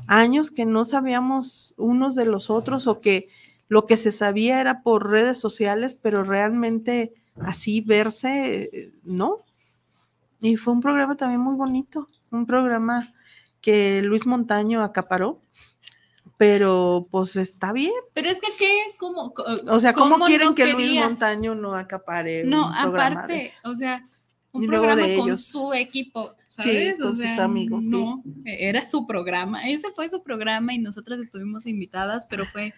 años 0.07 0.51
que 0.51 0.65
no 0.65 0.85
sabíamos 0.85 1.73
unos 1.77 2.15
de 2.15 2.25
los 2.25 2.49
otros 2.49 2.87
o 2.87 2.99
que 3.01 3.27
lo 3.67 3.85
que 3.85 3.97
se 3.97 4.11
sabía 4.11 4.59
era 4.59 4.81
por 4.83 5.09
redes 5.09 5.39
sociales, 5.39 5.97
pero 5.99 6.23
realmente 6.23 7.11
así 7.41 7.81
verse, 7.81 8.91
no. 9.03 9.43
Y 10.41 10.57
fue 10.57 10.73
un 10.73 10.81
programa 10.81 11.15
también 11.15 11.41
muy 11.41 11.55
bonito, 11.55 12.09
un 12.31 12.45
programa 12.45 13.13
que 13.61 14.01
Luis 14.01 14.27
Montaño 14.27 14.83
acaparó 14.83 15.43
pero 16.37 17.07
pues 17.09 17.35
está 17.37 17.71
bien. 17.71 17.93
Pero 18.13 18.27
es 18.27 18.41
que, 18.41 18.47
¿qué? 18.57 18.77
¿Cómo? 18.97 19.33
O 19.67 19.79
sea, 19.79 19.93
¿cómo, 19.93 20.15
¿cómo 20.15 20.25
quieren 20.25 20.49
no 20.49 20.55
que 20.55 20.73
Luis 20.73 20.99
Montaño 20.99 21.55
no 21.55 21.73
acapare? 21.73 22.43
No, 22.43 22.67
aparte, 22.67 23.53
o 23.63 23.73
sea, 23.75 24.05
un 24.51 24.67
programa 24.67 25.01
con 25.01 25.09
ellos. 25.09 25.45
su 25.45 25.73
equipo, 25.73 26.35
¿sabes? 26.53 26.97
Sí, 26.97 27.01
con 27.01 27.13
o 27.13 27.15
sea, 27.15 27.29
sus 27.29 27.39
amigos. 27.39 27.85
No, 27.85 28.17
sí. 28.23 28.33
era 28.45 28.83
su 28.83 29.07
programa, 29.07 29.67
ese 29.67 29.91
fue 29.91 30.07
su 30.07 30.21
programa 30.21 30.73
y 30.73 30.77
nosotras 30.77 31.19
estuvimos 31.19 31.65
invitadas, 31.65 32.27
pero 32.27 32.45
fue 32.45 32.73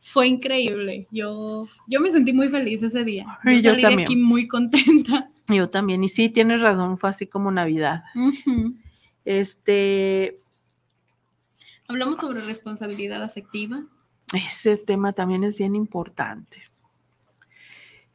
fue 0.00 0.28
increíble. 0.28 1.08
Yo, 1.10 1.66
yo 1.88 2.00
me 2.00 2.10
sentí 2.10 2.32
muy 2.32 2.48
feliz 2.48 2.82
ese 2.82 3.04
día. 3.04 3.26
Yo, 3.44 3.50
y 3.50 3.60
yo 3.60 3.70
salí 3.70 3.82
también. 3.82 3.98
de 3.98 4.04
aquí 4.04 4.16
muy 4.16 4.46
contenta. 4.46 5.30
Yo 5.48 5.68
también. 5.68 6.02
Y 6.02 6.08
sí, 6.08 6.28
tienes 6.28 6.60
razón, 6.60 6.98
fue 6.98 7.10
así 7.10 7.28
como 7.28 7.52
Navidad. 7.52 8.02
Uh 8.16 8.32
-huh. 8.32 8.76
Este, 9.24 10.40
Hablamos 11.88 12.18
sobre 12.18 12.40
responsabilidad 12.40 13.22
afectiva. 13.22 13.84
Ese 14.32 14.76
tema 14.76 15.12
también 15.12 15.44
es 15.44 15.58
bien 15.58 15.76
importante. 15.76 16.62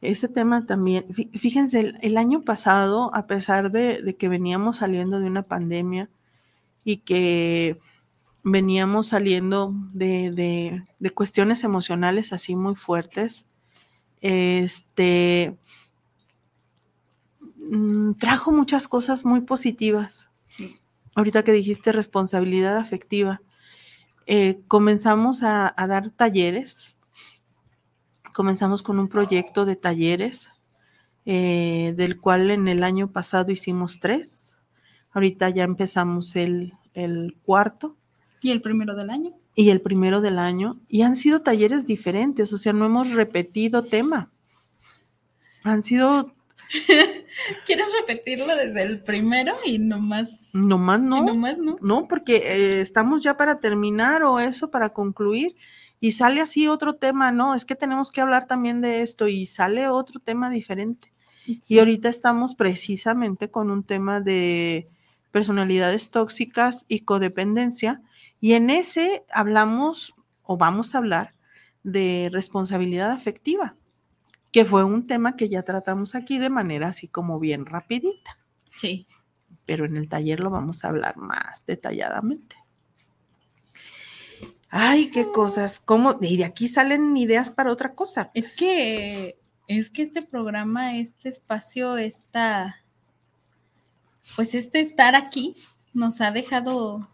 Ese 0.02 0.28
tema 0.28 0.66
también, 0.66 1.06
fíjense, 1.32 1.78
el, 1.78 1.98
el 2.02 2.16
año 2.18 2.42
pasado, 2.42 3.14
a 3.14 3.28
pesar 3.28 3.70
de, 3.70 4.02
de, 4.02 4.16
que 4.16 4.28
veníamos 4.28 4.78
saliendo 4.78 5.20
de 5.20 5.26
una 5.26 5.44
pandemia 5.44 6.10
y 6.84 6.98
que 6.98 7.78
veníamos 8.42 9.06
saliendo 9.06 9.72
de, 9.92 10.32
de, 10.32 10.84
de 10.98 11.10
cuestiones 11.10 11.62
emocionales 11.62 12.32
así 12.32 12.56
muy 12.56 12.74
fuertes, 12.74 13.46
este 14.20 15.56
mm, 17.56 18.14
trajo 18.14 18.50
muchas 18.50 18.88
cosas 18.88 19.24
muy 19.24 19.42
positivas. 19.42 20.30
Sí. 20.48 20.80
Ahorita 21.14 21.44
que 21.44 21.52
dijiste 21.52 21.92
responsabilidad 21.92 22.76
afectiva, 22.76 23.40
eh, 24.26 24.62
comenzamos 24.66 25.44
a, 25.44 25.72
a, 25.76 25.86
dar 25.86 26.10
talleres. 26.10 26.96
Comenzamos 28.32 28.82
con 28.82 28.98
un 28.98 29.08
proyecto 29.08 29.64
de 29.64 29.76
talleres, 29.76 30.48
eh, 31.24 31.94
del 31.96 32.18
cual 32.18 32.50
en 32.50 32.68
el 32.68 32.82
año 32.82 33.12
pasado 33.12 33.52
hicimos 33.52 34.00
tres. 34.00 34.54
Ahorita 35.10 35.50
ya 35.50 35.64
empezamos 35.64 36.36
el, 36.36 36.74
el, 36.94 37.36
cuarto. 37.44 37.96
¿Y 38.40 38.50
el 38.50 38.62
primero 38.62 38.94
del 38.94 39.10
año? 39.10 39.34
Y 39.54 39.70
el 39.70 39.80
primero 39.80 40.20
del 40.20 40.38
año. 40.38 40.80
Y 40.88 41.02
han 41.02 41.16
sido 41.16 41.42
talleres 41.42 41.86
diferentes, 41.86 42.52
o 42.52 42.58
sea, 42.58 42.72
no 42.72 42.86
hemos 42.86 43.10
repetido 43.10 43.84
tema. 43.84 44.30
Han 45.64 45.82
sido, 45.82 46.34
¿Quieres 47.66 47.92
repetirlo 48.00 48.46
desde 48.56 48.82
el 48.82 49.02
primero 49.02 49.54
y 49.64 49.78
nomás, 49.78 50.50
nomás 50.54 51.00
y 51.00 51.02
no, 51.02 51.24
nomás 51.24 51.58
no? 51.58 51.76
no, 51.80 52.08
porque 52.08 52.36
eh, 52.36 52.80
estamos 52.80 53.22
ya 53.22 53.36
para 53.36 53.60
terminar 53.60 54.22
o 54.22 54.40
eso, 54.40 54.70
para 54.70 54.90
concluir. 54.90 55.52
Y 56.02 56.10
sale 56.10 56.40
así 56.40 56.66
otro 56.66 56.96
tema, 56.96 57.30
no, 57.30 57.54
es 57.54 57.64
que 57.64 57.76
tenemos 57.76 58.10
que 58.10 58.20
hablar 58.20 58.48
también 58.48 58.80
de 58.80 59.02
esto 59.02 59.28
y 59.28 59.46
sale 59.46 59.88
otro 59.88 60.18
tema 60.18 60.50
diferente. 60.50 61.12
Y 61.68 61.78
ahorita 61.78 62.08
estamos 62.08 62.56
precisamente 62.56 63.52
con 63.52 63.70
un 63.70 63.84
tema 63.84 64.20
de 64.20 64.88
personalidades 65.30 66.10
tóxicas 66.10 66.86
y 66.88 67.02
codependencia. 67.02 68.02
Y 68.40 68.54
en 68.54 68.68
ese 68.70 69.24
hablamos 69.32 70.16
o 70.42 70.56
vamos 70.56 70.96
a 70.96 70.98
hablar 70.98 71.34
de 71.84 72.30
responsabilidad 72.32 73.12
afectiva, 73.12 73.76
que 74.50 74.64
fue 74.64 74.82
un 74.82 75.06
tema 75.06 75.36
que 75.36 75.48
ya 75.48 75.62
tratamos 75.62 76.16
aquí 76.16 76.38
de 76.38 76.50
manera 76.50 76.88
así 76.88 77.06
como 77.06 77.38
bien 77.38 77.64
rapidita. 77.64 78.40
Sí. 78.72 79.06
Pero 79.66 79.84
en 79.84 79.96
el 79.96 80.08
taller 80.08 80.40
lo 80.40 80.50
vamos 80.50 80.84
a 80.84 80.88
hablar 80.88 81.16
más 81.16 81.64
detalladamente. 81.64 82.56
Ay, 84.74 85.10
qué 85.10 85.26
cosas, 85.26 85.82
cómo, 85.84 86.16
y 86.22 86.38
de 86.38 86.46
aquí 86.46 86.66
salen 86.66 87.14
ideas 87.18 87.50
para 87.50 87.70
otra 87.70 87.94
cosa. 87.94 88.30
Es 88.32 88.56
que, 88.56 89.38
es 89.68 89.90
que 89.90 90.00
este 90.00 90.22
programa, 90.22 90.96
este 90.96 91.28
espacio, 91.28 91.98
esta, 91.98 92.82
pues 94.34 94.54
este 94.54 94.80
estar 94.80 95.14
aquí 95.14 95.56
nos 95.92 96.22
ha 96.22 96.30
dejado, 96.30 97.06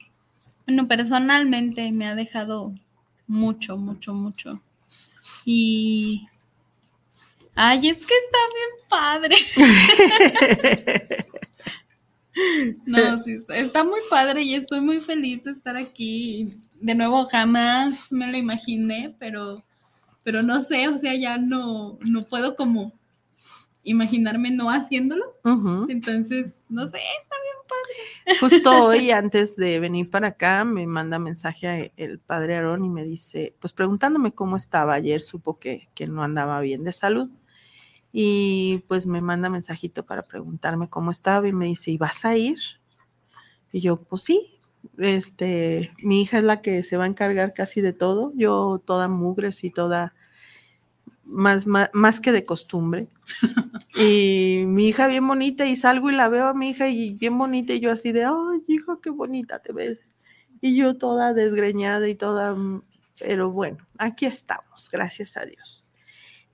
bueno, 0.68 0.86
personalmente 0.86 1.90
me 1.90 2.06
ha 2.06 2.14
dejado 2.14 2.72
mucho, 3.26 3.76
mucho, 3.76 4.14
mucho. 4.14 4.62
Y, 5.44 6.28
ay, 7.56 7.88
es 7.88 7.98
que 7.98 8.14
está 8.14 8.38
bien 8.54 8.70
padre. 8.88 9.36
No, 12.86 13.20
sí, 13.20 13.32
está, 13.34 13.56
está 13.56 13.84
muy 13.84 14.00
padre 14.10 14.42
y 14.42 14.54
estoy 14.54 14.80
muy 14.80 14.98
feliz 14.98 15.44
de 15.44 15.52
estar 15.52 15.76
aquí. 15.76 16.58
De 16.80 16.94
nuevo, 16.94 17.24
jamás 17.26 18.12
me 18.12 18.30
lo 18.30 18.36
imaginé, 18.36 19.14
pero, 19.18 19.62
pero 20.22 20.42
no 20.42 20.60
sé, 20.62 20.88
o 20.88 20.98
sea, 20.98 21.14
ya 21.14 21.38
no, 21.38 21.98
no 22.00 22.24
puedo 22.26 22.56
como 22.56 22.92
imaginarme 23.82 24.50
no 24.50 24.70
haciéndolo. 24.70 25.24
Entonces, 25.88 26.62
no 26.68 26.86
sé, 26.86 26.98
está 27.20 27.36
bien 27.42 27.56
padre. 27.66 28.38
Justo 28.40 28.84
hoy, 28.84 29.10
antes 29.10 29.56
de 29.56 29.80
venir 29.80 30.10
para 30.10 30.28
acá, 30.28 30.64
me 30.64 30.86
manda 30.86 31.18
mensaje 31.18 31.92
el 31.96 32.18
padre 32.18 32.56
Aarón 32.56 32.84
y 32.84 32.88
me 32.90 33.04
dice, 33.04 33.54
pues 33.58 33.72
preguntándome 33.72 34.32
cómo 34.32 34.56
estaba. 34.56 34.94
Ayer 34.94 35.22
supo 35.22 35.58
que, 35.58 35.88
que 35.94 36.06
no 36.06 36.22
andaba 36.22 36.60
bien 36.60 36.84
de 36.84 36.92
salud. 36.92 37.30
Y 38.12 38.84
pues 38.88 39.06
me 39.06 39.20
manda 39.20 39.50
mensajito 39.50 40.04
para 40.04 40.22
preguntarme 40.22 40.88
cómo 40.88 41.10
estaba 41.10 41.46
y 41.46 41.52
me 41.52 41.66
dice, 41.66 41.90
¿y 41.90 41.98
vas 41.98 42.24
a 42.24 42.36
ir? 42.36 42.58
Y 43.72 43.80
yo, 43.80 43.96
pues 43.96 44.22
sí. 44.22 44.54
Este, 44.96 45.92
mi 46.02 46.22
hija 46.22 46.38
es 46.38 46.44
la 46.44 46.62
que 46.62 46.82
se 46.82 46.96
va 46.96 47.04
a 47.04 47.08
encargar 47.08 47.52
casi 47.52 47.80
de 47.80 47.92
todo. 47.92 48.32
Yo 48.34 48.82
toda 48.84 49.08
mugres 49.08 49.62
y 49.64 49.70
toda 49.70 50.14
más, 51.24 51.66
más, 51.66 51.90
más 51.92 52.20
que 52.20 52.32
de 52.32 52.44
costumbre. 52.44 53.08
Y 53.96 54.64
mi 54.66 54.88
hija 54.88 55.08
bien 55.08 55.26
bonita 55.26 55.66
y 55.66 55.74
salgo 55.74 56.08
y 56.10 56.14
la 56.14 56.28
veo 56.28 56.46
a 56.46 56.54
mi 56.54 56.70
hija 56.70 56.88
y 56.88 57.14
bien 57.14 57.36
bonita 57.36 57.72
y 57.72 57.80
yo 57.80 57.90
así 57.90 58.12
de, 58.12 58.24
ay, 58.24 58.62
hija, 58.68 58.98
qué 59.02 59.10
bonita 59.10 59.58
te 59.58 59.72
ves. 59.72 60.08
Y 60.60 60.76
yo 60.76 60.96
toda 60.96 61.34
desgreñada 61.34 62.08
y 62.08 62.14
toda, 62.14 62.56
pero 63.18 63.50
bueno, 63.50 63.78
aquí 63.98 64.26
estamos, 64.26 64.88
gracias 64.90 65.36
a 65.36 65.44
Dios. 65.46 65.87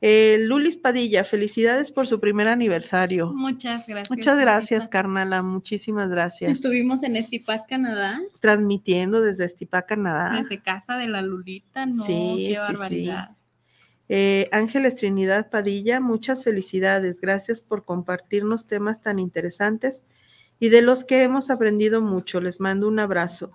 Eh, 0.06 0.36
Lulis 0.38 0.76
Padilla, 0.76 1.24
felicidades 1.24 1.90
por 1.90 2.06
su 2.06 2.20
primer 2.20 2.46
aniversario. 2.46 3.32
Muchas 3.32 3.86
gracias. 3.86 4.10
Muchas 4.10 4.38
gracias, 4.38 4.86
carnala, 4.86 5.40
muchísimas 5.40 6.10
gracias. 6.10 6.52
Estuvimos 6.52 7.02
en 7.04 7.16
Estipac, 7.16 7.66
Canadá, 7.66 8.20
Transmitiendo 8.38 9.22
desde 9.22 9.46
Estipá, 9.46 9.86
Canadá. 9.86 10.38
desde 10.38 10.60
casa 10.60 10.98
de 10.98 11.08
la 11.08 11.22
Lulita, 11.22 11.86
no. 11.86 12.04
Sí, 12.04 12.34
qué 12.36 12.48
sí. 12.48 12.54
barbaridad. 12.58 13.30
Eh, 14.10 14.50
Ángeles 14.52 14.96
Trinidad 14.96 15.48
Padilla, 15.48 16.00
muchas 16.00 16.44
felicidades. 16.44 17.18
Gracias 17.22 17.62
por 17.62 17.86
compartirnos 17.86 18.66
temas 18.66 19.00
tan 19.00 19.18
interesantes 19.18 20.02
y 20.60 20.68
de 20.68 20.82
los 20.82 21.06
que 21.06 21.22
hemos 21.22 21.48
aprendido 21.48 22.02
mucho. 22.02 22.42
Les 22.42 22.60
mando 22.60 22.88
un 22.88 22.98
abrazo. 22.98 23.52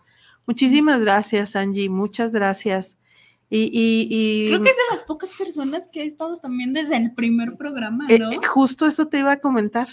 Muchísimas 0.47 1.01
gracias, 1.01 1.55
Angie. 1.55 1.89
Muchas 1.89 2.33
gracias. 2.33 2.97
Y, 3.49 3.61
y- 3.63 4.07
y- 4.09 4.47
Creo 4.47 4.61
que 4.61 4.69
es 4.69 4.75
de 4.77 4.83
las 4.91 5.03
pocas 5.03 5.31
personas 5.31 5.87
que 5.91 6.01
ha 6.01 6.03
estado 6.03 6.37
también 6.37 6.71
desde 6.73 6.97
el 6.97 7.13
primer 7.13 7.57
programa, 7.57 8.05
eh, 8.09 8.19
¿no? 8.19 8.31
eh, 8.31 8.39
justo 8.47 8.85
eso 8.85 9.07
te 9.07 9.19
iba 9.19 9.31
a 9.31 9.39
comentar. 9.39 9.87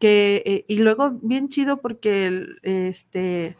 Que, 0.00 0.42
eh, 0.46 0.64
y 0.66 0.78
luego, 0.78 1.10
bien 1.22 1.48
chido, 1.48 1.80
porque 1.80 2.26
el, 2.26 2.58
este, 2.62 3.56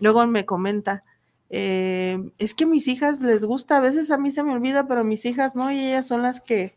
luego 0.00 0.26
me 0.26 0.44
comenta. 0.46 1.04
eh, 1.50 2.18
es 2.38 2.54
que 2.54 2.64
a 2.64 2.66
mis 2.66 2.88
hijas 2.88 3.20
les 3.20 3.44
gusta, 3.44 3.76
a 3.76 3.80
veces 3.80 4.10
a 4.10 4.18
mí 4.18 4.32
se 4.32 4.42
me 4.42 4.52
olvida, 4.52 4.88
pero 4.88 5.04
mis 5.04 5.24
hijas 5.24 5.54
no, 5.54 5.70
y 5.70 5.78
ellas 5.78 6.08
son 6.08 6.22
las 6.22 6.40
que 6.40 6.74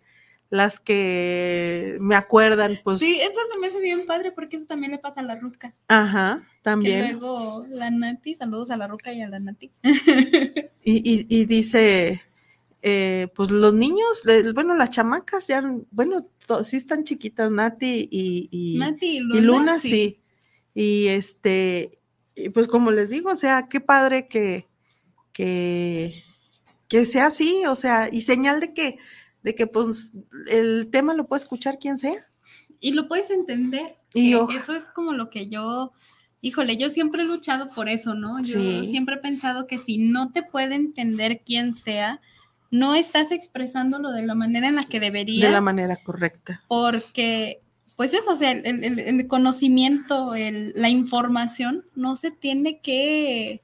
las 0.50 0.80
que 0.80 1.98
me 2.00 2.16
acuerdan, 2.16 2.78
pues, 2.84 3.00
sí, 3.00 3.20
eso 3.22 3.40
se 3.54 3.60
me 3.60 3.68
hace 3.68 3.82
bien 3.82 4.06
padre 4.06 4.32
porque 4.32 4.56
eso 4.58 4.66
también 4.68 4.92
le 4.92 4.98
pasa 4.98 5.20
a 5.22 5.24
la 5.24 5.36
Ruca. 5.36 5.74
ajá, 5.88 6.42
Que 6.48 6.62
también. 6.64 7.00
luego 7.12 7.66
la 7.70 7.90
Nati, 7.92 8.34
saludos 8.36 8.72
a 8.72 8.78
la 8.78 8.88
Ruca 8.88 9.12
y 9.12 9.22
a 9.22 9.28
la 9.30 9.40
Nati. 9.40 9.72
Y, 10.84 10.94
y- 11.12 11.28
y 11.30 11.46
dice, 11.46 12.22
eh, 12.82 13.28
pues 13.36 13.52
los 13.52 13.74
niños, 13.74 14.24
bueno, 14.54 14.74
las 14.76 14.90
chamacas 14.92 15.48
ya, 15.48 15.62
bueno, 15.92 16.30
sí 16.64 16.78
están 16.78 17.04
chiquitas, 17.04 17.52
Nati 17.52 18.08
y, 18.10 18.48
y, 18.52 18.78
Nati 18.80 19.18
y 19.18 19.20
Luna. 19.20 19.38
y 19.38 19.42
Luna, 19.42 19.80
sí. 19.82 20.22
Y 20.74 21.08
este, 21.08 22.00
y 22.36 22.50
pues 22.50 22.68
como 22.70 22.92
les 22.92 23.10
digo, 23.10 23.32
o 23.32 23.36
sea, 23.36 23.68
qué 23.70 23.82
padre 23.82 24.28
que, 24.30 24.66
que, 25.34 26.24
que 26.88 27.04
sea 27.06 27.28
así, 27.28 27.64
o 27.68 27.76
sea, 27.76 28.08
y 28.12 28.22
señal 28.22 28.60
de 28.62 28.74
que, 28.74 28.98
de 29.48 29.56
que 29.56 29.66
pues 29.66 30.12
el 30.50 30.90
tema 30.92 31.14
lo 31.14 31.26
puede 31.26 31.42
escuchar 31.42 31.80
quien 31.80 31.98
sea. 31.98 32.26
Y 32.82 32.92
lo 32.92 33.08
puedes 33.08 33.32
entender. 33.32 33.96
Y 34.14 34.32
yo- 34.32 34.48
eso 34.56 34.76
es 34.76 34.90
como 34.90 35.14
lo 35.14 35.30
que 35.30 35.48
yo, 35.48 35.94
híjole, 36.42 36.76
yo 36.76 36.90
siempre 36.90 37.22
he 37.24 37.26
luchado 37.26 37.70
por 37.70 37.88
eso, 37.88 38.14
¿no? 38.14 38.40
Yo 38.42 38.60
Sí. 38.60 38.88
siempre 38.90 39.16
he 39.16 39.20
pensado 39.20 39.66
que 39.66 39.78
si 39.78 39.98
no 40.00 40.32
te 40.34 40.44
puede 40.44 40.76
entender 40.76 41.42
quien 41.46 41.74
sea, 41.74 42.20
no 42.72 42.94
estás 42.94 43.32
expresándolo 43.32 44.12
de 44.12 44.26
la 44.26 44.36
manera 44.36 44.68
en 44.68 44.76
la 44.76 44.84
que 44.84 45.00
deberías. 45.00 45.48
De 45.48 45.54
la 45.54 45.62
manera 45.62 45.96
correcta. 45.96 46.62
Porque, 46.68 47.62
pues 47.96 48.14
eso, 48.14 48.32
o 48.32 48.36
sea, 48.36 48.52
el, 48.52 48.84
el- 48.84 49.00
el 49.00 49.28
conocimiento, 49.28 50.36
el- 50.36 50.74
la 50.76 50.90
información 50.90 51.86
no 51.96 52.18
se 52.18 52.32
tiene 52.32 52.82
que 52.82 53.62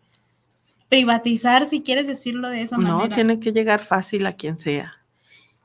privatizar, 0.87 1.65
si 1.67 1.81
quieres 1.81 2.07
decirlo 2.07 2.49
de 2.49 2.61
esa 2.61 2.77
No, 2.77 2.97
manera. 2.99 3.15
tiene 3.15 3.39
que 3.39 3.51
llegar 3.51 3.79
fácil 3.81 4.25
a 4.25 4.33
quien 4.37 4.57
sea. 4.57 4.93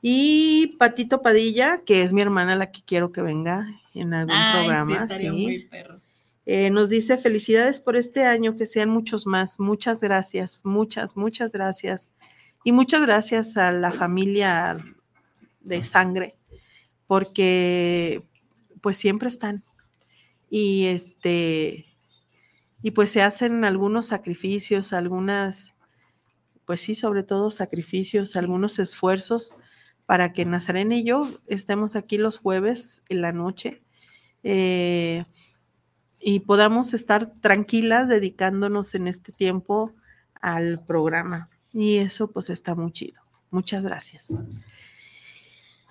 Y 0.01 0.77
Patito 0.77 1.21
Padilla, 1.21 1.81
que 1.85 2.03
es 2.03 2.13
mi 2.13 2.21
hermana 2.21 2.55
la 2.55 2.71
que 2.71 2.81
quiero 2.85 3.11
que 3.11 3.21
venga 3.21 3.67
en 3.93 4.13
algún 4.13 4.33
Ay, 4.35 4.51
sí, 4.51 4.57
programa, 4.57 4.97
estaría 5.03 5.31
sí. 5.31 5.37
muy 5.37 5.59
perro. 5.65 5.97
Eh, 6.45 6.69
nos 6.71 6.89
dice 6.89 7.17
felicidades 7.17 7.79
por 7.79 7.95
este 7.95 8.23
año, 8.23 8.57
que 8.57 8.65
sean 8.65 8.89
muchos 8.89 9.27
más. 9.27 9.59
Muchas 9.59 10.01
gracias, 10.01 10.61
muchas, 10.63 11.15
muchas 11.15 11.51
gracias. 11.51 12.09
Y 12.63 12.71
muchas 12.71 13.01
gracias 13.01 13.55
a 13.57 13.71
la 13.71 13.91
familia 13.91 14.77
de 15.61 15.83
sangre, 15.83 16.37
porque 17.05 18.23
pues 18.81 18.97
siempre 18.97 19.27
están. 19.27 19.61
Y 20.49 20.85
este, 20.85 21.85
y 22.81 22.91
pues 22.91 23.11
se 23.11 23.21
hacen 23.21 23.65
algunos 23.65 24.07
sacrificios, 24.07 24.93
algunas, 24.93 25.73
pues 26.65 26.81
sí, 26.81 26.95
sobre 26.95 27.23
todo 27.23 27.51
sacrificios, 27.51 28.35
algunos 28.35 28.79
esfuerzos 28.79 29.51
para 30.09 30.33
que 30.33 30.43
Nazarena 30.43 30.95
y 30.95 31.03
yo 31.03 31.29
estemos 31.45 31.95
aquí 31.95 32.17
los 32.17 32.39
jueves 32.39 33.03
en 33.09 33.21
la 33.21 33.31
noche. 33.31 33.83
eh, 34.41 35.23
y 36.19 36.39
podamos 36.39 36.95
estar 36.95 37.31
tranquilas 37.41 38.09
dedicándonos 38.09 38.95
en 38.95 39.07
este 39.07 39.31
tiempo 39.31 39.93
al 40.41 40.83
programa. 40.83 41.51
Y 41.73 41.97
eso 41.97 42.31
pues 42.31 42.49
está 42.49 42.73
muy 42.73 42.91
chido. 42.91 43.21
Muchas 43.51 43.83
gracias. 43.83 44.33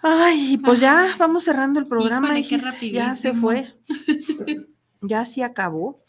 Ay, 0.02 0.58
pues 0.64 0.80
ya 0.80 1.14
vamos 1.16 1.44
cerrando 1.44 1.78
el 1.78 1.86
programa. 1.86 2.36
Híjole, 2.36 2.76
qué 2.80 2.90
ya 2.90 3.14
se 3.14 3.32
fue. 3.32 3.72
ya 5.00 5.24
sí 5.26 5.42
acabó. 5.42 6.02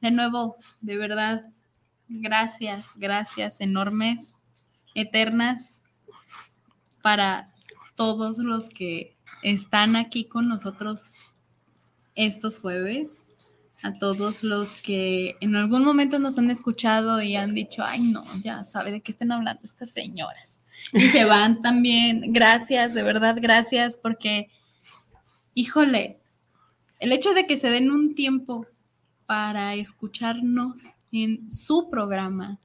De 0.00 0.10
nuevo, 0.10 0.56
de 0.80 0.96
verdad, 0.96 1.44
gracias, 2.08 2.92
gracias 2.96 3.60
enormes, 3.60 4.34
eternas, 4.94 5.81
para 7.02 7.52
todos 7.96 8.38
los 8.38 8.68
que 8.68 9.16
están 9.42 9.96
aquí 9.96 10.24
con 10.24 10.48
nosotros 10.48 11.14
estos 12.14 12.58
jueves, 12.58 13.26
a 13.82 13.98
todos 13.98 14.44
los 14.44 14.74
que 14.74 15.36
en 15.40 15.56
algún 15.56 15.84
momento 15.84 16.18
nos 16.18 16.38
han 16.38 16.50
escuchado 16.50 17.20
y 17.20 17.36
han 17.36 17.54
dicho, 17.54 17.82
ay 17.84 18.00
no, 18.00 18.24
ya 18.40 18.64
sabe 18.64 18.92
de 18.92 19.00
qué 19.00 19.10
están 19.10 19.32
hablando 19.32 19.62
estas 19.64 19.90
señoras. 19.90 20.60
Y 20.92 21.08
se 21.08 21.24
van 21.24 21.60
también, 21.62 22.32
gracias, 22.32 22.94
de 22.94 23.02
verdad, 23.02 23.36
gracias, 23.40 23.96
porque 23.96 24.48
híjole, 25.54 26.20
el 27.00 27.12
hecho 27.12 27.34
de 27.34 27.46
que 27.46 27.56
se 27.56 27.70
den 27.70 27.90
un 27.90 28.14
tiempo 28.14 28.66
para 29.26 29.74
escucharnos 29.74 30.94
en 31.10 31.50
su 31.50 31.90
programa. 31.90 32.58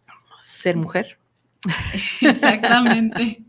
Ser 0.45 0.77
mujer. 0.77 1.19
Exactamente. 2.21 3.46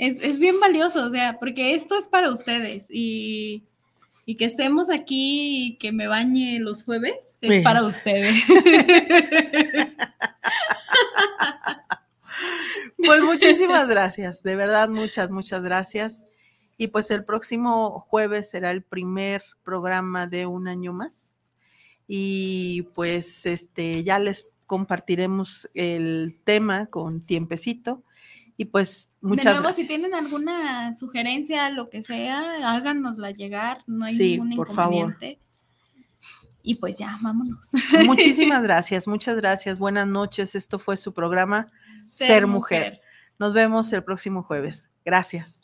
Es, 0.00 0.22
es, 0.22 0.38
bien 0.38 0.58
valioso, 0.58 1.04
o 1.04 1.10
sea, 1.10 1.38
porque 1.38 1.74
esto 1.74 1.96
es 1.96 2.06
para 2.06 2.30
ustedes 2.30 2.86
y, 2.88 3.64
y 4.24 4.36
que 4.36 4.46
estemos 4.46 4.88
aquí 4.88 5.66
y 5.66 5.76
que 5.76 5.92
me 5.92 6.06
bañe 6.06 6.58
los 6.58 6.84
jueves 6.84 7.36
es 7.42 7.62
para 7.62 7.84
ustedes. 7.84 8.34
Pues 13.02 13.22
muchísimas 13.22 13.88
gracias, 13.88 14.42
de 14.42 14.56
verdad 14.56 14.90
muchas, 14.90 15.30
muchas 15.30 15.62
gracias. 15.62 16.22
Y 16.76 16.88
pues 16.88 17.10
el 17.10 17.24
próximo 17.24 18.00
jueves 18.08 18.50
será 18.50 18.70
el 18.70 18.82
primer 18.82 19.42
programa 19.62 20.26
de 20.26 20.46
un 20.46 20.68
año 20.68 20.92
más. 20.92 21.34
Y 22.06 22.82
pues 22.94 23.46
este 23.46 24.04
ya 24.04 24.18
les 24.18 24.48
compartiremos 24.66 25.68
el 25.74 26.38
tema 26.44 26.86
con 26.86 27.22
tiempecito. 27.22 28.02
Y 28.60 28.66
pues 28.66 29.10
muchas 29.22 29.44
De 29.46 29.50
nuevo, 29.52 29.62
gracias. 29.62 29.76
si 29.76 29.86
tienen 29.86 30.12
alguna 30.12 30.92
sugerencia, 30.92 31.70
lo 31.70 31.88
que 31.88 32.02
sea, 32.02 32.74
háganosla 32.74 33.30
llegar, 33.30 33.78
no 33.86 34.04
hay 34.04 34.14
sí, 34.14 34.32
ningún 34.32 34.54
por 34.54 34.70
inconveniente. 34.70 35.40
Favor. 35.40 36.52
Y 36.62 36.74
pues 36.74 36.98
ya, 36.98 37.16
vámonos. 37.22 37.70
Muchísimas 38.04 38.62
gracias, 38.62 39.08
muchas 39.08 39.36
gracias. 39.36 39.78
Buenas 39.78 40.06
noches. 40.06 40.54
Esto 40.54 40.78
fue 40.78 40.98
su 40.98 41.14
programa 41.14 41.68
Ser, 42.02 42.26
Ser 42.26 42.46
mujer. 42.46 42.92
mujer. 42.92 43.00
Nos 43.38 43.54
vemos 43.54 43.90
el 43.94 44.04
próximo 44.04 44.42
jueves. 44.42 44.90
Gracias. 45.06 45.62